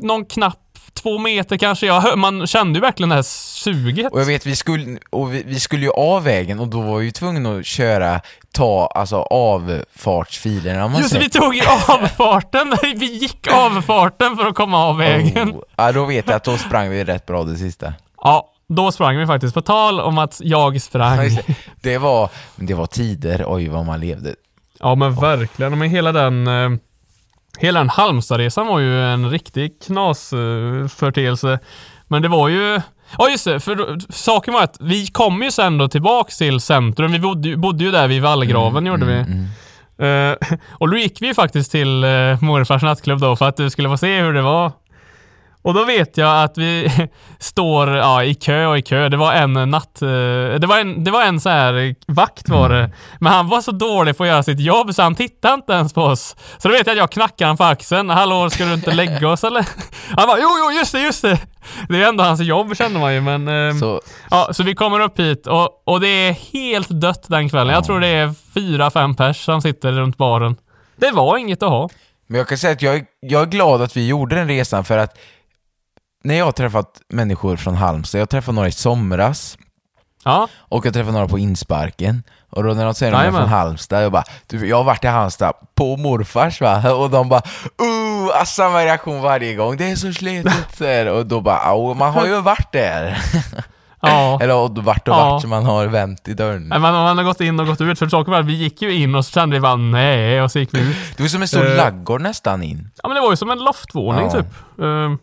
någon 0.07 0.25
knapp 0.25 0.57
två 0.95 1.19
meter 1.19 1.57
kanske. 1.57 1.87
Jag, 1.87 2.19
man 2.19 2.47
kände 2.47 2.77
ju 2.79 2.81
verkligen 2.81 3.09
det 3.09 3.15
här 3.15 3.23
suget. 3.23 4.13
Och 4.13 4.21
jag 4.21 4.25
vet, 4.27 4.47
vi 4.47 4.57
skulle, 4.57 4.99
och 5.11 5.35
vi, 5.35 5.43
vi 5.47 5.61
skulle 5.61 5.83
ju 5.85 5.91
av 5.93 6.25
vägen 6.25 6.61
och 6.61 6.69
då 6.69 6.81
var 6.81 6.99
vi 6.99 7.05
ju 7.05 7.11
tvungna 7.11 7.57
att 7.57 7.67
köra, 7.67 8.21
ta 8.53 8.87
alltså 8.95 9.17
avfartsfilerna 9.17 10.89
man 10.89 10.99
Just 11.01 11.11
säger. 11.11 11.25
vi 11.25 11.31
tog 11.31 11.55
ju 11.55 11.63
avfarten. 11.89 12.75
Vi 12.97 13.07
gick 13.19 13.47
avfarten 13.53 14.37
för 14.37 14.47
att 14.47 14.55
komma 14.55 14.85
av 14.85 14.97
vägen. 14.97 15.51
Oh, 15.51 15.63
ja, 15.77 15.93
då 15.93 16.05
vet 16.05 16.27
jag 16.29 16.37
att 16.37 16.45
då 16.45 16.57
sprang 16.57 16.91
vi 16.91 17.05
rätt 17.05 17.27
bra 17.27 17.45
det 17.45 17.57
sista. 17.57 17.93
Ja, 18.23 18.51
då 18.69 18.93
sprang 18.93 19.19
vi 19.19 19.27
faktiskt. 19.27 19.55
På 19.55 19.63
tal 19.63 20.01
om 20.01 20.19
att 20.19 20.41
jag 20.43 20.75
Ja, 20.77 20.81
sprang. 20.81 21.19
det. 21.19 21.45
Det 21.83 21.99
var, 21.99 22.29
det 22.57 22.75
var 22.75 22.87
tider, 22.87 23.45
oj 23.47 23.69
vad 23.69 23.87
man 23.87 24.01
levde. 24.01 24.35
Ja 24.81 24.95
men 24.95 25.15
verkligen. 25.15 25.79
Men 25.79 25.91
hela 25.91 26.13
den 26.13 26.47
eh, 26.47 26.71
Hela 27.59 27.79
den 27.81 27.89
Halmstadresan 27.89 28.67
var 28.67 28.79
ju 28.79 29.05
en 29.05 29.31
riktig 29.31 29.73
knasförteelse. 29.87 31.59
Men 32.09 32.23
det 32.23 32.29
var 32.29 32.49
ju 32.49 32.81
Ja 33.19 33.29
just 33.31 33.45
det, 33.45 33.61
för 33.61 33.75
då- 33.75 33.97
saken 34.09 34.55
var 34.55 34.63
att 34.63 34.77
vi 34.81 35.07
kom 35.07 35.43
ju 35.43 35.51
sen 35.51 35.79
då 35.79 35.89
tillbaks 35.89 36.39
till 36.39 36.61
centrum. 36.61 37.13
Vi 37.13 37.19
bodde, 37.19 37.49
ju- 37.49 37.57
bodde 37.57 37.85
ju 37.85 37.91
där 37.91 38.09
vid 38.09 38.23
vallgraven 38.23 38.87
gjorde 38.87 39.07
vi. 39.07 39.19
Eh, 40.07 40.37
och 40.71 40.91
då 40.91 40.97
gick 40.97 41.23
vi 41.23 41.35
faktiskt 41.35 41.71
till 41.73 42.05
uh, 42.05 42.43
morfars 42.43 42.83
nattklubb 42.83 43.21
då 43.21 43.37
för 43.37 43.49
att 43.49 43.57
du 43.57 43.71
skulle 43.71 43.89
få 43.89 43.97
se 43.97 44.21
hur 44.21 44.33
det 44.33 44.43
var. 44.43 44.73
Och 45.63 45.75
då 45.75 45.85
vet 45.85 46.17
jag 46.17 46.45
att 46.45 46.59
vi 46.59 46.91
står 47.39 47.89
ja, 47.97 48.25
i 48.25 48.35
kö 48.35 48.67
och 48.67 48.79
i 48.79 48.83
kö. 48.83 49.09
Det 49.09 49.17
var 49.17 49.33
en 49.33 49.53
natt... 49.53 50.03
eh, 50.03 50.09
Det 50.59 50.67
var 50.67 50.79
en, 50.79 51.05
det 51.05 51.11
var 51.11 51.23
en 51.23 51.41
så 51.41 51.49
här 51.49 51.95
vakt 52.07 52.49
var 52.49 52.69
det. 52.69 52.91
Men 53.21 53.33
han 53.33 53.49
var 53.49 53.61
så 53.61 53.71
dålig 53.73 54.17
på 54.17 54.23
att 54.25 54.29
göra 54.29 54.43
sitt 54.43 54.61
jobb 54.61 54.95
så 54.95 55.03
han 55.03 55.15
tittade 55.15 55.55
inte 55.55 55.73
ens 55.73 55.93
på 55.93 56.03
oss. 56.03 56.37
Så 56.59 56.69
då 56.69 56.75
vet 56.75 56.87
jag 56.87 56.93
att 56.95 56.99
jag 56.99 57.11
knackar 57.11 57.47
han 57.47 57.57
på 57.57 57.65
axeln. 57.65 58.11
Hallå, 58.11 58.51
ska 58.51 58.65
du 58.65 58.75
inte 58.75 58.95
lägga 58.95 59.29
oss 59.29 59.45
eller? 59.45 59.67
Han 60.17 60.27
bara 60.27 60.39
jo, 60.41 60.49
jo, 60.65 60.73
just 60.79 60.93
det, 60.93 61.01
just 61.01 61.23
det. 61.23 61.39
Det 61.89 62.03
är 62.03 62.09
ändå 62.09 62.25
hans 62.25 62.41
jobb 62.41 62.77
känner 62.77 63.01
man 63.01 63.15
ju 63.15 63.21
men... 63.21 63.49
ehm, 63.49 63.79
Så, 63.79 64.01
Ja, 64.31 64.49
så 64.53 64.63
vi 64.63 64.75
kommer 64.75 65.01
upp 65.01 65.19
hit 65.21 65.47
och, 65.47 65.83
och 65.89 66.01
det 66.01 66.09
är 66.09 66.33
helt 66.53 66.89
dött 67.01 67.25
den 67.29 67.49
kvällen. 67.49 67.75
Jag 67.75 67.85
tror 67.85 68.01
det 68.01 68.07
är 68.09 68.35
fyra, 68.55 68.91
fem 68.91 69.15
pers 69.17 69.45
som 69.45 69.63
sitter 69.63 69.93
runt 69.93 70.17
baren. 70.17 70.57
Det 70.97 71.11
var 71.11 71.37
inget 71.37 71.63
att 71.63 71.69
ha. 71.69 71.89
men 72.27 72.39
jag 72.39 72.49
kan 72.49 72.59
säga 72.59 72.73
att 72.73 72.83
jag, 72.83 73.05
jag 73.21 73.43
är 73.43 73.47
glad 73.47 73.83
att 73.83 73.97
vi 73.97 74.07
gjorde 74.09 74.37
den 74.37 74.49
resan 74.49 74.85
för 74.85 74.99
att 74.99 75.19
när 76.25 76.35
jag 76.35 76.45
har 76.45 76.53
träffat 76.53 77.01
människor 77.09 77.57
från 77.57 77.75
Halmstad, 77.75 78.21
jag 78.21 78.29
träffade 78.31 78.55
några 78.55 78.69
i 78.69 78.73
somras, 78.73 79.59
Ja, 80.25 80.49
Och 80.59 80.87
jag 80.87 80.95
träffade 80.95 81.13
några 81.13 81.29
på 81.29 81.39
insparken. 81.39 82.23
Och 82.51 82.63
då 82.65 82.75
när 82.75 82.85
de 82.85 82.95
säger 82.95 83.13
att 83.13 83.23
de 83.23 83.27
är 83.29 83.39
från 83.41 83.49
Halmstad, 83.49 84.05
jag 84.05 84.13
bara 84.13 84.25
du, 84.47 84.69
jag 84.69 84.77
har 84.77 84.85
varit 84.85 85.05
i 85.05 85.07
Halmstad 85.09 85.53
på 85.75 85.97
morfars 85.97 86.61
va? 86.61 86.93
Och 86.95 87.11
de 87.11 87.29
bara 87.29 87.41
uh, 87.41 88.41
ah, 88.41 88.45
samma 88.45 88.85
reaktion 88.85 89.23
varje 89.23 89.55
gång, 89.55 89.77
det 89.77 89.91
är 89.91 89.97
så 89.97 90.13
slitigt 90.13 90.79
där. 90.79 91.07
Och 91.07 91.27
då 91.27 91.41
bara 91.41 91.57
"Au, 91.59 91.95
man 91.95 92.13
har 92.13 92.27
ju 92.27 92.41
varit 92.41 92.73
där. 92.73 93.19
ja. 94.01 94.39
Eller 94.43 94.55
och 94.57 94.79
vart 94.85 95.09
och 95.09 95.15
Ja. 95.15 95.31
vart, 95.33 95.45
man 95.45 95.65
har 95.65 95.87
vänt 95.87 96.29
i 96.29 96.35
dörren. 96.35 96.69
Nej, 96.69 96.79
Man, 96.79 96.93
man 96.95 97.17
har 97.19 97.25
gått 97.25 97.41
in 97.41 97.61
och 97.61 97.67
gått 97.67 97.81
ut, 97.81 97.99
för 97.99 98.09
saken 98.09 98.33
var 98.33 98.43
vi 98.43 98.53
gick 98.55 98.83
ju 98.83 98.95
in 98.95 99.15
och 99.15 99.25
så 99.25 99.33
kände 99.33 99.57
vi 99.57 99.61
bara 99.61 99.77
nej, 99.77 100.43
och 100.43 100.53
så 100.53 100.59
gick 100.59 100.75
vi 100.75 100.81
ut. 100.81 100.97
Det 101.17 101.23
var 101.23 101.29
som 101.29 101.43
en 101.43 101.49
stor 101.49 101.71
Eh. 101.71 101.77
laggård 101.77 102.21
nästan 102.21 102.63
in. 102.63 102.91
Ja 103.03 103.09
men 103.09 103.15
det 103.15 103.21
var 103.21 103.31
ju 103.31 103.37
som 103.37 103.51
en 103.51 103.59
loftvåning 103.59 104.25
Ja. 104.25 104.31
typ. 104.33 104.47
Uh, 104.81 105.15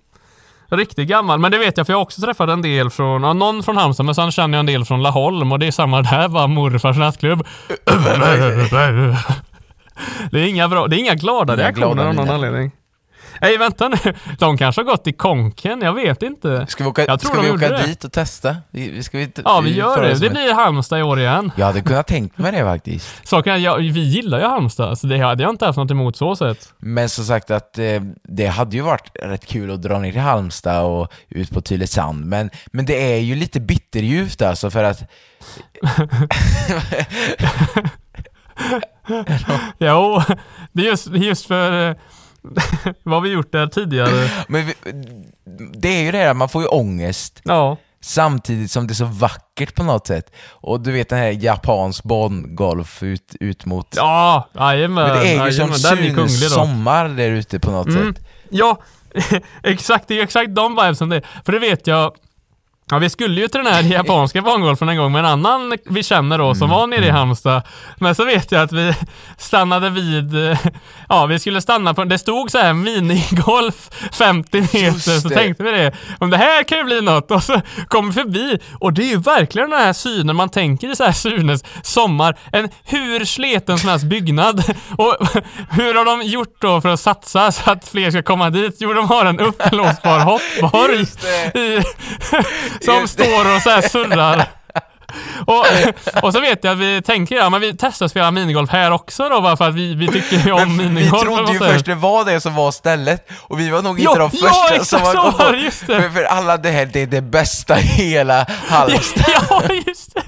riktigt 0.70 1.08
gammal, 1.08 1.40
men 1.40 1.52
det 1.52 1.58
vet 1.58 1.78
jag 1.78 1.86
för 1.86 1.94
jag 1.94 1.98
har 1.98 2.04
också 2.04 2.22
träffat 2.22 2.50
en 2.50 2.62
del 2.62 2.90
från, 2.90 3.24
ja, 3.24 3.34
någon 3.34 3.64
från 3.64 3.78
Halmstad, 3.78 4.06
men 4.06 4.16
sen 4.16 4.32
känner 4.32 4.58
jag 4.58 4.60
en 4.60 4.66
del 4.66 4.86
från 4.86 5.04
Laholm 5.04 5.52
och 5.52 5.60
det 5.60 5.68
är 5.68 5.72
samma 5.72 6.02
där, 6.02 6.28
var 6.28 6.48
morfars 6.48 6.98
nattklubb. 6.98 7.40
det 10.32 10.40
är 10.40 10.48
inga 10.48 10.68
bra, 10.68 10.88
det 10.88 10.96
är 10.96 11.00
inga 11.00 11.16
glada 11.16 11.56
reaktioner 11.56 12.06
av 12.06 12.16
någon 12.16 12.30
anledning. 12.30 12.72
Nej 13.42 13.58
vänta 13.58 13.88
nu, 13.88 13.98
de 14.40 14.58
kanske 14.58 14.82
har 14.82 14.86
gått 14.86 15.08
i 15.08 15.14
konken, 15.14 15.82
jag 15.82 15.94
vet 15.94 16.24
inte. 16.24 16.66
Ska 16.70 16.84
vi 16.84 16.90
åka, 16.90 17.06
Jag 17.06 17.20
tror 17.20 17.32
ska 17.32 17.42
de 17.42 17.48
vi 17.48 17.54
åka 17.54 17.78
dit 17.86 18.04
och 18.04 18.12
testa? 18.12 18.56
Vi, 18.72 19.04
ska 19.04 19.18
vi, 19.18 19.24
inte- 19.24 19.42
Ja 19.46 19.62
vi 19.62 19.76
gör 19.76 20.02
det, 20.02 20.14
det 20.14 20.30
blir 20.30 20.54
Halmstad 20.54 21.00
i 21.00 21.04
år 21.04 21.20
igen. 21.20 21.52
Jag 21.56 21.66
hade 21.66 21.82
kunnat 21.82 22.08
tänkt 22.08 22.38
mig 22.38 22.52
det 22.52 22.64
faktiskt. 22.64 23.10
Saken 23.28 23.54
är, 23.54 23.58
jag, 23.58 23.78
vi 23.78 24.00
gillar 24.00 24.40
ju 24.40 24.46
Halmstad, 24.46 25.00
så 25.00 25.08
det 25.08 25.18
hade 25.20 25.44
jag 25.44 25.50
inte 25.50 25.66
haft 25.66 25.78
något 25.78 25.92
emot 25.92 26.18
så 26.18 26.36
sett. 26.36 26.74
Men 26.78 27.10
som 27.10 27.26
sagt 27.26 27.52
att 27.52 27.78
eh, 27.78 27.86
det 28.24 28.48
hade 28.48 28.76
ju 28.76 28.82
varit 28.82 29.12
rätt 29.24 29.46
kul 29.46 29.72
att 29.72 29.82
dra 29.82 30.00
ner 30.00 30.12
till 30.12 30.22
Halmstad 30.22 30.84
och 30.86 31.12
ut 31.30 31.52
på 31.52 31.62
Tylösand, 31.62 32.26
men, 32.26 32.50
men 32.68 32.86
det 32.86 33.14
är 33.14 33.18
ju 33.20 33.36
lite 33.36 33.60
bitterljuvt 33.60 34.42
alltså 34.42 34.72
för 34.72 34.84
att 34.84 35.04
Jo, 39.80 40.22
det 40.72 40.82
är 40.82 40.86
just, 40.86 41.08
just 41.08 41.46
för 41.46 41.90
eh, 41.90 41.96
vad 43.04 43.14
har 43.16 43.22
vi 43.22 43.30
gjort 43.30 43.52
där 43.52 43.68
tidigare. 43.68 44.30
men 44.48 44.66
vi, 44.66 44.74
det 45.74 45.88
är 45.90 46.04
ju 46.04 46.12
det 46.12 46.18
här, 46.18 46.34
man 46.34 46.50
får 46.50 46.62
ju 46.62 46.68
ångest 46.68 47.42
Ja, 47.44 47.78
samtidigt 48.02 48.72
som 48.72 48.88
det 48.88 48.92
är 48.92 48.96
så 48.96 49.06
vackert 49.06 49.76
på 49.76 49.84
något 49.84 50.08
sätt. 50.08 50.32
Och 50.50 50.82
du 50.82 50.92
vet 50.92 51.10
den 51.10 51.20
här 51.20 51.30
japansk 51.44 52.04
bongolf 52.04 53.04
ut, 53.04 53.36
ut 53.40 53.66
mot... 53.66 53.88
ja, 53.96 54.50
jajamän. 54.56 55.08
men 55.10 55.20
det 55.20 55.34
är 55.36 55.46
ju 55.46 55.52
som 55.54 55.74
Sunes 55.74 56.54
sommar 56.54 57.10
där 57.10 57.32
ute 57.32 57.60
på 57.60 57.72
något 57.72 57.88
Mm. 57.88 58.14
sätt. 58.16 58.26
Ja, 58.50 58.78
exakt, 59.64 60.08
det 60.08 60.20
är 60.20 60.24
exakt 60.24 60.56
de 60.56 60.76
vibesen 60.76 61.10
det 61.10 61.16
är. 61.16 61.26
För 61.46 61.52
det 61.52 61.60
vet 61.60 61.88
jag, 61.88 62.12
Ja, 62.92 62.98
vi 63.00 63.10
skulle 63.10 63.42
ju 63.42 63.48
till 63.48 63.64
den 63.64 63.74
här 63.74 63.84
japanska 63.94 64.42
bangolfen 64.42 64.90
en 64.90 64.98
gång 64.98 65.12
med 65.12 65.20
en 65.20 65.26
annan 65.26 65.78
vi 65.86 66.04
känner 66.04 66.38
då 66.38 66.56
som 66.56 66.70
var 66.70 66.88
nere 66.88 67.06
i 67.06 67.10
Halmstad. 67.10 67.62
Men 67.98 68.16
så 68.16 68.26
vet 68.26 68.52
jag 68.52 68.62
att 68.62 68.72
vi 68.72 68.94
stannade 69.38 69.90
vid, 69.90 70.34
ja 71.10 71.26
vi 71.26 71.40
skulle 71.40 71.62
stanna 71.62 71.94
på, 71.94 72.04
det 72.04 72.18
stod 72.18 72.52
så 72.52 72.58
här 72.58 72.74
minigolf 72.74 73.90
50 74.14 74.62
meter, 74.62 74.78
Just 74.80 75.22
så 75.22 75.28
det. 75.28 75.36
tänkte 75.36 75.64
vi 75.64 75.72
det. 75.72 75.92
Om 76.20 76.30
det 76.30 76.38
här 76.38 76.64
kan 76.64 76.78
ju 76.78 76.84
bli 76.84 77.02
något 77.02 77.32
och 77.32 77.44
så 77.44 77.62
kom 77.88 78.08
vi 78.08 78.14
förbi 78.14 78.60
och 78.80 78.94
det 78.94 79.02
är 79.04 79.10
ju 79.10 79.18
verkligen 79.18 79.70
den 79.70 79.80
här 79.80 79.94
synen 79.94 80.36
man 80.36 80.50
tänker 80.50 80.92
i 80.92 80.96
så 80.96 81.04
här 81.04 81.12
Sunes 81.12 81.64
sommar. 81.84 82.38
En 82.52 82.70
hur 82.84 83.26
sleten 83.26 83.78
som 83.78 83.90
helst 83.90 84.06
byggnad. 84.06 84.64
Och 84.98 85.18
hur 85.70 85.96
har 85.96 86.06
de 86.06 86.22
gjort 86.22 86.56
då 86.62 86.82
för 86.82 86.90
att 86.90 87.00
satsa 87.00 87.52
så 87.52 87.72
att 87.72 87.88
fler 87.88 88.12
ska 88.12 88.24
komma 88.24 88.50
dit? 88.50 88.76
Jo, 88.80 88.94
de 88.94 89.08
har 89.08 89.26
en 89.26 89.40
uppblåsbar 89.40 90.20
hoppbar 90.20 90.90
som 92.86 93.08
står 93.08 93.56
och 93.56 93.62
så 93.62 93.70
här 93.70 93.82
surrar. 93.82 94.46
Och, 95.46 95.66
och 96.24 96.34
så 96.34 96.40
vet 96.40 96.64
jag 96.64 96.72
att 96.74 96.80
vi 96.80 97.02
tänker, 97.02 97.36
ja 97.36 97.50
men 97.50 97.62
vi 97.62 97.74
testar 97.80 98.06
att 98.06 98.12
spela 98.12 98.32
minigolf 98.32 98.70
här 98.70 98.92
också 98.92 99.30
då 99.30 99.42
bara 99.42 99.58
för 99.58 99.68
att 99.70 99.76
vi, 99.76 99.96
vi 99.96 100.08
tycker 100.08 100.38
ju 100.46 100.52
om 100.52 100.60
Men 100.60 100.78
vi 100.78 100.90
minigolf. 100.90 101.24
eller 101.24 101.36
trodde 101.36 101.54
ju 101.54 101.60
först 101.60 101.86
det 101.86 101.96
var 101.96 102.26
det 102.26 102.42
som 102.42 102.56
var 102.56 102.72
stället 102.72 103.30
och 103.42 103.60
vi 103.60 103.70
var 103.70 103.82
nog 103.82 104.00
Ja, 104.00 104.10
inte 104.10 104.20
de 104.20 104.30
ja, 104.34 104.48
första 104.50 104.76
exakt 104.76 104.90
som 104.90 105.00
så 105.00 105.22
var 105.24 105.46
var 105.46 105.52
det, 105.52 105.58
just 105.58 105.88
det. 105.88 106.02
För, 106.02 106.10
för 106.10 106.24
alla 106.24 106.58
det 106.58 106.70
här, 106.72 106.86
det 106.86 107.02
är 107.02 107.08
det 107.08 107.22
bästa 107.22 107.80
i 107.80 107.82
hela 107.82 108.46
Halmstad. 108.68 109.26
Ja, 109.50 109.62
just 109.88 110.14
det. 110.14 110.22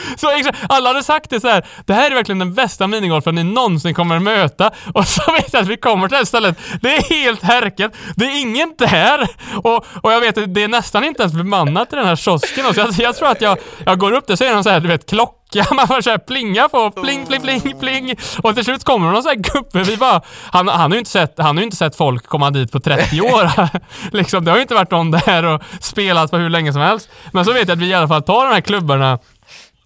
Så 0.16 0.30
exakt, 0.30 0.58
alla 0.68 0.88
hade 0.88 1.02
sagt 1.02 1.30
det 1.30 1.40
så 1.40 1.48
här. 1.48 1.66
det 1.86 1.94
här 1.94 2.10
är 2.10 2.14
verkligen 2.14 2.38
den 2.38 2.54
bästa 2.54 2.86
minigolfen 2.86 3.34
ni 3.34 3.44
någonsin 3.44 3.94
kommer 3.94 4.18
möta. 4.18 4.70
Och 4.94 5.06
så 5.06 5.32
vet 5.32 5.52
jag 5.52 5.62
att 5.62 5.68
vi 5.68 5.76
kommer 5.76 6.08
till 6.08 6.12
det 6.12 6.16
här 6.16 6.24
stället, 6.24 6.58
det 6.80 6.96
är 6.96 7.02
helt 7.02 7.42
härket, 7.42 7.92
det 8.16 8.24
är 8.24 8.40
ingen 8.40 8.74
där. 8.78 9.28
Och, 9.62 9.86
och 10.02 10.12
jag 10.12 10.20
vet 10.20 10.38
att 10.38 10.54
det 10.54 10.62
är 10.62 10.68
nästan 10.68 11.04
inte 11.04 11.22
ens 11.22 11.34
bemannat 11.34 11.92
i 11.92 11.96
den 11.96 12.06
här 12.06 12.16
kiosken. 12.16 12.74
Så 12.74 12.80
jag, 12.80 12.90
jag 12.98 13.16
tror 13.16 13.28
att 13.28 13.40
jag, 13.40 13.58
jag 13.84 13.98
går 13.98 14.12
upp 14.12 14.26
där 14.26 14.36
så 14.36 14.44
är 14.44 14.48
det 14.48 14.54
någon 14.54 14.64
så 14.64 14.70
här, 14.70 14.80
du 14.80 14.88
vet, 14.88 15.10
klocka 15.10 15.36
man 15.74 15.86
får 15.86 16.00
så 16.00 16.10
här 16.10 16.18
plinga 16.18 16.68
på, 16.68 16.90
pling, 16.90 17.26
pling, 17.26 17.40
pling, 17.40 17.80
pling. 17.80 18.14
Och 18.42 18.54
till 18.54 18.64
slut 18.64 18.84
kommer 18.84 19.10
någon 19.12 19.22
så 19.22 19.28
här 19.28 19.36
gubbe, 19.36 19.82
vi 19.82 19.96
bara, 19.96 20.20
han, 20.52 20.68
han 20.68 20.90
har 20.90 20.90
ju 20.90 20.98
inte 20.98 21.10
sett, 21.10 21.34
han 21.36 21.56
har 21.56 21.62
ju 21.62 21.64
inte 21.64 21.76
sett 21.76 21.96
folk 21.96 22.26
komma 22.26 22.50
dit 22.50 22.72
på 22.72 22.80
30 22.80 23.20
år. 23.20 23.50
liksom, 24.16 24.44
det 24.44 24.50
har 24.50 24.58
ju 24.58 24.62
inte 24.62 24.74
varit 24.74 24.90
någon 24.90 25.10
där 25.10 25.44
och 25.44 25.62
spelat 25.80 26.30
på 26.30 26.36
hur 26.36 26.48
länge 26.48 26.72
som 26.72 26.82
helst. 26.82 27.08
Men 27.32 27.44
så 27.44 27.52
vet 27.52 27.68
jag 27.68 27.76
att 27.76 27.82
vi 27.82 27.86
i 27.86 27.94
alla 27.94 28.08
fall 28.08 28.22
tar 28.22 28.46
de 28.46 28.54
här 28.54 28.60
klubborna 28.60 29.18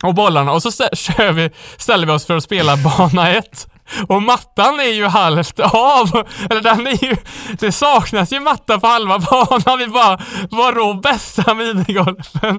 och 0.02 0.14
bollarna 0.14 0.52
och 0.52 0.62
så 0.62 0.68
stä- 0.70 0.94
kör 0.94 1.32
vi, 1.32 1.50
ställer 1.76 2.06
vi 2.06 2.12
oss 2.12 2.26
för 2.26 2.36
att 2.36 2.44
spela 2.44 2.76
bana 2.76 3.30
1. 3.30 3.69
Och 4.08 4.22
mattan 4.22 4.80
är 4.80 4.92
ju 4.92 5.06
halvt 5.06 5.60
av. 5.60 6.26
Eller 6.50 6.60
den 6.60 6.86
är 6.86 7.04
ju... 7.04 7.16
Det 7.60 7.72
saknas 7.72 8.32
ju 8.32 8.40
matta 8.40 8.80
på 8.80 8.86
halva 8.86 9.18
banan. 9.18 9.78
Vi 9.78 9.86
bara, 9.86 10.20
vadå 10.50 10.94
bästa 10.94 11.54
minigolfen? 11.54 12.58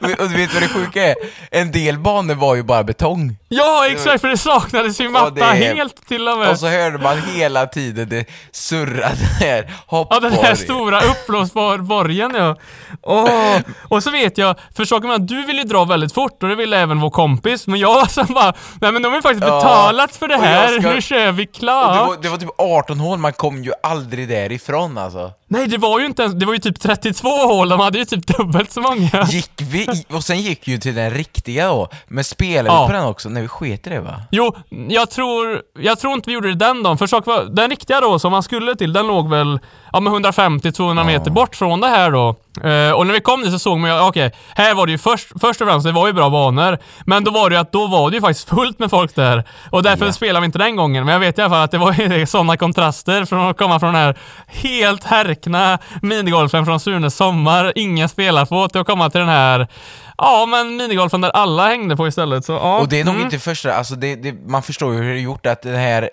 Och 0.00 0.28
du 0.28 0.36
vet 0.36 0.54
vad 0.54 0.62
det 0.62 0.68
sjuka 0.68 1.02
är? 1.06 1.14
En 1.50 1.72
del 1.72 1.98
banor 1.98 2.34
var 2.34 2.54
ju 2.54 2.62
bara 2.62 2.82
betong. 2.84 3.36
Ja, 3.48 3.86
exakt, 3.86 4.20
för 4.20 4.28
det 4.28 4.38
saknades 4.38 5.00
ju 5.00 5.08
matta 5.08 5.44
är- 5.54 5.74
helt 5.74 6.08
till 6.08 6.28
och 6.28 6.38
med. 6.38 6.50
Och 6.50 6.58
så 6.58 6.66
hörde 6.68 6.98
man 6.98 7.18
hela 7.34 7.66
tiden 7.66 8.08
det 8.08 8.26
surrade 8.52 9.16
där. 9.40 9.72
Hopp 9.86 10.08
Ja, 10.10 10.20
den 10.20 10.32
här 10.32 10.54
stora 10.54 11.00
uppblåsbar 11.00 11.78
borgen 11.78 12.34
ja. 12.34 12.56
Åh. 13.02 13.58
Och 13.88 14.02
så 14.02 14.10
vet 14.10 14.38
jag, 14.38 14.56
för 14.76 14.84
saken 14.84 15.10
att 15.10 15.28
du 15.28 15.42
vill 15.46 15.56
ju 15.58 15.64
dra 15.64 15.84
väldigt 15.84 16.14
fort 16.14 16.42
och 16.42 16.48
det 16.48 16.54
ville 16.54 16.78
även 16.78 17.00
vår 17.00 17.10
kompis, 17.10 17.66
men 17.66 17.80
jag 17.80 18.10
som 18.10 18.26
bara, 18.26 18.52
nej 18.80 18.92
men 18.92 19.02
de 19.02 19.08
har 19.08 19.16
ju 19.16 19.22
faktiskt 19.22 19.46
Ja, 19.46 19.54
betalat 19.56 20.16
för 20.16 20.28
det 20.28 20.34
jag 20.34 20.59
här, 20.60 20.80
ska- 20.80 20.94
nu 20.94 21.00
kör 21.02 21.32
vi 21.32 21.42
Och 21.44 21.46
det, 21.52 21.58
klart. 21.58 22.08
var, 22.08 22.16
det 22.22 22.28
var 22.28 22.36
typ 22.36 22.48
18 22.58 23.00
hål, 23.00 23.18
man 23.18 23.32
kom 23.32 23.62
ju 23.64 23.72
aldrig 23.82 24.28
därifrån 24.28 24.98
alltså. 24.98 25.32
Nej, 25.52 25.66
det 25.68 25.78
var 25.78 26.00
ju 26.00 26.06
inte 26.06 26.22
ens, 26.22 26.34
det 26.34 26.46
var 26.46 26.52
ju 26.52 26.58
typ 26.58 26.80
32 26.80 27.28
hål, 27.28 27.68
de 27.68 27.80
hade 27.80 27.98
ju 27.98 28.04
typ 28.04 28.26
dubbelt 28.26 28.72
så 28.72 28.80
många. 28.80 29.26
Gick 29.30 29.50
vi, 29.56 29.82
i- 29.82 30.04
och 30.10 30.24
sen 30.24 30.40
gick 30.40 30.68
ju 30.68 30.78
till 30.78 30.94
den 30.94 31.10
riktiga 31.10 31.68
då, 31.68 31.88
men 32.08 32.24
spelade 32.24 32.68
Ja. 32.76 32.82
vi 32.82 32.86
på 32.86 32.92
den 32.92 33.04
också? 33.04 33.28
Nej 33.28 33.42
vi 33.42 33.48
sket 33.48 33.86
i 33.86 33.90
det 33.90 34.00
va? 34.00 34.22
Jo, 34.30 34.56
jag 34.88 35.10
tror, 35.10 35.60
jag 35.80 35.98
tror 35.98 36.14
inte 36.14 36.30
vi 36.30 36.34
gjorde 36.34 36.48
det 36.48 36.54
den 36.54 36.82
dagen, 36.82 36.98
för 36.98 37.06
sak 37.06 37.26
var, 37.26 37.44
den 37.44 37.70
riktiga 37.70 38.00
då 38.00 38.18
som 38.18 38.32
man 38.32 38.42
skulle 38.42 38.74
till, 38.74 38.92
den 38.92 39.06
låg 39.06 39.30
väl 39.30 39.60
ja, 39.92 40.00
med 40.00 40.12
150-200 40.12 41.04
meter 41.06 41.30
bort 41.30 41.56
från 41.56 41.80
det 41.80 41.88
här 41.88 42.10
då. 42.10 42.28
Eh, 42.64 42.92
och 42.92 43.06
när 43.06 43.12
vi 43.14 43.20
kom 43.20 43.42
dit 43.42 43.52
så 43.52 43.58
såg 43.58 43.78
man 43.78 43.90
ju, 43.90 44.00
okej, 44.00 44.32
här 44.54 44.74
var 44.74 44.86
det 44.86 44.92
ju 44.92 44.98
först, 44.98 45.28
först 45.40 45.60
och 45.60 45.68
främst, 45.68 45.86
det 45.86 45.92
var 45.92 46.06
ju 46.06 46.12
bra 46.12 46.30
banor, 46.30 46.78
men 47.06 47.24
då 47.24 47.30
var 47.30 47.50
det 47.50 47.54
ju 47.56 47.60
att 47.60 47.72
då 47.72 47.86
var 47.86 48.10
det 48.10 48.14
ju 48.16 48.20
faktiskt 48.20 48.48
fullt 48.48 48.78
med 48.78 48.90
folk 48.90 49.14
där. 49.14 49.44
Och 49.70 49.82
därför 49.82 50.06
Ja. 50.06 50.12
spelade 50.12 50.40
vi 50.40 50.46
inte 50.46 50.58
den 50.58 50.76
gången, 50.76 51.04
men 51.04 51.12
jag 51.12 51.20
vet 51.20 51.38
i 51.38 51.42
alla 51.42 51.50
fall 51.50 51.62
att 51.64 51.70
det 51.70 51.78
var 51.78 51.92
ju 51.92 52.26
sådana 52.26 52.56
kontraster 52.56 53.24
från 53.24 53.48
att 53.50 53.56
komma 53.58 53.80
från 53.80 53.94
den 53.94 54.02
här 54.02 54.18
helt 54.46 55.04
härkna 55.46 55.78
minigolfen 56.02 56.64
från 56.64 56.80
Sunes 56.80 57.16
sommar, 57.16 57.72
ingen 57.74 58.08
spelar 58.08 58.46
på, 58.46 58.68
till 58.68 58.80
att 58.80 58.86
komma 58.86 59.10
till 59.10 59.20
den 59.20 59.28
här 59.28 59.68
Ja, 60.18 60.46
men 60.48 60.76
minigolfen 60.76 61.20
där 61.20 61.30
alla 61.30 61.68
hängde 61.68 61.96
på 61.96 62.08
istället. 62.08 62.44
Så, 62.44 62.52
ja. 62.52 62.78
Och 62.78 62.88
det 62.88 63.00
är 63.00 63.04
nog 63.04 63.14
mm. 63.14 63.24
inte 63.24 63.38
första, 63.38 63.74
alltså 63.74 63.94
det, 63.94 64.16
det, 64.16 64.32
man 64.46 64.62
förstår 64.62 64.94
ju 64.94 65.00
hur 65.00 65.12
det 65.14 65.20
är 65.20 65.22
gjort 65.22 65.46
att 65.46 65.62
den 65.62 65.76
här 65.76 66.10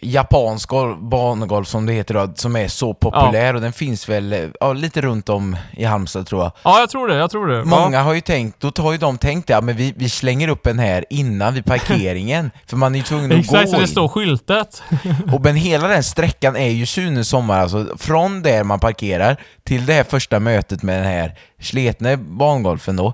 japansk 0.00 0.68
gol- 0.68 0.96
banegolf 1.00 1.68
som 1.68 1.86
det 1.86 1.92
heter 1.92 2.14
då, 2.14 2.32
som 2.34 2.56
är 2.56 2.68
så 2.68 2.94
populär 2.94 3.54
och 3.54 3.60
den 3.60 3.72
finns 3.72 4.08
väl 4.08 4.32
eh, 4.32 4.40
ja, 4.60 4.72
lite 4.72 5.00
runt 5.00 5.28
om 5.28 5.56
i 5.76 5.84
Halmstad 5.84 6.26
tror 6.26 6.42
jag. 6.42 6.52
Ja, 6.64 6.80
jag 6.80 6.90
tror 6.90 7.08
det. 7.08 7.16
Jag 7.16 7.30
tror 7.30 7.46
det. 7.46 7.64
Många 7.64 8.02
har 8.02 8.14
ju 8.14 8.20
tänkt, 8.20 8.60
då 8.60 8.82
har 8.82 8.92
ju 8.92 8.98
de 8.98 9.18
tänkt 9.18 9.48
ja 9.50 9.60
men 9.60 9.76
vi, 9.76 9.94
vi 9.96 10.08
slänger 10.08 10.48
upp 10.48 10.66
en 10.66 10.78
här 10.78 11.04
innan 11.10 11.54
vid 11.54 11.64
parkeringen, 11.64 12.50
för 12.66 12.76
man 12.76 12.94
är 12.94 12.98
ju 12.98 13.04
tvungen 13.04 13.30
Ja. 13.30 13.36
att 13.36 13.40
Exakt, 13.44 13.70
gå 13.70 13.76
det 13.76 13.82
in. 13.82 13.88
står 13.88 14.08
skyltat. 14.08 14.82
Och 15.32 15.40
men 15.40 15.56
hela 15.56 15.88
den 15.88 16.02
sträckan 16.04 16.56
är 16.56 16.68
ju 16.68 16.86
Sunes 16.86 17.28
sommar, 17.28 17.60
alltså 17.60 17.86
från 17.98 18.42
där 18.42 18.64
man 18.64 18.80
parkerar 18.80 19.36
till 19.64 19.86
det 19.86 19.92
här 19.92 20.04
första 20.04 20.40
mötet 20.40 20.82
med 20.82 20.96
den 20.98 21.06
här 21.12 21.34
sletne 21.60 22.16
bangolfen 22.16 22.96
då. 22.96 23.12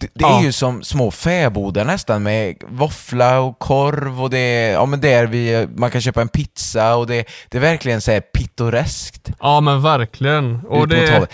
Det, 0.00 0.06
det 0.14 0.24
Ja. 0.24 0.38
är 0.38 0.42
ju 0.44 0.52
som 0.52 0.82
små 0.82 1.10
fäbodar 1.10 1.84
nästan 1.84 2.22
med 2.22 2.56
våffla 2.68 3.40
och 3.40 3.58
korv 3.58 4.22
och 4.22 4.30
det 4.30 4.38
är, 4.38 4.72
ja 4.72 4.86
men 4.86 5.00
där 5.00 5.26
vi, 5.26 5.68
man 5.76 5.90
kan 5.90 6.00
köpa 6.00 6.20
en 6.20 6.28
pizza 6.28 6.96
och 6.96 7.06
det, 7.06 7.28
det 7.48 7.58
är 7.58 7.62
verkligen 7.62 8.00
så 8.00 8.10
här 8.12 8.20
pittoreskt. 8.20 9.30
Ja, 9.40 9.60
men 9.60 9.82
verkligen. 9.82 10.60
Och 10.66 10.88
det, 10.88 11.26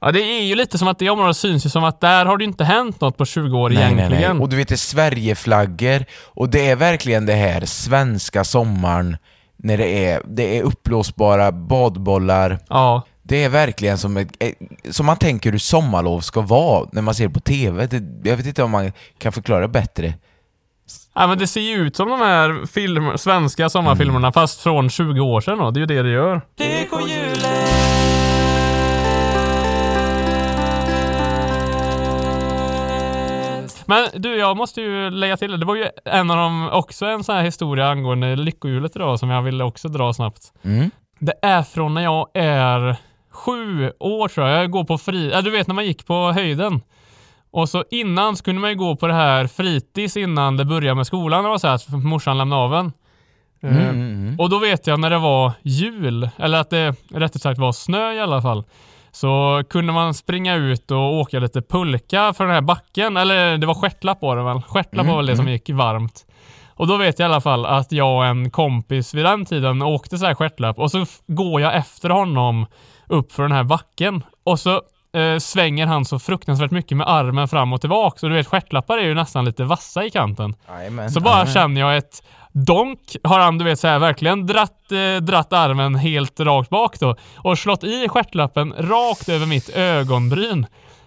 ja, 0.00 0.12
det 0.12 0.20
är 0.20 0.42
ju 0.42 0.54
lite 0.54 0.78
som 0.78 0.88
att 0.88 0.98
det 0.98 1.10
området 1.10 1.36
syns 1.36 1.66
ju 1.66 1.70
som 1.70 1.84
att 1.84 2.00
där 2.00 2.26
har 2.26 2.36
det 2.38 2.44
inte 2.44 2.64
hänt 2.64 3.00
något 3.00 3.16
på 3.16 3.24
20 3.24 3.58
år 3.58 3.70
Nej, 3.70 3.78
nej, 3.78 3.92
egentligen. 3.92 4.36
nej. 4.36 4.42
Och 4.42 4.48
du 4.48 4.56
vet, 4.56 4.68
det 4.68 4.74
är 4.74 4.76
Sverigeflaggor 4.76 6.04
och 6.24 6.48
det 6.48 6.70
är 6.70 6.76
verkligen 6.76 7.26
det 7.26 7.32
här 7.34 7.64
svenska 7.66 8.44
sommaren 8.44 9.16
när 9.58 9.76
det 9.78 10.04
är, 10.06 10.22
det 10.26 10.58
är 10.58 10.62
uppblåsbara 10.62 11.52
badbollar, 11.52 12.58
Ja. 12.68 13.02
Det 13.28 13.44
är 13.44 13.48
verkligen 13.48 13.98
som, 13.98 14.16
ett, 14.16 14.36
som 14.90 15.06
man 15.06 15.16
tänker 15.16 15.52
hur 15.52 15.58
sommarlov 15.58 16.20
ska 16.20 16.40
vara 16.40 16.88
när 16.92 17.02
man 17.02 17.14
ser 17.14 17.28
på 17.28 17.40
TV. 17.40 17.86
Det, 17.86 18.30
jag 18.30 18.36
vet 18.36 18.46
inte 18.46 18.62
om 18.62 18.70
man 18.70 18.92
kan 19.18 19.32
förklara 19.32 19.60
det 19.60 19.68
bättre. 19.68 20.14
ja, 21.14 21.26
men 21.26 21.38
det 21.38 21.46
ser 21.46 21.60
ju 21.60 21.74
ut 21.74 21.96
som 21.96 22.08
de 22.08 22.20
här 22.20 22.66
film, 22.66 23.18
svenska 23.18 23.68
sommarfilmerna 23.68 24.32
fast 24.32 24.60
från 24.60 24.90
20 24.90 25.20
år 25.20 25.40
sedan 25.40 25.58
då. 25.58 25.70
Det 25.70 25.78
är 25.78 25.80
ju 25.80 25.86
det 25.86 26.02
det 26.02 26.10
gör. 26.10 26.40
Men 33.86 34.08
du, 34.14 34.36
jag 34.36 34.56
måste 34.56 34.80
ju 34.80 35.10
lägga 35.10 35.36
till 35.36 35.50
det. 35.50 35.56
Det 35.56 35.66
var 35.66 35.76
ju 35.76 35.88
en 36.04 36.30
av 36.30 36.36
dem, 36.36 36.68
också 36.72 37.06
en 37.06 37.24
sån 37.24 37.36
här 37.36 37.42
historia 37.42 37.88
angående 37.88 38.36
lyckohjulet 38.36 38.96
idag 38.96 39.18
som 39.18 39.30
jag 39.30 39.42
ville 39.42 39.64
också 39.64 39.88
dra 39.88 40.12
snabbt. 40.12 40.52
Mm. 40.62 40.90
Det 41.18 41.34
är 41.42 41.62
från 41.62 41.94
när 41.94 42.02
jag 42.02 42.28
är 42.34 42.96
sju 43.36 43.92
år 43.98 44.28
tror 44.28 44.48
jag. 44.48 44.62
Jag 44.62 44.70
går 44.70 44.84
på 44.84 44.98
fri... 44.98 45.30
Ja, 45.32 45.42
du 45.42 45.50
vet 45.50 45.66
när 45.66 45.74
man 45.74 45.86
gick 45.86 46.06
på 46.06 46.32
höjden. 46.32 46.80
Och 47.50 47.68
så 47.68 47.84
innan 47.90 48.36
så 48.36 48.44
kunde 48.44 48.60
man 48.60 48.70
ju 48.70 48.76
gå 48.76 48.96
på 48.96 49.06
det 49.06 49.14
här 49.14 49.46
fritids 49.46 50.16
innan 50.16 50.56
det 50.56 50.64
började 50.64 50.94
med 50.94 51.06
skolan. 51.06 51.44
Det 51.44 51.50
var 51.50 51.58
så 51.58 51.66
här 51.66 51.74
att 51.74 52.04
morsan 52.04 52.38
lämnade 52.38 52.62
av 52.62 52.74
en. 52.74 52.92
Mm, 53.62 53.76
Eh, 53.76 53.88
mm, 53.88 54.00
mm. 54.00 54.36
och 54.38 54.50
då 54.50 54.58
vet 54.58 54.86
jag 54.86 55.00
när 55.00 55.10
det 55.10 55.18
var 55.18 55.52
jul, 55.62 56.28
eller 56.36 56.58
att 56.58 56.70
det 56.70 56.94
rättare 57.10 57.40
sagt 57.40 57.60
var 57.60 57.72
snö 57.72 58.12
i 58.12 58.20
alla 58.20 58.42
fall, 58.42 58.64
så 59.12 59.62
kunde 59.70 59.92
man 59.92 60.14
springa 60.14 60.54
ut 60.54 60.90
och 60.90 61.14
åka 61.14 61.38
lite 61.38 61.62
pulka 61.62 62.32
för 62.32 62.44
den 62.44 62.54
här 62.54 62.60
backen, 62.60 63.16
eller 63.16 63.58
det 63.58 63.66
var 63.66 63.74
stjärtlapp 63.74 64.22
var 64.22 64.36
det 64.36 64.42
väl? 64.42 64.62
Stjärtlapp 64.62 65.04
Mm, 65.04 65.06
var 65.06 65.16
väl 65.16 65.26
det 65.26 65.36
som 65.36 65.48
gick 65.48 65.70
varmt. 65.70 66.26
Och 66.68 66.86
då 66.86 66.96
vet 66.96 67.18
jag 67.18 67.26
i 67.26 67.32
alla 67.32 67.40
fall 67.40 67.66
att 67.66 67.92
jag 67.92 68.16
och 68.16 68.26
en 68.26 68.50
kompis 68.50 69.14
vid 69.14 69.24
den 69.24 69.44
tiden 69.44 69.82
åkte 69.82 70.18
så 70.18 70.26
här 70.26 70.34
stjärtlapp 70.34 70.78
och 70.78 70.90
så 70.90 71.06
går 71.26 71.60
jag 71.60 71.76
efter 71.76 72.10
honom 72.10 72.66
upp 73.08 73.32
för 73.32 73.42
den 73.42 73.52
här 73.52 73.64
backen 73.64 74.22
och 74.44 74.60
så 74.60 74.82
eh, 75.16 75.38
svänger 75.38 75.86
han 75.86 76.04
så 76.04 76.18
fruktansvärt 76.18 76.70
mycket 76.70 76.96
med 76.96 77.08
armen 77.08 77.48
fram 77.48 77.72
och 77.72 77.80
tillbaka. 77.80 78.18
Så 78.18 78.28
du 78.28 78.34
vet 78.34 78.46
stjärtlappar 78.46 78.98
är 78.98 79.02
ju 79.04 79.14
nästan 79.14 79.44
lite 79.44 79.64
vassa 79.64 80.04
i 80.04 80.10
kanten. 80.10 80.54
Jajamän, 80.68 81.10
Så 81.10 81.20
bara 81.20 81.34
jajamän. 81.34 81.54
känner 81.54 81.80
jag 81.80 81.96
ett 81.96 82.22
donk 82.52 83.16
har 83.24 83.38
han 83.38 83.58
du 83.58 83.64
vet 83.64 83.80
så 83.80 83.88
här 83.88 83.98
verkligen 83.98 84.46
dratt, 84.46 84.92
eh, 84.92 85.22
dratt 85.22 85.52
armen 85.52 85.94
helt 85.94 86.40
rakt 86.40 86.70
bak 86.70 87.00
då 87.00 87.16
och 87.36 87.58
slått 87.58 87.84
i 87.84 88.08
stjärtlappen 88.08 88.74
rakt 88.78 89.28
över 89.28 89.46
mitt 89.46 89.68
ögonbryn. 89.68 90.66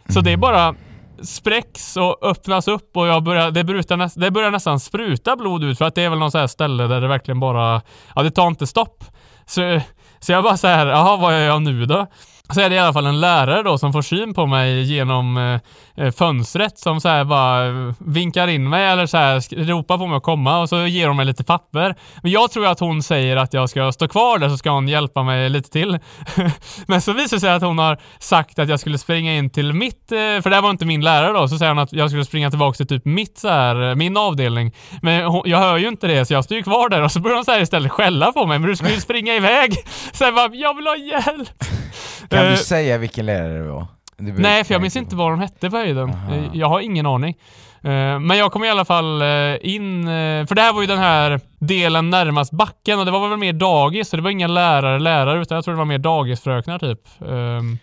Så 0.09 0.21
det 0.21 0.31
är 0.31 0.37
bara 0.37 0.75
spräcks 1.23 1.97
och 1.97 2.17
öppnas 2.25 2.67
upp 2.67 2.97
och 2.97 3.07
jag 3.07 3.23
börjar, 3.23 3.51
det, 3.51 3.63
börjar 3.63 3.97
näst, 3.97 4.19
det 4.19 4.31
börjar 4.31 4.51
nästan 4.51 4.79
spruta 4.79 5.35
blod 5.35 5.63
ut 5.63 5.77
för 5.77 5.85
att 5.85 5.95
det 5.95 6.03
är 6.03 6.09
väl 6.09 6.19
någon 6.19 6.31
så 6.31 6.37
här 6.37 6.47
ställe 6.47 6.87
där 6.87 7.01
det 7.01 7.07
verkligen 7.07 7.39
bara, 7.39 7.81
ja 8.15 8.23
det 8.23 8.31
tar 8.31 8.47
inte 8.47 8.67
stopp. 8.67 9.03
Så, 9.45 9.81
så 10.19 10.31
jag 10.31 10.43
bara 10.43 10.57
så 10.57 10.67
här, 10.67 10.87
jaha 10.87 11.17
vad 11.17 11.33
gör 11.33 11.39
jag 11.47 11.61
nu 11.61 11.85
då? 11.85 12.07
Så 12.53 12.61
är 12.61 12.69
det 12.69 12.75
i 12.75 12.79
alla 12.79 12.93
fall 12.93 13.05
en 13.05 13.19
lärare 13.19 13.63
då 13.63 13.77
som 13.77 13.93
får 13.93 14.01
syn 14.01 14.33
på 14.33 14.45
mig 14.45 14.83
genom 14.83 15.37
eh, 15.37 16.05
eh 16.05 16.11
fönstret 16.11 16.79
som 16.79 17.01
så 17.01 17.09
här 17.09 17.23
bara 17.23 17.67
eh, 17.67 17.93
vinkar 17.99 18.47
in 18.47 18.69
mig 18.69 18.85
eller 18.85 19.05
så 19.05 19.17
här 19.17 19.65
ropar 19.65 19.97
på 19.97 20.07
mig 20.07 20.17
att 20.17 20.23
komma 20.23 20.59
och 20.59 20.69
så 20.69 20.85
ger 20.85 21.07
hon 21.07 21.17
mig 21.17 21.25
lite 21.25 21.43
papper. 21.43 21.95
Men 22.23 22.31
jag 22.31 22.51
tror 22.51 22.67
att 22.67 22.79
hon 22.79 23.03
säger 23.03 23.37
att 23.37 23.53
jag 23.53 23.69
ska 23.69 23.91
stå 23.91 24.07
kvar 24.07 24.39
där 24.39 24.49
så 24.49 24.57
ska 24.57 24.69
hon 24.69 24.87
hjälpa 24.87 25.23
mig 25.23 25.49
lite 25.49 25.69
till. 25.69 25.99
Men 26.87 27.01
så 27.01 27.13
visar 27.13 27.37
det 27.37 27.41
sig 27.41 27.51
att 27.51 27.61
hon 27.61 27.79
har 27.79 27.97
sagt 28.19 28.59
att 28.59 28.69
jag 28.69 28.79
skulle 28.79 28.97
springa 28.97 29.37
in 29.37 29.49
till 29.49 29.73
mitt, 29.73 30.11
eh, 30.11 30.17
för 30.17 30.49
det 30.49 30.55
här 30.55 30.61
var 30.61 30.69
inte 30.69 30.85
min 30.85 31.01
lärare 31.01 31.33
då, 31.33 31.47
så 31.47 31.57
säger 31.57 31.71
hon 31.71 31.79
att 31.79 31.93
jag 31.93 32.09
skulle 32.09 32.25
springa 32.25 32.49
tillbaka 32.49 32.77
till 32.77 32.87
typ 32.87 33.05
mitt 33.05 33.37
så 33.37 33.47
här, 33.47 33.89
eh, 33.89 33.95
min 33.95 34.17
avdelning. 34.17 34.75
Men 35.01 35.25
hon, 35.25 35.41
jag 35.45 35.57
hör 35.57 35.77
ju 35.77 35.87
inte 35.87 36.07
det 36.07 36.25
så 36.25 36.33
jag 36.33 36.43
står 36.43 36.57
ju 36.57 36.63
kvar 36.63 36.89
där 36.89 37.01
och 37.01 37.11
så 37.11 37.19
börjar 37.19 37.35
hon 37.35 37.45
så 37.45 37.51
här 37.51 37.61
istället 37.61 37.91
skälla 37.91 38.31
på 38.31 38.45
mig, 38.45 38.59
men 38.59 38.69
du 38.69 38.75
ska 38.75 38.89
ju 38.89 39.01
springa 39.01 39.35
iväg. 39.35 39.73
Så 40.13 40.23
jag 40.23 40.35
bara, 40.35 40.49
jag 40.53 40.75
vill 40.75 40.87
ha 40.87 40.95
hjälp. 40.95 41.63
Kan 42.29 42.45
du 42.45 42.51
Eh, 42.51 42.55
säga 42.55 42.97
vilken 42.97 43.25
lärare 43.25 43.57
det 43.57 43.71
var? 43.71 43.87
Du 44.17 44.23
behöver- 44.23 44.41
Nej, 44.43 44.63
för 44.63 44.73
jag 44.73 44.81
minns 44.81 44.95
inte 44.95 45.15
vad 45.15 45.31
de 45.31 45.39
hette 45.39 45.69
på 45.69 45.77
höjden. 45.77 46.09
Aha. 46.09 46.33
Eh, 46.35 46.43
Jag 46.53 46.67
har 46.69 46.79
ingen 46.79 47.05
aning. 47.05 47.35
Eh, 47.83 48.19
Men 48.19 48.37
jag 48.37 48.51
kom 48.51 48.63
i 48.63 48.69
alla 48.69 48.85
fall 48.85 49.21
in, 49.61 50.05
för 50.47 50.55
det 50.55 50.61
här 50.61 50.73
var 50.73 50.81
ju 50.81 50.87
den 50.87 50.97
här 50.99 51.39
delen 51.59 52.09
närmast 52.09 52.51
backen 52.51 52.99
och 52.99 53.05
det 53.05 53.11
var 53.11 53.29
väl 53.29 53.37
mer 53.39 53.53
dagis, 53.53 54.09
så 54.09 54.15
det 54.15 54.21
var 54.23 54.29
inga 54.29 54.47
lärare, 54.47 54.99
lärare, 54.99 55.41
utan 55.41 55.55
jag 55.55 55.63
tror 55.65 55.73
det 55.73 55.77
var 55.77 55.85
mer 55.85 55.97
dagisfröknar 55.97 56.79
typ. 56.79 56.99
Ehm, 57.29 57.77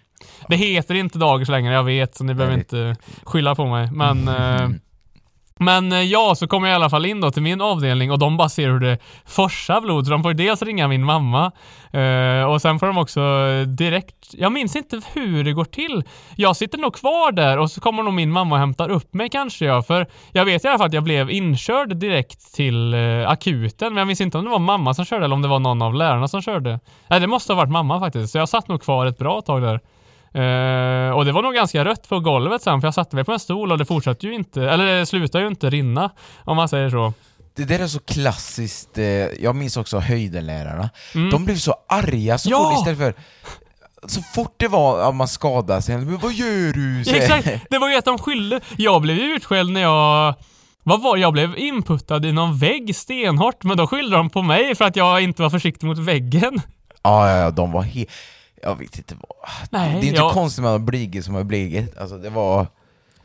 Det 0.49 0.57
heter 0.57 0.95
inte 0.95 1.19
dagis 1.19 1.49
längre, 1.49 1.75
jag 1.75 1.85
vet, 1.85 2.15
så 2.17 2.25
ni 2.25 2.35
behöver 2.35 2.57
inte 2.57 2.97
skylla 3.25 3.55
på 3.55 3.67
mig. 3.67 3.89
Men 3.93 4.29
eh, 4.29 4.69
men 5.59 5.93
eh, 5.93 6.03
ja, 6.03 6.35
så 6.35 6.47
kommer 6.47 6.69
jag 6.69 6.75
i 6.75 6.77
alla 6.77 6.91
fall 6.91 7.07
in 7.07 7.21
då 7.21 7.31
till 7.31 7.43
min 7.43 7.61
avdelning 7.61 8.13
och 8.13 8.19
de 8.19 8.37
bara 8.37 8.49
ser 8.49 8.69
hur 8.69 8.81
det 8.81 8.99
forsar 9.25 9.81
blod. 9.81 10.07
Så 10.07 10.13
de 10.13 10.23
får 10.23 10.33
ju 10.33 10.37
dels 10.37 10.63
ringa 10.63 10.89
min 10.89 11.05
mamma 11.05 11.53
eh, 11.93 12.43
och 12.43 12.63
sen 12.63 12.79
får 12.79 12.87
de 12.87 12.99
också 12.99 13.21
eh, 13.21 13.67
direkt, 13.67 14.15
jag 14.33 14.53
minns 14.53 14.77
inte 14.77 15.01
hur 15.13 15.45
det 15.45 15.53
går 15.53 15.65
till. 15.65 16.05
Jag 16.37 16.57
sitter 16.57 16.79
nog 16.79 16.95
kvar 16.95 17.33
där 17.33 17.59
och 17.59 17.71
så 17.71 17.81
kommer 17.81 18.03
nog 18.03 18.15
min 18.15 18.31
mamma 18.31 18.55
och 18.55 18.59
hämtar 18.59 18.89
upp 18.89 19.15
mig 19.15 19.29
kanske 19.29 19.65
jag. 19.65 19.87
För 19.87 20.07
jag 20.33 20.45
vet 20.45 20.65
i 20.65 20.69
alla 20.69 20.79
fall 20.79 20.87
att 20.87 20.93
jag 20.93 21.05
blev 21.05 21.31
inkörd 21.31 21.97
direkt 21.97 22.55
till 22.55 22.95
eh, 22.95 23.29
akuten. 23.29 23.95
Men 23.95 23.99
jag 23.99 24.07
minns 24.07 24.21
inte 24.21 24.39
om 24.39 24.45
det 24.45 24.51
var 24.51 24.59
mamma 24.59 24.95
som 24.95 25.05
körde 25.05 25.25
eller 25.25 25.35
om 25.35 25.43
det 25.43 25.49
var 25.49 25.59
någon 25.59 25.83
av 25.83 25.95
lärarna 25.95 26.29
som 26.29 26.43
körde. 26.43 26.81
Nej, 27.09 27.21
det 27.21 27.27
måste 27.27 27.53
ha 27.53 27.57
varit 27.57 27.73
mamma 27.73 28.01
faktiskt. 28.01 28.33
Så 28.33 28.39
jag 28.39 28.49
satt 28.49 28.69
nog 28.69 28.83
kvar 28.83 29.07
ett 29.07 29.19
bra 29.19 29.41
tag 29.41 29.63
där. 29.63 29.81
Eh, 30.37 31.11
och 31.17 31.25
det 31.25 31.33
var 31.33 31.43
nog 31.43 31.55
ganska 31.55 31.85
rött 31.85 32.09
på 32.09 32.21
golvet 32.21 32.63
sen 32.63 32.81
för 32.81 32.87
jag 32.87 32.95
satte 32.95 33.17
mig 33.17 33.25
på 33.25 33.33
en 33.33 33.39
stol 33.41 33.73
och 33.73 33.79
det 33.79 33.85
fortsatte 33.85 34.27
ju 34.27 34.35
inte, 34.35 34.63
eller 34.63 34.87
det 34.99 35.07
slutade 35.07 35.45
ju 35.45 35.51
inte 35.51 35.71
rinna 35.71 36.11
om 36.45 36.57
man 36.57 36.69
säger 36.69 36.91
så. 36.91 37.13
Det 37.57 37.65
där 37.65 37.79
är 37.79 37.87
så 37.87 37.99
klassiskt, 38.01 38.99
eh, 38.99 39.05
jag 39.05 39.57
minns 39.57 39.77
också 39.77 39.99
höjdenlärarna. 39.99 40.91
Mm. 41.15 41.31
De 41.31 41.45
blev 41.45 41.57
så 41.57 41.75
arga 41.89 42.39
så 42.39 42.51
Ja! 42.51 42.71
fort 42.71 42.79
istället 42.79 42.99
för 42.99 43.15
så 44.09 44.23
fort 44.23 44.55
det 44.57 44.69
var 44.69 45.09
att 45.09 45.15
man 45.15 45.29
skadade 45.29 45.83
sig, 45.83 45.97
men 45.99 46.19
vad 46.19 46.33
gör 46.33 46.73
du? 46.73 47.05
Så- 47.05 47.15
Exakt, 47.17 47.49
det 47.71 47.79
var 47.79 47.89
ju 47.91 47.97
att 47.97 48.05
de 48.05 48.19
skyllde. 48.19 48.61
Jag 48.77 49.03
blev 49.03 49.17
ju 49.17 49.25
utskälld 49.25 49.73
när 49.73 49.81
jag 49.81 50.35
vad 50.83 51.03
var 51.03 51.17
Jag 51.17 51.33
blev 51.33 51.59
inputtad 51.59 52.25
i 52.27 52.33
någon 52.33 52.59
vägg 52.59 52.97
stenhårt, 52.97 53.65
men 53.65 53.77
då 53.77 53.87
skyllde 53.87 54.17
de 54.17 54.31
på 54.31 54.43
mig 54.43 54.75
för 54.75 54.85
att 54.85 54.97
jag 54.97 55.21
inte 55.23 55.43
var 55.43 55.51
försiktig 55.51 55.87
mot 55.87 55.99
väggen. 55.99 56.61
Ja, 57.03 57.31
ja, 57.31 57.37
ja, 57.39 57.51
de 57.51 57.73
var 57.73 57.83
helt... 57.83 58.11
Jag 58.63 58.77
vet 58.79 58.99
inte 58.99 59.15
vad... 59.15 59.51
Nej, 59.71 59.91
det 60.01 60.07
är 60.07 60.09
inte 60.09 60.21
jag- 60.21 60.33
konstigt 60.33 60.63
med 60.63 60.75
att 60.75 60.81
bli 60.81 61.23
som 61.23 61.35
har 61.35 61.45
blivit. 61.45 61.99
Alltså 61.99 62.19
det 62.19 62.31
var... 62.31 62.67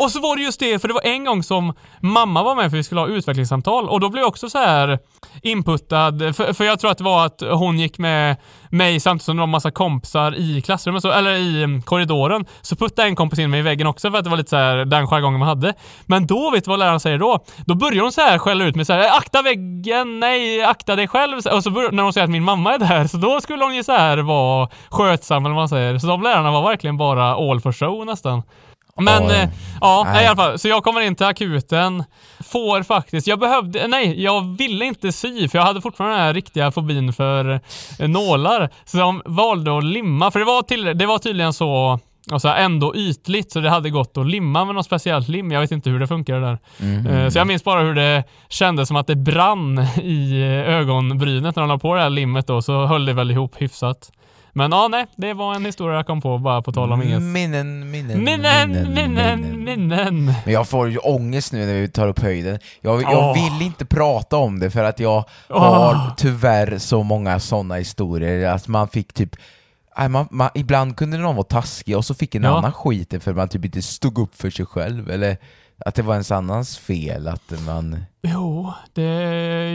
Och 0.02 0.12
så 0.12 0.20
var 0.20 0.36
det 0.36 0.41
just 0.41 0.60
det, 0.60 0.80
för 0.80 0.88
det 0.88 0.93
var 0.93 1.06
en 1.06 1.26
gång 1.26 1.43
som 1.43 1.74
mamma 1.99 2.43
var 2.43 2.56
med 2.56 2.70
för 2.70 2.78
vi 2.78 2.84
skulle 2.84 3.02
ha 3.02 3.08
utvecklingssamtal 3.08 3.89
och 3.89 3.99
då 3.99 4.10
blev 4.10 4.22
jag 4.22 4.28
också 4.30 4.49
så 4.49 4.58
här 4.58 4.99
inputtad, 5.41 6.36
för, 6.36 6.54
för 6.54 6.64
jag 6.64 6.80
tror 6.80 6.91
att 6.91 6.97
det 6.97 7.04
var 7.04 7.26
att 7.26 7.41
hon 7.41 7.80
gick 7.80 7.97
med 7.97 8.36
mig 8.70 8.99
samtidigt 8.99 9.26
som 9.26 9.36
det 9.36 9.39
var 9.39 9.47
massa 9.47 9.72
kompisar 9.72 10.36
i 10.36 10.62
klassrummet, 10.62 11.02
så, 11.02 11.12
eller 11.12 11.32
i 11.32 11.64
mm, 11.64 11.82
korridoren. 11.82 12.45
Så 12.62 12.76
puttade 12.76 13.08
en 13.08 13.16
kompis 13.16 13.39
in 13.39 13.49
mig 13.49 13.60
i 13.60 13.64
väggen 13.64 13.88
också 13.88 14.12
för 14.12 14.18
att 14.18 14.24
det 14.24 14.30
var 14.30 14.38
lite 14.38 14.49
så 14.49 14.56
här 14.56 14.86
den 14.86 15.08
jargongen 15.08 15.39
man 15.39 15.47
hade. 15.49 15.74
Men 16.06 16.28
då, 16.28 16.52
vet 16.52 16.66
du 16.66 16.70
vad 16.70 16.80
läraren 16.80 16.99
säger 16.99 17.18
då? 17.18 17.39
Då 17.66 17.76
börjar 17.76 18.02
hon 18.02 18.12
så 18.12 18.22
här 18.22 18.38
skälla 18.38 18.66
ut 18.66 18.76
mig 18.76 18.86
så 18.86 18.93
här, 18.93 19.18
akta 19.18 19.41
väggen, 19.41 20.20
nej, 20.20 20.64
akta 20.64 20.95
dig 20.95 21.08
själv. 21.08 21.38
Och 21.38 21.64
så 21.64 21.70
börjar 21.70 21.91
när 21.91 22.04
hon 22.04 22.14
säger 22.14 22.26
att 22.26 22.32
min 22.32 22.43
mamma 22.43 22.74
är 22.74 22.80
där, 22.80 23.08
så 23.08 23.18
då 23.18 23.41
skulle 23.41 23.64
hon 23.64 23.76
ju 23.76 23.84
så 23.84 23.91
här 23.91 24.18
vara 24.18 24.70
skötsam 24.89 25.45
eller 25.45 25.56
vad 25.56 25.62
man 25.62 25.70
säger. 25.70 25.97
Så 25.97 26.08
de 26.08 26.24
lärarna 26.24 26.52
var 26.52 26.62
verkligen 26.62 26.97
bara 26.97 27.52
all 27.52 27.62
for 27.62 27.72
show 27.72 28.06
nästan. 28.06 28.43
Men 28.96 29.24
Ja, 29.24 29.32
eh, 29.34 29.50
ja, 29.82 30.04
nej. 30.14 30.24
i 30.24 30.28
alla 30.28 30.36
fall. 30.36 30.60
Så 30.60 30.68
jag 30.68 30.84
kommer 30.84 31.02
in 31.02 31.16
till 31.16 31.26
akuten, 31.26 32.04
får 32.39 32.84
faktiskt, 32.84 33.28
jag 33.28 33.39
behövde, 33.39 33.88
nej, 33.88 34.24
jag 34.24 34.58
ville 34.58 34.86
inte 34.86 35.12
sy 35.12 35.48
för 35.48 35.58
jag 35.58 35.66
hade 35.66 35.82
fortfarande 35.82 36.16
den 36.18 36.26
här 36.26 36.34
riktiga 36.34 36.72
fobin 36.72 37.14
för 37.14 37.60
eh, 38.00 38.08
nålar. 38.10 38.70
Så 38.86 38.98
de 38.98 39.22
valde 39.26 39.78
att 39.78 39.84
limma, 39.84 40.32
för 40.32 40.39
det 40.39 40.46
var, 40.46 40.62
till, 40.62 40.98
det 40.98 41.06
var 41.06 41.18
tydligen 41.18 41.54
så 41.54 42.00
Alltså 42.32 42.48
ändå 42.48 42.96
ytligt, 42.96 43.52
så 43.52 43.60
det 43.60 43.70
hade 43.70 43.89
gått 43.89 44.18
att 44.18 44.28
limma 44.28 44.66
med 44.66 44.76
något 44.76 44.86
speciellt 44.86 45.28
lim. 45.28 45.52
Jag 45.52 45.62
vet 45.62 45.72
inte 45.72 45.89
hur 45.89 46.00
det 46.00 46.08
funkar 46.08 46.39
där. 46.39 46.58
Eh, 47.24 47.30
Så 47.30 47.38
jag 47.39 47.48
minns 47.48 47.64
bara 47.64 47.82
hur 47.82 47.94
det 47.96 48.24
kändes 48.50 48.88
som 48.88 48.98
att 48.98 49.08
det 49.08 49.16
brann 49.16 49.80
i 50.04 50.42
eh, 50.42 50.76
ögonbrynet 50.76 51.56
när 51.56 51.64
de 51.64 51.70
la 51.70 51.78
på 51.78 51.96
det 51.96 52.02
här 52.02 52.10
limmet 52.10 52.48
då, 52.48 52.62
så 52.62 52.86
höll 52.86 53.06
det 53.06 53.14
väl 53.14 53.32
ihop 53.32 53.56
hyfsat. 53.62 54.12
Men 54.54 54.72
ja, 54.72 54.88
nej, 54.88 55.06
det 55.16 55.34
var 55.34 55.56
en 55.56 55.66
historia 55.66 55.95
jag 55.95 56.06
kom 56.08 56.22
på 56.22 56.38
bara 56.38 56.62
på 56.62 56.72
tal 56.72 56.91
om 56.91 57.02
inget. 57.02 57.22
Minnen, 57.22 57.91
minnen, 57.91 58.24
Minnen, 58.24 58.93
minnen, 58.93 59.64
minnen. 59.64 60.26
Men 60.45 60.54
jag 60.54 60.68
får 60.68 60.89
ju 60.89 60.97
ångest 60.97 61.54
nu 61.54 61.66
när 61.66 61.82
vi 61.82 61.88
tar 61.88 62.08
upp 62.08 62.20
höjden. 62.20 62.60
Jag, 62.82 63.02
jag 63.02 63.14
Åh. 63.14 63.34
vill 63.34 63.68
inte 63.68 63.86
prata 63.86 64.38
om 64.38 64.60
det 64.60 64.72
för 64.72 64.84
att 64.84 64.99
jag 64.99 65.24
har 65.49 66.16
tyvärr 66.18 66.78
så 66.78 67.04
många 67.04 67.39
sådana 67.39 67.76
historier 67.76 68.49
att 68.49 68.68
man 68.68 68.88
fick 68.88 69.14
typ 69.14 69.36
Nej, 69.97 70.10
man, 70.10 70.28
man, 70.32 70.49
ibland 70.54 70.95
kunde 70.97 71.18
någon 71.18 71.36
vara 71.36 71.43
taskig 71.45 71.97
och 71.97 72.06
så 72.06 72.14
fick 72.14 72.36
en 72.36 72.43
Ja. 72.43 72.58
annan 72.58 72.74
skit 72.74 73.24
för 73.24 73.32
att 73.32 73.38
man 73.38 73.47
typ 73.49 73.66
inte 73.66 73.82
stod 73.82 74.18
upp 74.20 74.36
för 74.36 74.49
sig 74.49 74.66
själv 74.66 75.10
eller 75.12 75.38
att 75.86 75.95
det 75.95 76.02
var 76.02 76.14
ens 76.14 76.32
annans 76.32 76.78
fel 76.78 77.28
att 77.28 77.66
man... 77.66 78.04
Jo, 78.22 78.74
det, 78.93 79.04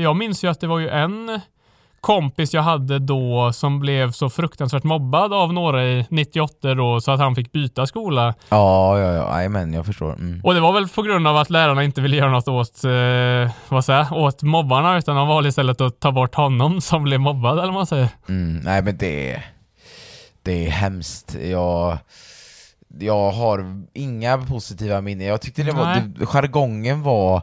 jag 0.03 0.16
minns 0.16 0.45
ju 0.45 0.49
att 0.49 0.61
det 0.61 0.66
var 0.66 0.79
ju 0.79 0.89
en 0.89 1.41
kompis 2.01 2.55
jag 2.55 2.62
hade 2.62 2.99
då 2.99 3.53
som 3.53 3.80
blev 3.80 4.12
så 4.12 4.30
fruktansvärt 4.30 4.84
mobbad 4.84 5.32
av 5.32 5.53
några 5.53 5.84
i 5.84 6.07
98 6.11 6.74
då 6.74 7.01
så 7.01 7.11
att 7.11 7.20
han 7.20 7.34
fick 7.34 7.53
byta 7.53 7.86
skola. 7.86 8.34
Ja, 8.49 8.99
ja, 8.99 9.12
ja, 9.12 9.30
nej, 9.30 9.49
men 9.49 9.72
jag 9.72 9.86
förstår. 9.86 10.12
Mm. 10.12 10.40
Och 10.44 10.55
det 10.55 10.61
var 10.61 10.72
väl 10.72 10.88
på 10.88 11.03
grund 11.03 11.28
av 11.28 11.36
att 11.36 11.51
lärarna 11.51 11.84
inte 11.84 12.01
ville 12.01 12.16
göra 12.16 12.30
något 12.30 12.49
åt, 12.49 12.84
eh, 12.84 13.51
vad 13.68 13.84
säger 13.84 14.14
åt 14.14 14.42
mobbarna 14.42 14.99
utan 14.99 15.16
de 15.16 15.28
valde 15.28 15.49
istället 15.49 15.80
att 15.80 16.01
ta 16.01 16.12
bort 16.12 16.34
honom 16.34 16.80
som 16.80 17.05
blev 17.05 17.20
mobbad 17.20 17.53
eller 17.53 17.66
vad 17.66 17.74
man 17.74 17.86
säger. 17.86 18.09
Mm, 18.28 18.57
nej 18.57 18.82
men 18.82 18.97
det 18.97 19.32
är, 19.32 19.44
det 20.42 20.66
är 20.66 20.70
hemskt. 20.70 21.36
Jag, 21.44 21.99
jag 22.99 23.30
har 23.30 23.84
inga 23.92 24.38
positiva 24.38 25.01
minnen. 25.01 25.26
Jag 25.26 25.40
tyckte 25.40 25.62
det 25.62 25.72
var, 25.72 25.94
det, 26.18 26.26
jargongen 26.26 27.03
var, 27.03 27.42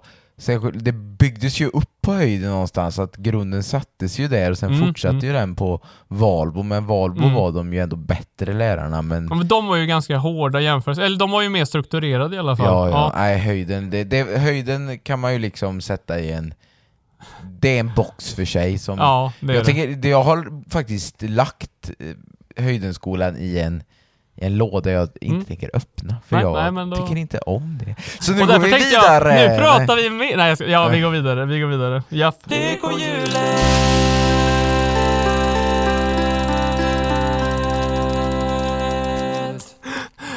det 0.74 0.92
byggdes 0.92 1.60
ju 1.62 1.68
upp 1.68 1.90
på 2.02 2.14
höjden 2.14 2.50
någonstans, 2.50 3.00
att 3.00 3.16
grunden 3.16 3.64
sattes 3.64 4.20
ju 4.20 4.28
där 4.28 4.52
och 4.52 4.58
sen 4.58 4.74
Mm, 4.74 4.88
fortsatte 4.88 5.26
ju 5.26 5.34
den 5.34 5.56
på 5.56 5.80
Valbo, 6.08 6.64
men 6.64 6.86
Valbo 6.86 7.22
Mm. 7.24 7.34
var 7.34 7.52
de 7.52 7.74
ju 7.74 7.80
ändå 7.80 7.96
bättre 7.96 8.54
lärarna 8.54 9.02
men 9.02 9.28
Ja, 9.30 9.36
men 9.36 9.48
de 9.48 9.68
var 9.68 9.76
ju 9.76 9.86
ganska 9.86 10.18
hårda 10.18 10.62
jämfört, 10.62 10.98
eller 10.98 11.18
de 11.18 11.32
var 11.32 11.42
ju 11.42 11.50
mer 11.50 11.66
strukturerade 11.66 12.36
i 12.36 12.40
alla 12.40 12.56
fall. 12.58 12.66
Ja, 12.66 12.90
ja, 12.90 13.12
nej 13.16 13.38
höjden, 13.38 13.90
det, 13.90 14.04
det, 14.04 14.40
höjden 14.40 15.00
kan 15.00 15.20
man 15.20 15.34
ju 15.34 15.40
liksom 15.40 15.82
sätta 15.82 16.20
i 16.20 16.32
en 16.32 16.54
det 17.60 17.76
är 17.76 17.80
en 17.80 17.92
box 17.96 18.34
för 18.34 18.46
sig 18.46 18.78
som 18.78 18.98
Ja, 19.00 19.34
det 19.40 19.52
är 19.52 19.56
jag, 19.56 19.66
det. 19.66 19.74
tänker, 19.74 20.10
jag 20.10 20.24
har 20.24 20.64
faktiskt 20.70 21.22
lagt 21.22 21.92
eh, 22.00 22.64
Höjdenskolan 22.64 23.38
i 23.38 23.60
en, 23.60 23.84
i 24.36 24.46
en 24.46 24.58
låda 24.58 24.92
jag 24.92 25.04
inte 25.22 25.26
Mm. 25.26 25.46
tänker 25.46 25.70
öppna, 25.74 26.16
för 26.28 26.36
Nej, 26.36 26.44
jag 26.46 26.74
nej, 26.74 26.86
då- 26.90 26.96
tycker 26.96 27.16
inte 27.20 27.38
om 27.38 27.80
det. 27.86 27.96
Så 28.20 28.32
nu 28.34 28.42
Och 28.42 28.48
går 28.48 28.60
vi 28.60 28.66
vidare! 28.74 29.42
Jag, 29.42 29.52
nu 29.52 29.58
pratar 29.58 29.96
vi 29.96 30.10
med... 30.10 30.38
Nej, 30.38 30.50
jag 30.50 30.58
ska, 30.58 30.68
ja, 30.68 30.88
vi 30.88 31.00
går 31.02 31.10
vidare. 31.10 31.46
Vi 31.46 31.60
går 31.60 31.68
vidare. 31.68 32.04
Japp. 32.10 32.36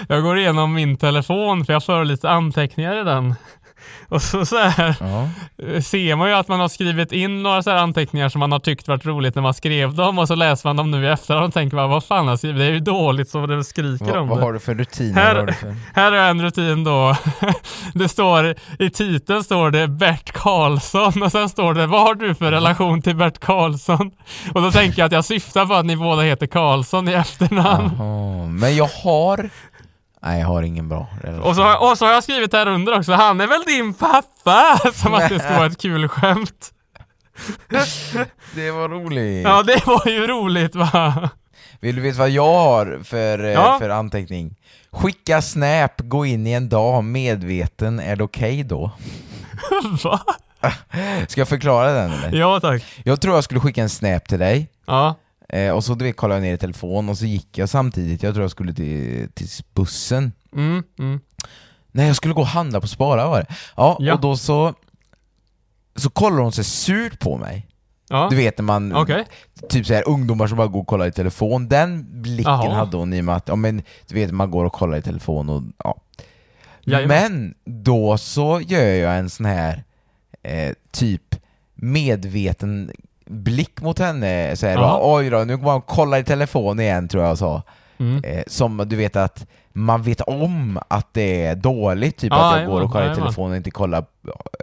Jag 0.08 0.22
går 0.22 0.38
igenom 0.38 0.74
min 0.74 0.96
telefon 0.96 1.64
för 1.64 1.72
jag 1.72 1.82
för 1.82 2.04
lite 2.04 2.30
anteckningar 2.30 3.00
i 3.00 3.04
den. 3.04 3.34
Och 4.08 4.22
så, 4.22 4.46
så 4.46 4.58
här 4.58 4.96
Ja. 5.00 5.28
ser 5.82 6.16
man 6.16 6.28
ju 6.28 6.34
att 6.34 6.48
man 6.48 6.60
har 6.60 6.68
skrivit 6.68 7.12
in 7.12 7.42
några 7.42 7.62
så 7.62 7.70
här 7.70 7.76
anteckningar 7.76 8.28
som 8.28 8.38
man 8.40 8.52
har 8.52 8.58
tyckt 8.58 8.88
varit 8.88 9.06
roligt 9.06 9.34
när 9.34 9.42
man 9.42 9.54
skrev 9.54 9.94
dem 9.94 10.18
och 10.18 10.28
så 10.28 10.34
läser 10.34 10.68
man 10.68 10.76
dem 10.76 10.90
nu 10.90 11.04
i 11.04 11.08
efterhand 11.08 11.46
och 11.46 11.54
tänker 11.54 11.76
man 11.76 11.90
vad 11.90 12.04
fan 12.04 12.24
har 12.24 12.32
jag 12.32 12.38
skrivit? 12.38 12.58
Det 12.58 12.64
är 12.64 12.70
ju 12.70 12.80
dåligt 12.80 13.28
så 13.28 13.46
det 13.46 13.64
skriker 13.64 14.04
Vad, 14.04 14.16
om 14.16 14.28
vad 14.28 14.38
det. 14.38 14.44
har 14.44 14.52
du 14.52 14.58
för 14.58 14.74
rutiner? 14.74 15.22
Här- 15.22 15.52
för... 15.52 15.74
Här 15.94 16.12
är 16.12 16.30
en 16.30 16.42
rutin 16.42 16.84
då. 16.84 17.16
Det 17.94 18.08
står, 18.08 18.54
i 18.78 18.90
titeln 18.90 19.44
står 19.44 19.70
det 19.70 19.88
Bert 19.88 20.32
Karlsson 20.32 21.22
och 21.22 21.32
sen 21.32 21.48
står 21.48 21.74
det 21.74 21.86
Vad 21.86 22.00
har 22.02 22.14
du 22.14 22.34
för 22.34 22.50
relation 22.50 23.02
till 23.02 23.16
Bert 23.16 23.38
Karlsson? 23.38 24.10
Och 24.54 24.62
då 24.62 24.70
tänker 24.70 24.98
jag 24.98 25.06
att 25.06 25.12
jag 25.12 25.24
syftar 25.24 25.66
på 25.66 25.74
att 25.74 25.86
ni 25.86 25.96
båda 25.96 26.22
heter 26.22 26.46
Karlsson 26.46 27.08
i 27.08 27.12
efternamn. 27.12 27.90
Jaha, 27.98 28.46
men 28.46 28.76
jag 28.76 28.88
har... 29.04 29.50
Nej, 30.22 30.40
jag 30.40 30.46
har 30.48 30.62
ingen 30.62 30.88
bra 30.88 31.06
relation. 31.22 31.42
Och 31.50 31.56
så, 31.56 31.76
och 31.90 31.98
så 31.98 32.04
har 32.06 32.12
jag 32.12 32.22
skrivit 32.22 32.52
här 32.52 32.68
under 32.68 32.98
också, 32.98 33.12
han 33.12 33.40
är 33.40 33.46
väl 33.46 33.62
din 33.66 33.94
pappa? 33.94 34.78
Som 34.94 35.14
att 35.14 35.28
det 35.28 35.38
ska 35.38 35.54
vara 35.56 35.66
ett 35.66 35.80
kul 35.80 36.08
skämt. 36.08 36.72
Det 38.54 38.70
var 38.70 38.88
roligt. 38.88 39.44
Ja, 39.44 39.62
det 39.62 39.86
var 39.86 40.06
ju 40.08 40.26
roligt 40.26 40.74
va? 40.74 41.30
Vill 41.80 41.96
du 41.96 42.02
veta 42.02 42.18
vad 42.18 42.30
jag 42.30 42.52
har 42.54 43.00
för, 43.04 43.44
eh, 43.44 43.50
Ja. 43.50 43.76
för 43.80 43.88
anteckning? 43.90 44.54
Skicka 44.90 45.42
snap, 45.42 45.92
gå 46.00 46.26
in 46.26 46.46
i 46.46 46.52
en 46.52 46.68
dag, 46.68 47.04
medveten, 47.04 48.00
är 48.00 48.16
det 48.16 48.24
okej 48.24 48.62
då? 48.64 48.90
Va? 50.04 50.20
Ska 51.28 51.40
jag 51.40 51.48
förklara 51.48 51.92
den 51.92 52.12
eller? 52.12 52.38
Ja 52.38 52.60
tack. 52.60 52.82
Jag 53.04 53.20
tror 53.20 53.34
jag 53.34 53.44
skulle 53.44 53.60
skicka 53.60 53.82
en 53.82 53.90
snap 53.90 54.28
till 54.28 54.38
dig, 54.38 54.68
Ja. 54.86 55.14
Eh, 55.48 55.70
och 55.70 55.84
så 55.84 55.94
du 55.94 56.04
vet, 56.04 56.16
kollade 56.16 56.40
jag 56.40 56.42
ner 56.48 56.54
i 56.54 56.58
telefon 56.58 57.08
och 57.08 57.18
så 57.18 57.26
gick 57.26 57.58
jag 57.58 57.68
samtidigt, 57.68 58.22
jag 58.22 58.34
tror 58.34 58.44
jag 58.44 58.50
skulle 58.50 58.74
till, 58.74 59.28
till 59.34 59.48
bussen. 59.74 60.32
Mm, 60.56 60.82
mm. 60.98 61.20
Nej, 61.92 62.06
jag 62.06 62.16
skulle 62.16 62.34
gå 62.34 62.40
och 62.40 62.46
handla 62.46 62.80
på 62.80 62.86
Spara 62.88 63.28
var 63.28 63.38
det. 63.40 63.46
Ja, 63.76 63.96
Ja. 64.00 64.14
och 64.14 64.20
då 64.20 64.36
så, 64.36 64.74
så 65.96 66.10
kollar 66.10 66.42
hon 66.42 66.52
sig 66.52 66.64
surt 66.64 67.18
på 67.20 67.36
mig. 67.38 67.66
Ja. 68.08 68.26
Du 68.30 68.36
vet 68.36 68.58
när 68.58 68.64
man, 68.64 68.94
Okej. 68.96 69.24
typ 69.68 69.86
så 69.86 69.94
här 69.94 70.08
ungdomar 70.08 70.46
som 70.46 70.56
bara 70.58 70.66
går 70.66 70.80
och 70.80 70.86
kollar 70.86 71.06
i 71.06 71.12
telefon, 71.12 71.68
den 71.68 72.22
blicken 72.22 72.52
Jaha. 72.52 72.74
hade 72.74 72.96
hon 72.96 73.12
i 73.12 73.20
och 73.20 73.24
med 73.24 73.36
att, 73.36 73.48
ja 73.48 73.56
men 73.56 73.82
du 74.08 74.14
vet 74.14 74.30
man 74.32 74.50
går 74.50 74.64
och 74.64 74.72
kollar 74.72 74.98
i 74.98 75.02
telefon 75.02 75.48
och 75.48 75.62
ja. 75.84 75.96
Jajamän. 76.84 77.32
Men 77.32 77.54
då 77.84 78.18
så 78.18 78.60
gör 78.60 78.82
jag 78.84 79.18
en 79.18 79.30
sån 79.30 79.46
här 79.46 79.84
eh, 80.42 80.72
typ 80.90 81.34
medveten 81.74 82.90
blick 83.26 83.80
mot 83.80 83.98
henne, 83.98 84.56
så 84.56 84.66
här, 84.66 84.76
bara, 84.76 84.98
oj 85.16 85.30
då, 85.30 85.38
nu 85.38 85.56
går 85.56 85.64
man 85.64 85.76
och 85.76 85.86
kollar 85.86 86.18
i 86.18 86.24
telefon 86.24 86.80
igen 86.80 87.08
tror 87.08 87.24
jag 87.24 87.38
sa. 87.38 87.62
Mm. 87.98 88.24
Eh, 88.24 88.42
som 88.46 88.84
du 88.86 88.96
vet 88.96 89.16
att 89.16 89.46
man 89.72 90.02
vet 90.02 90.20
om 90.20 90.80
att 90.88 91.08
det 91.12 91.46
är 91.46 91.54
dåligt, 91.54 92.16
typ 92.16 92.32
Ja, 92.32 92.54
att 92.54 92.60
jag 92.60 92.70
går 92.70 92.80
och 92.80 92.92
kollar 92.92 93.12
i 93.12 93.14
telefonen 93.14 93.50
och 93.50 93.56
inte 93.56 93.70
kollar, 93.70 94.04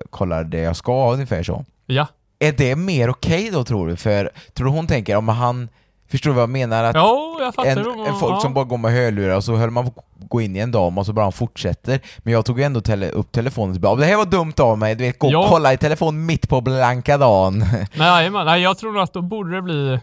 kollar 0.10 0.44
det 0.44 0.60
jag 0.60 0.76
ska, 0.76 1.14
ungefär 1.14 1.44
så. 1.44 1.66
Ja. 1.86 2.08
Är 2.40 2.52
det 2.52 2.76
mer 2.76 3.10
okej 3.10 3.50
då 3.54 3.64
tror 3.64 3.88
du? 3.88 3.96
För 3.96 4.32
tror 4.54 4.68
du 4.68 4.72
hon 4.72 4.88
tänker, 4.88 5.16
om 5.16 5.28
han, 5.28 5.70
förstår 6.12 6.30
du 6.30 6.36
vad 6.36 6.42
jag 6.42 6.50
menar? 6.50 6.84
Att 6.84 6.96
Jo, 6.96 7.38
jag 7.40 7.68
en, 7.68 7.78
en 7.78 8.16
folk 8.20 8.34
ja. 8.34 8.40
som 8.40 8.54
bara 8.54 8.66
går 8.66 8.78
med 8.78 8.92
hörlurar 8.92 9.36
och 9.36 9.44
så 9.44 9.56
höll 9.56 9.70
man 9.72 9.92
på 9.92 10.00
att 10.00 10.30
gå 10.30 10.42
in 10.42 10.56
i 10.56 10.60
en 10.60 10.72
dam 10.72 10.98
och 10.98 11.06
så 11.06 11.14
bara 11.14 11.32
fortsätter. 11.32 12.00
Men 12.18 12.34
jag 12.34 12.46
tog 12.46 12.60
ju 12.60 12.66
ändå 12.66 12.82
tele, 12.82 13.10
upp 13.10 13.32
telefonen 13.32 13.76
och 13.76 13.82
bara 13.82 13.96
det 13.96 14.06
här 14.06 14.18
var 14.18 14.26
dumt 14.26 14.54
av 14.60 14.78
mig, 14.78 14.96
du 14.96 15.04
vet, 15.04 15.20
gå 15.20 15.38
och 15.38 15.50
kolla 15.50 15.74
i 15.74 15.78
telefon 15.78 16.26
mitt 16.26 16.50
på 16.50 16.62
blanka 16.62 17.18
dagen. 17.18 17.60
Nej, 17.70 17.88
jajamän. 18.08 18.46
Nej, 18.46 18.62
jag 18.62 18.78
tror 18.78 18.92
nog 18.92 19.02
att 19.04 19.14
då 19.14 19.22
borde 19.22 19.56
det 19.56 19.62
bli 19.62 20.00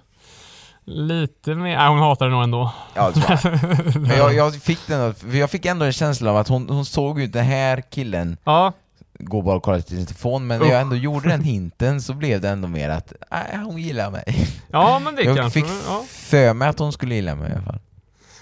lite 0.84 1.55
mer... 1.55 1.76
Nej, 1.76 1.88
hon 1.88 1.98
hatar 1.98 2.26
det 2.26 2.32
nog 2.32 2.42
ändå. 2.42 2.72
ja, 2.94 3.11
det 3.14 3.20
tror 3.20 3.38
jag. 3.53 3.96
Men 4.01 4.16
jag, 4.16 4.34
jag, 4.34 4.55
fick 4.55 4.86
den, 4.86 5.14
jag 5.32 5.51
fick 5.51 5.66
ändå 5.66 5.84
en 5.84 5.92
känsla 5.92 6.30
av 6.30 6.36
att 6.36 6.48
hon, 6.48 6.68
hon 6.68 6.84
såg 6.84 7.20
ju 7.20 7.26
den 7.26 7.44
här 7.44 7.82
killen 7.90 8.36
Ja, 8.44 8.72
gå 9.25 9.43
bara 9.43 9.57
och 9.57 9.62
kolla 9.62 9.79
i 9.79 9.83
sin 9.83 10.07
telefon, 10.07 10.47
men 10.47 10.61
när 10.61 10.66
jag 10.66 10.81
ändå 10.81 10.97
gjorde 10.97 11.29
den 11.29 11.43
hinten 11.45 12.03
så 12.03 12.14
blev 12.14 12.41
det 12.41 12.49
ändå 12.49 12.68
mer 12.68 12.89
att 12.89 13.12
nej, 13.31 13.59
hon 13.64 13.79
gillar 13.79 14.11
mig. 14.11 14.49
ja 14.71 14.99
men 14.99 15.14
det 15.16 15.23
Jag 15.23 15.37
kanske... 15.37 15.61
fick 15.61 15.71
Ja. 15.89 16.05
för 16.09 16.55
mig 16.55 16.68
att 16.68 16.79
hon 16.79 16.93
skulle 16.93 17.14
gilla 17.14 17.35
mig 17.35 17.51
i 17.51 17.53
alla 17.55 17.62
fall. 17.62 17.79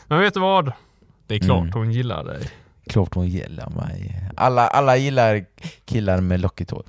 Men 0.06 0.20
vet 0.20 0.34
du 0.34 0.40
vad? 0.40 0.72
Det 1.26 1.34
är 1.34 1.38
klart 1.38 1.60
Mm. 1.62 1.72
hon 1.72 1.92
gillar 1.92 2.24
dig. 2.24 2.50
Klart 2.86 3.14
hon 3.14 3.28
gillar 3.28 3.70
mig. 3.70 4.24
Alla, 4.36 4.66
alla 4.68 4.96
gillar 4.96 5.44
killar 5.84 6.20
med 6.20 6.40
lockigt 6.40 6.70
hår. 6.70 6.82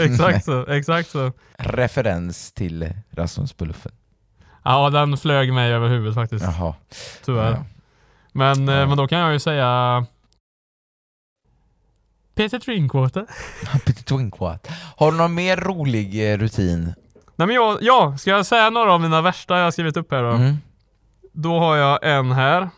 exakt 0.00 0.44
så, 0.44 0.66
exakt 0.66 1.10
så. 1.10 1.32
Referens 1.58 2.52
till 2.52 2.92
Rasmus 3.10 3.52
på 3.52 3.64
luffen. 3.64 3.92
Ja, 4.64 4.90
den 4.90 5.16
flög 5.16 5.52
mig 5.52 5.72
över 5.72 5.88
huvudet 5.88 6.14
faktiskt. 6.14 6.44
Jaha. 6.44 6.74
Tyvärr. 7.24 7.50
Ja. 7.52 7.64
Men, 8.32 8.68
eh, 8.68 8.74
Ja. 8.74 8.86
men 8.86 8.96
då 8.96 9.06
kan 9.08 9.18
jag 9.18 9.32
ju 9.32 9.38
säga... 9.38 10.06
Peter 12.34 12.58
Drinkwater. 12.58 13.26
Peter 13.86 14.02
Twinkwatt. 14.02 14.68
Har 14.96 15.12
du 15.12 15.18
någon 15.18 15.34
mer 15.34 15.56
rolig 15.56 16.32
eh, 16.32 16.38
rutin? 16.38 16.94
Nej 17.36 17.46
men 17.46 17.56
jag, 17.56 17.78
ja, 17.80 18.16
ska 18.18 18.30
jag 18.30 18.46
säga 18.46 18.70
några 18.70 18.92
av 18.92 19.00
mina 19.00 19.22
värsta 19.22 19.56
jag 19.56 19.64
har 19.64 19.70
skrivit 19.70 19.96
upp 19.96 20.12
här 20.12 20.22
då? 20.22 20.30
Mm. 20.30 20.56
Då 21.32 21.58
har 21.58 21.76
jag 21.76 21.98
en 22.18 22.32
här. 22.32 22.68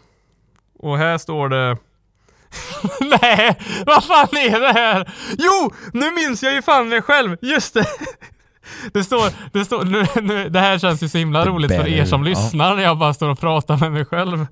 Och 0.79 0.99
här 0.99 1.19
står 1.19 1.49
det... 1.49 1.79
Nej, 3.21 3.59
vad 3.87 4.05
fan 4.05 4.37
är 4.37 4.61
det 4.61 4.73
här? 4.73 5.13
Jo, 5.39 5.73
nu 5.93 6.11
minns 6.11 6.43
jag 6.43 6.55
ju 6.55 6.63
fan 6.63 6.89
mig 6.89 7.03
själv. 7.03 7.37
Just 7.43 7.75
det. 7.75 7.87
Det 8.93 9.05
står, 9.05 9.31
det 9.53 9.65
står, 9.65 9.85
nu, 9.85 10.07
nu, 10.23 10.49
det 10.49 10.61
här 10.61 10.79
känns 10.79 11.03
ju 11.03 11.09
så 11.09 11.19
himla 11.19 11.47
roligt 11.47 11.71
för 11.71 11.89
er 11.89 12.05
som 12.05 12.25
lyssnar 12.25 12.75
när 12.77 12.83
jag 12.83 12.99
bara 12.99 13.15
står 13.15 13.29
och 13.29 13.41
pratar 13.41 13.77
med 13.77 13.93
mig 13.93 14.05
själv. 14.05 14.47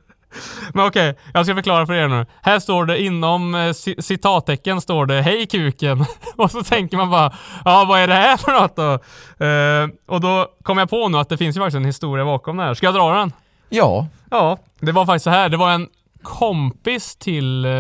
Men 0.75 0.87
okej, 0.87 1.19
jag 1.33 1.47
ska 1.47 1.55
förklara 1.55 1.87
för 1.87 1.93
er 1.93 2.09
nu. 2.09 2.27
Här 2.43 2.59
står 2.59 2.85
det 2.87 3.03
inom 3.03 3.55
eh, 3.55 3.59
ci- 3.59 4.01
citattecken 4.01 4.81
står 4.81 5.07
det 5.07 5.23
Hej 5.23 5.47
kuken! 5.47 6.05
Och 6.37 6.51
så 6.51 6.63
tänker 6.63 6.97
man 6.97 7.11
bara 7.11 7.33
Ja 7.65 7.85
vad 7.89 8.01
är 8.01 8.09
det 8.09 8.15
här 8.15 8.37
för 8.37 8.53
något 8.61 8.77
då? 8.77 8.93
Eh, 9.45 9.89
och 10.15 10.21
då 10.21 10.49
kom 10.63 10.79
jag 10.79 10.91
på 10.91 11.09
nu 11.09 11.19
att 11.19 11.29
det 11.29 11.37
finns 11.37 11.57
ju 11.57 11.61
faktiskt 11.61 11.77
en 11.77 11.85
historia 11.85 12.25
bakom 12.25 12.57
det 12.57 12.63
här. 12.63 12.75
Ska 12.75 12.87
jag 12.87 12.95
dra 12.95 13.15
den? 13.15 13.33
Ja. 13.69 14.07
Ja, 14.31 14.59
det 14.81 14.93
var 14.93 15.07
faktiskt 15.07 15.25
så 15.25 15.31
här. 15.31 15.49
Det 15.49 15.57
var 15.57 15.71
en 15.71 15.89
kompis 16.23 17.17
till 17.17 17.65
eh, 17.65 17.71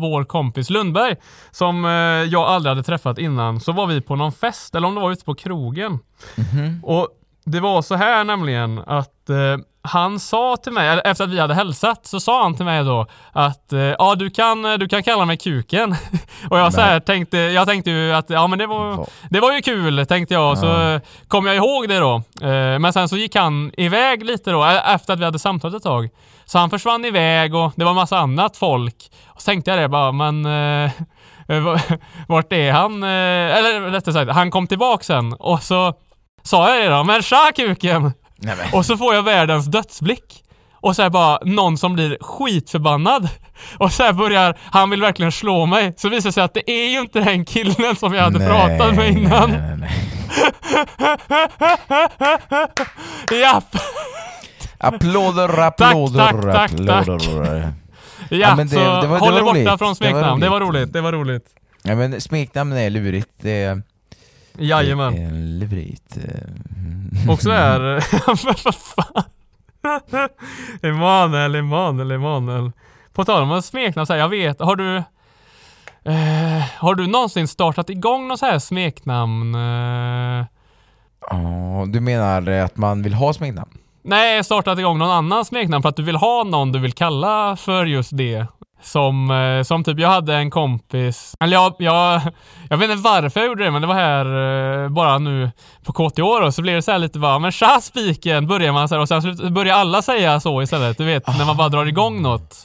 vår 0.00 0.24
kompis 0.24 0.70
Lundberg 0.70 1.16
som 1.50 1.84
eh, 1.84 1.90
jag 2.32 2.42
aldrig 2.42 2.70
hade 2.70 2.82
träffat 2.82 3.18
innan. 3.18 3.60
Så 3.60 3.72
var 3.72 3.86
vi 3.86 4.00
på 4.00 4.16
någon 4.16 4.32
fest, 4.32 4.74
eller 4.74 4.88
om 4.88 4.94
det 4.94 5.00
var 5.00 5.10
ute 5.12 5.24
på 5.24 5.34
krogen. 5.34 5.98
Och 6.82 7.08
det 7.44 7.60
var 7.60 7.82
så 7.82 7.94
här 7.94 8.24
nämligen 8.24 8.78
att 8.78 9.30
han 9.86 10.20
sa 10.20 10.56
till 10.56 10.72
mig, 10.72 11.00
efter 11.04 11.24
att 11.24 11.30
vi 11.30 11.40
hade 11.40 11.54
hälsat, 11.54 12.06
så 12.06 12.20
sa 12.20 12.42
han 12.42 12.54
till 12.56 12.64
mig 12.64 12.84
då 12.84 13.06
att 13.32 13.72
eh, 13.72 13.80
ja 13.80 14.14
du 14.14 14.30
kan, 14.30 14.62
du 14.62 14.88
kan 14.88 15.02
kalla 15.02 15.24
mig 15.24 15.36
kuken. 15.36 15.94
och 16.50 16.58
jag 16.58 16.72
så 16.72 16.80
här 16.80 17.00
tänkte, 17.00 17.38
jag 17.38 17.68
tänkte 17.68 17.90
ju 17.90 18.12
att 18.12 18.30
ja 18.30 18.46
men 18.46 18.58
det 18.58 18.66
var, 18.66 19.06
det 19.30 19.40
var 19.40 19.52
ju 19.52 19.60
kul 19.62 20.06
tänkte 20.06 20.34
jag. 20.34 20.58
Så 20.58 20.66
Ja. 20.66 20.92
eh, 20.94 21.00
kom 21.28 21.46
jag 21.46 21.56
ihåg 21.56 21.88
det 21.88 21.98
då. 21.98 22.14
Eh, 22.46 22.78
men 22.78 22.92
sen 22.92 23.08
så 23.08 23.16
gick 23.16 23.36
han 23.36 23.72
iväg 23.76 24.24
lite 24.24 24.50
då, 24.50 24.64
eh, 24.64 24.94
efter 24.94 25.12
att 25.12 25.20
vi 25.20 25.24
hade 25.24 25.38
samtalat 25.38 25.76
ett 25.76 25.82
tag. 25.82 26.08
Så 26.44 26.58
han 26.58 26.70
försvann 26.70 27.04
iväg 27.04 27.54
och 27.54 27.72
det 27.76 27.84
var 27.84 27.90
en 27.90 27.96
massa 27.96 28.18
annat 28.18 28.56
folk. 28.56 29.10
Och 29.28 29.42
så 29.42 29.46
tänkte 29.46 29.70
jag 29.70 29.80
det 29.80 29.88
bara, 29.88 30.12
men 30.12 30.46
eh, 30.46 30.90
eh, 31.48 31.60
va- 31.60 31.80
vart 32.28 32.52
är 32.52 32.72
han? 32.72 33.02
Eh, 33.02 33.08
eller 33.58 33.80
rättare 33.90 34.12
sagt, 34.14 34.32
han 34.32 34.50
kom 34.50 34.66
tillbaka 34.66 35.04
sen 35.04 35.32
och 35.32 35.62
så 35.62 35.94
sa 36.42 36.74
jag 36.74 36.84
det 36.90 36.96
då, 36.96 37.04
men 37.04 37.22
tja 37.22 37.52
kuken! 37.56 38.12
Nej. 38.38 38.56
Och 38.72 38.86
så 38.86 38.96
får 38.96 39.14
jag 39.14 39.22
världens 39.22 39.66
dödsblick. 39.66 40.42
Och 40.80 40.96
så 40.96 41.02
här 41.02 41.10
bara 41.10 41.38
någon 41.44 41.78
som 41.78 41.94
blir 41.94 42.18
skitförbannad. 42.20 43.28
Och 43.78 43.92
så 43.92 44.12
börjar, 44.12 44.58
han 44.62 44.90
vill 44.90 45.00
verkligen 45.00 45.32
slå 45.32 45.66
mig. 45.66 45.94
Så 45.96 46.08
visar 46.08 46.28
det 46.28 46.32
sig 46.32 46.42
att 46.42 46.54
det 46.54 46.70
är 46.70 46.90
ju 46.90 47.00
inte 47.00 47.20
den 47.20 47.44
killen 47.44 47.96
som 47.96 48.14
jag 48.14 48.22
hade 48.22 48.38
Nej, 48.38 48.48
pratat 48.48 48.94
med 48.96 49.08
innan. 49.10 49.50
Nej, 49.50 49.60
nej, 49.60 49.76
nej. 49.76 49.92
Japp! 53.40 53.76
Applåder, 54.78 55.58
applåder, 55.60 56.18
tack, 56.42 56.70
tack, 56.70 57.08
applåder. 57.08 57.72
Ja, 58.30 58.54
men 58.56 58.68
det- 58.68 58.74
så 58.74 58.80
det 58.80 58.86
var- 58.86 59.02
det 59.02 59.18
håll 59.18 59.36
er 59.36 59.42
borta 59.64 59.78
från 59.78 59.96
smeknamn. 59.96 60.40
Det 60.40 60.48
var 60.48 60.60
roligt. 60.60 60.92
det 60.92 61.00
var 61.00 61.12
roligt. 61.12 61.44
Ja, 61.82 61.94
men 61.94 62.20
smeknamn 62.20 62.72
är 62.72 62.90
lurigt. 62.90 63.28
Det 63.40 63.80
Jajamän. 64.58 65.14
det 65.14 65.22
är 65.22 65.30
lurigt. 65.60 66.16
eh. 66.16 67.30
Och 67.30 67.42
så 67.42 67.50
är 67.50 67.80
vad 68.64 68.74
fan? 68.74 69.24
Emanuel, 70.82 71.54
Emanuel, 71.54 72.10
Emanuel. 72.10 72.72
På 73.12 73.24
tal 73.24 73.42
om 73.42 73.62
smeknamn 73.62 74.06
så 74.06 74.12
här, 74.12 74.20
jag 74.20 74.28
vet, 74.28 74.60
har 74.60 74.76
du 74.76 74.96
eh, 76.04 76.64
Har 76.78 76.94
du 76.94 77.06
någonsin 77.06 77.48
startat 77.48 77.90
igång 77.90 78.28
något 78.28 78.38
så 78.38 78.46
här 78.46 78.58
smeknamn? 78.58 79.54
Eh, 79.54 80.44
Ja, 81.30 81.84
du 81.88 82.00
menar 82.00 82.46
att 82.50 82.76
man 82.76 83.02
vill 83.02 83.14
ha 83.14 83.32
smeknamn? 83.32 83.70
Nej, 84.06 84.44
startat 84.44 84.78
igång 84.78 84.98
någon 84.98 85.10
annan 85.10 85.44
smeknamn 85.44 85.82
för 85.82 85.88
att 85.88 85.96
du 85.96 86.02
vill 86.02 86.16
ha 86.16 86.44
någon 86.44 86.72
du 86.72 86.78
vill 86.78 86.92
kalla 86.92 87.56
för 87.56 87.86
just 87.86 88.16
det. 88.16 88.46
Som, 88.82 89.30
eh, 89.30 89.62
som 89.62 89.84
typ, 89.84 89.98
jag 89.98 90.08
hade 90.08 90.34
en 90.34 90.50
kompis, 90.50 91.34
eller 91.40 91.52
jag, 91.52 91.74
jag, 91.78 92.20
jag 92.70 92.76
vet 92.76 92.90
inte 92.90 93.02
varför 93.02 93.40
jag 93.40 93.46
gjorde 93.46 93.64
det, 93.64 93.70
men 93.70 93.82
det 93.82 93.88
var 93.88 93.94
här 93.94 94.84
eh, 94.84 94.88
bara 94.88 95.18
nu 95.18 95.50
på 95.84 95.92
KTH 95.92 96.20
då, 96.20 96.52
så 96.52 96.62
blev 96.62 96.74
det 96.74 96.82
så 96.82 96.92
här 96.92 96.98
lite 96.98 97.18
bara, 97.18 97.38
men 97.38 97.52
tja 97.52 97.80
spiken, 97.82 98.46
börjar 98.46 98.72
man 98.72 98.88
så 98.88 98.94
här, 98.94 99.02
och 99.02 99.08
sen 99.08 99.36
så 99.36 99.50
börjar 99.50 99.76
alla 99.76 100.02
säga 100.02 100.40
så 100.40 100.62
istället, 100.62 100.98
du 100.98 101.04
vet, 101.04 101.26
när 101.26 101.44
man 101.46 101.56
bara 101.56 101.68
drar 101.68 101.86
igång 101.86 102.22
något. 102.22 102.56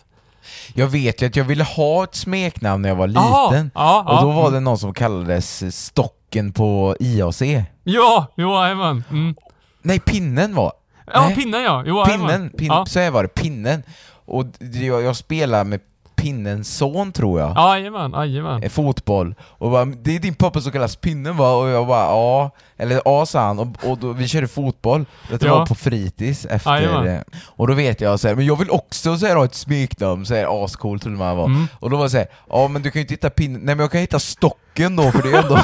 Jag 0.73 0.87
vet 0.87 1.21
ju 1.21 1.25
att 1.25 1.35
jag 1.35 1.43
ville 1.43 1.63
ha 1.63 2.03
ett 2.03 2.15
smeknamn 2.15 2.81
när 2.81 2.89
jag 2.89 2.95
var 2.95 3.07
liten. 3.07 3.71
ja, 3.75 4.05
Och 4.07 4.21
då 4.21 4.31
ja. 4.31 4.41
var 4.41 4.51
det 4.51 4.59
någon 4.59 4.77
som 4.77 4.93
kallades 4.93 5.75
Stocken 5.85 6.53
på 6.53 6.95
IAC. 6.99 7.41
Ja, 7.83 8.25
jo, 8.37 8.53
jajamän. 8.53 9.03
Mm. 9.09 9.35
Nej, 9.81 9.99
Pinnen 9.99 10.55
var. 10.55 10.71
Ja, 11.13 11.25
Nej. 11.25 11.35
pinnen 11.35 11.63
ja. 11.63 11.83
Jo. 11.85 12.05
Pinnen, 12.05 12.49
pin, 12.49 12.67
Ja, 12.67 12.85
så 12.85 12.99
här 12.99 13.11
var 13.11 13.23
det, 13.23 13.29
Pinnen. 13.29 13.83
Och 14.25 14.45
jag, 14.59 15.01
jag 15.03 15.15
spelar 15.15 15.63
med 15.63 15.79
Pinnens 16.15 16.77
son 16.77 17.11
tror 17.11 17.39
jag. 17.39 17.51
Ja, 17.55 17.77
jajamän, 17.77 18.11
jajamän. 18.11 18.63
Eh, 18.63 18.69
Fotboll. 18.69 19.35
Och 19.41 19.71
bara, 19.71 19.85
det 19.85 20.15
är 20.15 20.19
din 20.19 20.35
pappa 20.35 20.61
som 20.61 20.71
kallas 20.71 20.95
Pinnen 20.95 21.37
va? 21.37 21.53
Och 21.55 21.69
jag 21.69 21.87
bara 21.87 22.05
ja, 22.05 22.51
eller 22.81 23.01
ja 23.05 23.25
sa 23.25 23.39
han. 23.41 23.59
Och, 23.59 23.67
och 23.83 23.97
då, 23.97 24.11
vi 24.13 24.27
körde 24.27 24.47
fotboll, 24.47 25.05
det 25.29 25.45
Ja. 25.45 25.57
var 25.59 25.65
på 25.65 25.75
fritids 25.75 26.45
efter 26.45 27.05
eh, 27.15 27.19
Och 27.45 27.67
då 27.67 27.73
vet 27.73 28.01
jag 28.01 28.19
så 28.19 28.27
här, 28.27 28.35
men 28.35 28.45
jag 28.45 28.55
vill 28.55 28.69
också 28.71 29.17
så 29.17 29.25
här, 29.25 29.35
ha 29.35 29.45
ett 29.45 29.55
smeknamn, 29.55 30.25
så 30.25 30.35
här 30.35 30.65
ascool 30.65 30.99
trodde 30.99 31.17
man 31.17 31.37
var. 31.37 31.45
Mm. 31.45 31.67
Och 31.79 31.89
då 31.89 31.97
var 31.97 32.03
det 32.03 32.09
så 32.09 32.17
här, 32.17 32.27
ja 32.49 32.67
men 32.67 32.81
du 32.81 32.91
kan 32.91 32.99
ju 32.99 33.01
inte 33.01 33.13
hitta 33.13 33.29
Pinnen, 33.29 33.61
nej 33.63 33.75
men 33.75 33.79
jag 33.83 33.91
kan 33.91 34.01
hitta 34.01 34.19
Stocken 34.19 34.95
då, 34.95 35.11
för 35.11 35.21
det 35.21 35.29
är 35.37 35.43
ändå... 35.43 35.59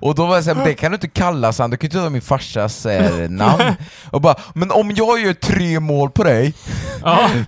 och 0.00 0.14
då 0.14 0.26
var 0.26 0.34
jag 0.34 0.44
såhär, 0.44 0.54
men 0.56 0.64
det 0.64 0.74
kan 0.74 0.90
du 0.90 0.94
inte 0.94 1.08
kalla 1.08 1.52
han, 1.58 1.70
du 1.70 1.76
kan 1.76 1.90
ju 1.90 1.98
inte 1.98 2.04
ta 2.06 2.10
min 2.10 2.22
farsas 2.22 2.86
eh, 2.86 3.28
namn. 3.30 3.62
Och 4.10 4.20
bara, 4.20 4.34
men 4.54 4.70
om 4.70 4.90
jag 4.96 5.20
gör 5.20 5.32
tre 5.34 5.80
mål 5.80 6.10
på 6.10 6.24
dig, 6.24 6.54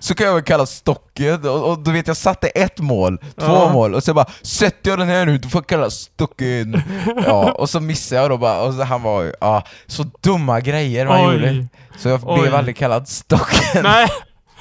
så 0.01 0.15
kan 0.15 0.27
jag 0.27 0.33
väl 0.33 0.43
kalla 0.43 0.65
stocken, 0.65 1.04
och, 1.45 1.69
och 1.71 1.79
då 1.79 1.91
vet 1.91 2.07
jag 2.07 2.17
satte 2.17 2.47
ett 2.47 2.79
mål, 2.79 3.17
två 3.17 3.45
Ja. 3.45 3.73
mål, 3.73 3.93
och 3.95 4.03
så 4.03 4.13
bara 4.13 4.25
sätter 4.41 4.89
jag 4.89 4.99
den 4.99 5.07
här 5.09 5.25
nu, 5.25 5.37
du 5.37 5.49
får 5.49 5.61
kalla 5.61 5.89
stocken. 5.89 6.81
Ja, 7.25 7.51
och 7.51 7.69
så 7.69 7.79
missade 7.79 8.21
jag 8.21 8.29
då 8.29 8.37
bara, 8.37 8.61
och 8.61 8.73
så 8.73 8.83
han 8.83 9.01
var 9.01 9.21
ju, 9.23 9.33
ja, 9.41 9.63
så 9.87 10.05
dumma 10.21 10.59
grejer 10.59 11.05
man 11.05 11.29
Oj. 11.29 11.33
gjorde. 11.33 11.67
Så 11.97 12.09
jag 12.09 12.19
Oj. 12.25 12.41
blev 12.41 12.55
aldrig 12.55 12.77
kallad 12.77 13.07
stocken. 13.07 13.83
Nej, 13.83 14.07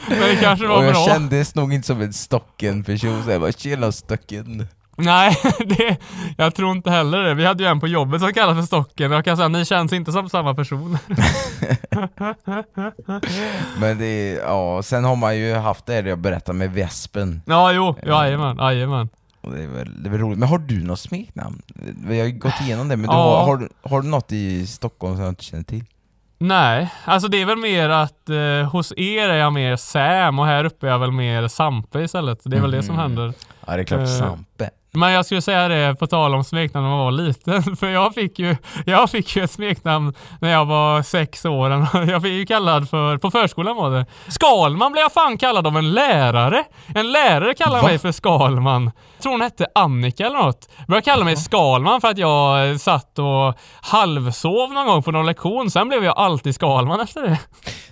men 0.08 0.20
det 0.20 0.36
kanske 0.36 0.66
var 0.68 0.76
och 0.76 0.84
jag 0.84 0.92
bra. 0.92 1.06
kändes 1.06 1.54
nog 1.54 1.72
inte 1.72 1.86
som 1.86 2.00
en 2.00 2.12
stocken-person, 2.12 3.22
så 3.24 3.30
jag 3.30 3.40
bara 3.40 3.52
tjena 3.52 3.92
stocken. 3.92 4.68
Nej, 4.96 5.36
det, 5.66 5.96
jag 6.36 6.54
tror 6.54 6.70
inte 6.70 6.90
heller 6.90 7.18
det. 7.22 7.34
Vi 7.34 7.44
hade 7.46 7.62
ju 7.62 7.68
en 7.68 7.80
på 7.80 7.86
jobbet 7.88 8.20
som 8.20 8.32
kallades 8.32 8.56
för 8.62 8.66
Stocken 8.66 9.10
och 9.12 9.16
jag 9.16 9.24
kan 9.24 9.36
säga 9.36 9.48
ni 9.48 9.64
känns 9.64 9.92
inte 9.92 10.12
som 10.12 10.28
samma 10.28 10.54
person. 10.54 10.98
Men 13.78 13.98
det 13.98 14.04
är, 14.06 14.40
ja, 14.40 14.82
sen 14.82 15.04
har 15.04 15.16
man 15.16 15.36
ju 15.36 15.54
haft 15.54 15.86
det 15.86 16.00
jag 16.00 16.18
berättade 16.18 16.58
med 16.58 16.72
Vespen. 16.72 17.42
Ja, 17.46 17.72
jo, 17.72 17.94
jajamän, 18.06 18.56
jajamän. 18.56 19.08
Det 19.42 19.62
är 19.62 19.66
väl, 19.68 20.02
det 20.02 20.08
är 20.08 20.10
väl 20.10 20.20
roligt. 20.20 20.38
Men 20.38 20.48
har 20.48 20.58
du 20.58 20.82
något 20.84 21.00
smeknamn? 21.00 21.62
Vi 22.06 22.18
har 22.20 22.26
ju 22.26 22.32
gått 22.32 22.60
igenom 22.60 22.88
det, 22.88 22.96
men 22.96 23.10
du 23.10 23.16
Ja. 23.16 23.38
har, 23.38 23.44
har, 23.46 23.56
du- 23.56 23.68
har 23.82 24.02
du 24.02 24.08
något 24.08 24.32
i 24.32 24.66
Stockholm 24.66 25.14
som 25.14 25.24
jag 25.24 25.30
inte 25.30 25.44
känner 25.44 25.64
till? 25.64 25.84
Nej, 26.38 26.92
alltså 27.04 27.28
det 27.28 27.42
är 27.42 27.46
väl 27.46 27.56
mer 27.58 27.88
att 27.88 28.28
eh, 28.28 28.70
hos 28.70 28.92
er 28.96 29.28
är 29.28 29.34
jag 29.36 29.52
mer 29.52 29.76
Sam 29.76 30.38
och 30.38 30.46
här 30.46 30.64
uppe 30.64 30.86
är 30.86 30.90
jag 30.90 30.98
väl 30.98 31.10
mer 31.12 31.48
Sampe 31.48 32.00
istället. 32.00 32.40
Det 32.44 32.56
är 32.56 32.60
väl 32.60 32.70
det 32.70 32.82
som 32.82 32.94
Mhm. 32.94 33.02
händer. 33.02 33.32
Ja, 33.66 33.76
det 33.76 33.82
är 33.82 33.84
klart 33.84 34.00
Eh, 34.00 34.06
Sampe. 34.06 34.70
Men 34.96 35.12
jag 35.12 35.24
skulle 35.24 35.42
säga 35.42 35.68
det 35.68 35.94
på 35.94 36.06
tal 36.06 36.34
om 36.34 36.44
smeknamn 36.44 36.84
när 36.84 36.96
man 36.96 37.04
var 37.04 37.12
liten. 37.12 37.76
För 37.76 37.86
jag 37.86 38.14
fick 38.14 38.38
ju, 38.38 38.56
jag 38.86 39.10
fick 39.10 39.36
ju 39.36 39.44
ett 39.44 39.50
smeknamn 39.50 40.14
när 40.40 40.52
jag 40.52 40.64
var 40.64 41.02
sex 41.02 41.44
år. 41.44 41.70
Jag 42.10 42.22
fick 42.22 42.32
ju 42.32 42.46
kallad 42.46 42.90
för, 42.90 43.18
på 43.18 43.30
förskolan 43.30 43.76
var 43.76 43.90
det. 43.90 44.06
Skalman 44.28 44.92
blev 44.92 45.02
jag 45.02 45.12
fan 45.12 45.38
kallad 45.38 45.66
av 45.66 45.76
en 45.76 45.92
lärare. 45.92 46.64
En 46.94 47.12
lärare 47.12 47.54
kallade 47.54 47.82
Va? 47.82 47.88
mig 47.88 47.98
för 47.98 48.12
Skalman. 48.12 48.84
Jag 49.16 49.22
tror 49.22 49.32
hon 49.32 49.40
hette 49.40 49.66
Annika 49.74 50.26
eller 50.26 50.38
något. 50.38 50.68
Började 50.88 51.04
kalla 51.04 51.24
mig 51.24 51.36
Skalman 51.36 52.00
för 52.00 52.08
att 52.08 52.18
jag 52.18 52.70
eh, 52.70 52.76
satt 52.76 53.18
och 53.18 53.54
halvsov 53.80 54.72
någon 54.72 54.86
gång 54.86 55.02
på 55.02 55.10
någon 55.10 55.26
lektion. 55.26 55.70
Sen 55.70 55.88
blev 55.88 56.04
jag 56.04 56.18
alltid 56.18 56.54
Skalman 56.54 57.00
efter 57.00 57.22
det. 57.22 57.38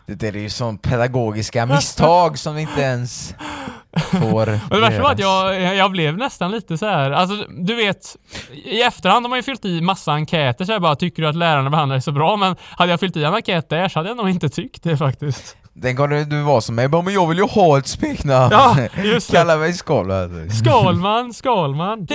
Det 0.07 0.15
där 0.15 0.37
är 0.37 0.41
ju 0.41 0.51
sån 0.51 0.79
pedagogiska 0.79 1.67
misstag 1.67 2.39
som 2.39 2.59
inte 2.59 2.81
ens 2.81 3.35
får 3.97 4.61
Och 4.71 4.77
det 4.77 4.81
värsta 4.81 5.03
var 5.03 5.13
att 5.13 5.19
jag, 5.19 5.77
jag 5.77 5.91
blev 5.91 6.17
nästan 6.17 6.51
lite 6.51 6.79
så 6.79 6.87
här. 6.87 7.11
alltså 7.11 7.37
du 7.49 7.75
vet, 7.75 8.17
i 8.65 8.83
efterhand 8.83 9.25
har 9.25 9.31
man 9.31 9.39
ju 9.39 9.43
fyllt 9.43 9.65
i 9.65 9.81
massa 9.81 10.13
enkäter 10.13 10.65
så 10.65 10.73
jag 10.73 10.83
bara, 10.83 10.97
tycker 10.97 11.23
du 11.23 11.29
att 11.29 11.37
lärarna 11.37 11.71
behandlar 11.71 11.97
dig 11.97 12.03
så 12.03 12.13
bra? 12.13 12.37
Men 12.37 12.57
hade 12.71 12.91
jag 12.91 13.01
fyllt 13.01 13.17
i 13.17 13.25
en 13.25 13.35
enkät 13.35 13.69
där 13.69 13.89
så 13.89 13.99
hade 13.99 14.09
jag 14.11 14.17
nog 14.17 14.31
inte 14.31 14.49
tyckt 14.49 14.83
det 14.83 14.97
faktiskt. 14.97 15.57
Den 15.75 15.97
gången 15.97 16.29
du 16.29 16.43
var 16.43 16.61
som 16.61 16.75
mig, 16.75 16.89
bara, 16.89 17.03
men 17.03 17.15
jag 17.15 17.29
vill 17.29 17.39
ju 17.39 17.45
ha 17.45 17.79
ett 17.79 17.87
smeknamn. 17.87 18.49
Ja, 18.53 18.77
just 19.05 19.31
det. 19.31 19.37
Kalla 19.37 19.57
mig 19.57 19.73
Skala. 19.73 20.29
Skalman, 20.63 21.35
Skalman. 21.35 22.07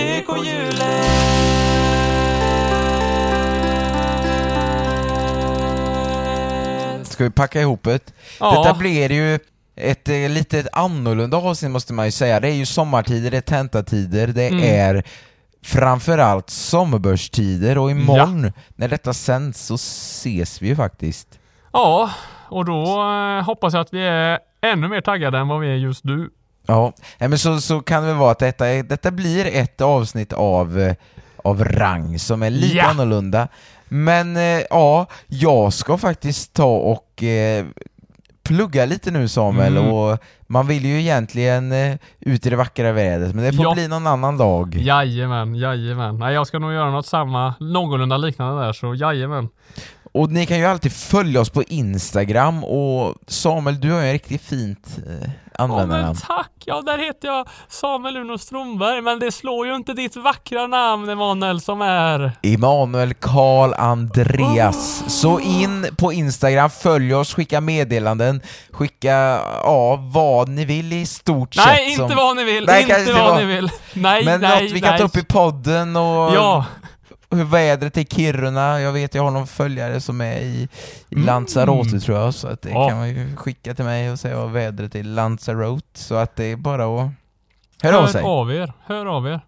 Ska 7.04 7.24
vi 7.24 7.30
packa 7.30 7.60
ihop 7.60 7.84
det? 7.84 8.12
Ja. 8.40 8.62
Detta 8.62 8.78
blir 8.78 9.12
ju 9.12 9.38
ett 9.80 10.08
eh, 10.08 10.28
lite 10.28 10.68
annorlunda 10.72 11.36
avsnitt 11.36 11.70
måste 11.70 11.92
man 11.92 12.04
ju 12.04 12.10
säga. 12.12 12.40
Det 12.40 12.48
är 12.48 12.52
ju 12.54 12.66
sommartider, 12.66 13.30
det 13.30 13.36
är 13.36 13.40
tentatider, 13.40 14.26
det 14.26 14.48
Mm. 14.48 14.64
är 14.64 15.02
framförallt 15.62 16.50
sommarbörstider 16.50 17.78
och 17.78 17.90
imorgon 17.90 18.52
när 18.76 18.88
detta 18.88 19.12
sänds 19.12 19.66
så 19.66 19.74
ses 19.74 20.62
vi 20.62 20.68
ju 20.68 20.76
faktiskt. 20.76 21.28
Ja, 21.72 22.10
och 22.48 22.64
då 22.64 22.82
eh, 23.02 23.44
hoppas 23.44 23.74
jag 23.74 23.80
att 23.80 23.92
vi 23.94 24.06
är 24.06 24.38
ännu 24.60 24.88
mer 24.88 25.00
taggade 25.00 25.38
än 25.38 25.48
vad 25.48 25.60
vi 25.60 25.68
är 25.70 25.74
just 25.74 26.04
nu. 26.04 26.30
Ja, 26.66 26.92
men 27.18 27.38
så, 27.38 27.60
så 27.60 27.80
kan 27.80 28.02
det 28.02 28.08
väl 28.08 28.16
vara 28.16 28.30
att 28.30 28.38
detta, 28.38 28.66
är, 28.68 28.82
detta 28.82 29.10
blir 29.10 29.46
ett 29.46 29.80
avsnitt 29.80 30.32
av, 30.32 30.80
eh, 30.80 30.94
av 31.44 31.64
rang 31.64 32.18
som 32.18 32.42
är 32.42 32.50
lite 32.50 32.76
Ja. 32.76 32.84
annorlunda. 32.84 33.48
Men 33.88 34.36
eh, 34.36 34.62
ja, 34.70 35.06
jag 35.26 35.72
ska 35.72 35.98
faktiskt 35.98 36.52
ta 36.52 36.76
och 36.76 37.22
eh, 37.22 37.66
plugga 38.48 38.86
lite 38.86 39.10
nu 39.10 39.28
Samuel 39.28 39.76
Mm. 39.76 39.92
och 39.92 40.18
man 40.46 40.66
vill 40.66 40.84
ju 40.84 41.00
egentligen 41.00 41.72
eh, 41.72 41.96
ut 42.20 42.46
i 42.46 42.50
det 42.50 42.56
vackra 42.56 42.92
vädret 42.92 43.34
men 43.34 43.44
det 43.44 43.52
får 43.52 43.64
Ja. 43.64 43.74
bli 43.74 43.88
någon 43.88 44.06
annan 44.06 44.38
dag. 44.38 44.74
Jajamän, 44.74 45.54
jajamän. 45.54 46.18
Nej, 46.18 46.34
jag 46.34 46.46
ska 46.46 46.58
nog 46.58 46.72
göra 46.72 46.90
något 46.90 47.06
samma, 47.06 47.54
någorlunda 47.60 48.16
liknande 48.16 48.64
där, 48.64 48.72
så 48.72 48.94
jajamän. 48.94 49.48
Och 50.18 50.30
ni 50.32 50.46
kan 50.46 50.58
ju 50.58 50.64
alltid 50.64 50.92
följa 50.92 51.40
oss 51.40 51.50
på 51.50 51.62
Instagram 51.62 52.64
och 52.64 53.14
Samuel 53.26 53.80
du 53.80 53.92
har 53.92 54.00
ju 54.00 54.06
en 54.06 54.12
riktigt 54.12 54.42
fint 54.42 54.86
eh, 55.06 55.30
Ja 55.58 55.66
men 55.66 55.70
användarnamn. 55.70 56.18
tack! 56.26 56.50
Ja, 56.64 56.82
där 56.82 56.98
heter 56.98 57.28
jag 57.28 57.48
Samuel 57.68 58.16
Uno 58.16 58.38
Strömberg, 58.38 59.00
men 59.02 59.18
det 59.18 59.32
slår 59.32 59.66
ju 59.66 59.74
inte 59.76 59.92
ditt 59.94 60.16
vackra 60.16 60.66
namn 60.66 61.08
Emanuel 61.08 61.60
som 61.60 61.80
är... 61.80 62.32
Emanuel 62.42 63.14
Karl 63.14 63.74
Andreas. 63.74 65.02
Så 65.20 65.40
in 65.40 65.86
på 65.98 66.12
Instagram, 66.12 66.70
följ 66.70 67.14
oss, 67.14 67.34
skicka 67.34 67.60
meddelanden, 67.60 68.40
skicka 68.70 69.40
ja, 69.64 69.96
vad 70.12 70.48
ni 70.48 70.64
vill 70.64 70.92
i 70.92 71.06
stort 71.06 71.56
Nej, 71.56 71.66
sett. 71.76 71.88
inte 72.00 72.08
som- 72.08 72.16
vad 72.16 72.36
ni 72.36 72.44
vill! 72.44 72.66
Nej, 72.66 72.82
inte 72.82 73.12
vad 73.12 73.22
var- 73.30 73.38
ni 73.38 73.44
vill! 73.44 73.70
Nej, 73.94 74.24
Men 74.24 74.40
nej, 74.40 74.62
något 74.64 74.72
vi 74.72 74.80
kan 74.80 74.90
nej. 74.90 74.98
ta 74.98 75.04
upp 75.04 75.16
i 75.16 75.24
podden 75.24 75.96
och 75.96 76.34
Ja, 76.34 76.64
hur 77.30 77.44
vädret 77.44 77.96
är 77.96 78.00
i 78.00 78.04
Kiruna. 78.04 78.80
Jag 78.80 78.92
vet 78.92 79.14
jag 79.14 79.22
har 79.22 79.30
någon 79.30 79.46
följare 79.46 80.00
som 80.00 80.20
är 80.20 80.36
i, 80.36 80.68
i 81.08 81.14
Mm. 81.14 81.26
Lanzarote 81.26 82.00
tror 82.00 82.18
jag, 82.18 82.34
så 82.34 82.48
att 82.48 82.62
det 82.62 82.70
Ja. 82.70 82.88
kan 82.88 82.98
man 82.98 83.08
ju 83.08 83.36
skicka 83.36 83.74
till 83.74 83.84
mig 83.84 84.10
och 84.12 84.18
säga 84.18 84.36
vad 84.36 84.50
vädret 84.50 84.94
är 84.94 84.98
i 84.98 85.02
Lanzarote. 85.02 85.98
Så 85.98 86.14
att 86.14 86.36
det 86.36 86.44
är 86.44 86.56
bara 86.56 86.84
att 87.02 87.10
höra 87.82 87.98
av 87.98 88.06
sig. 88.06 88.22
hör 88.22 88.30
av 88.40 88.52
er. 88.52 88.72
Hör 88.86 89.06
av 89.06 89.26
er. 89.26 89.40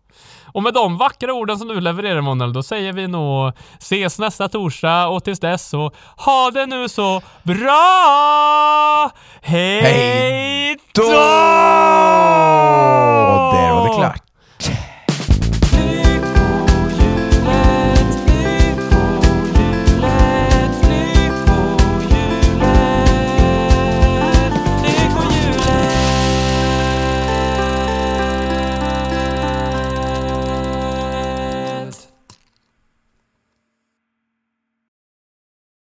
Och 0.53 0.63
med 0.63 0.75
de 0.75 0.99
vackra 0.99 1.33
orden 1.35 1.59
som 1.59 1.69
du 1.69 1.81
levererar 1.81 2.17
Emanuel, 2.19 2.53
då 2.53 2.63
säger 2.63 2.93
vi 2.93 3.09
nog 3.09 3.53
ses 3.79 4.19
nästa 4.19 4.49
torsdag 4.49 5.07
och 5.09 5.25
tills 5.25 5.41
dess 5.41 5.69
så 5.69 5.93
ha 6.17 6.51
det 6.55 6.67
nu 6.67 6.89
så 6.89 7.23
bra! 7.43 9.11
Hej 9.43 10.79
Då! 10.95 11.03
då! 11.03 11.09
Där 13.53 13.73
var 13.73 13.89
det 13.89 13.95
klart. 13.99 14.23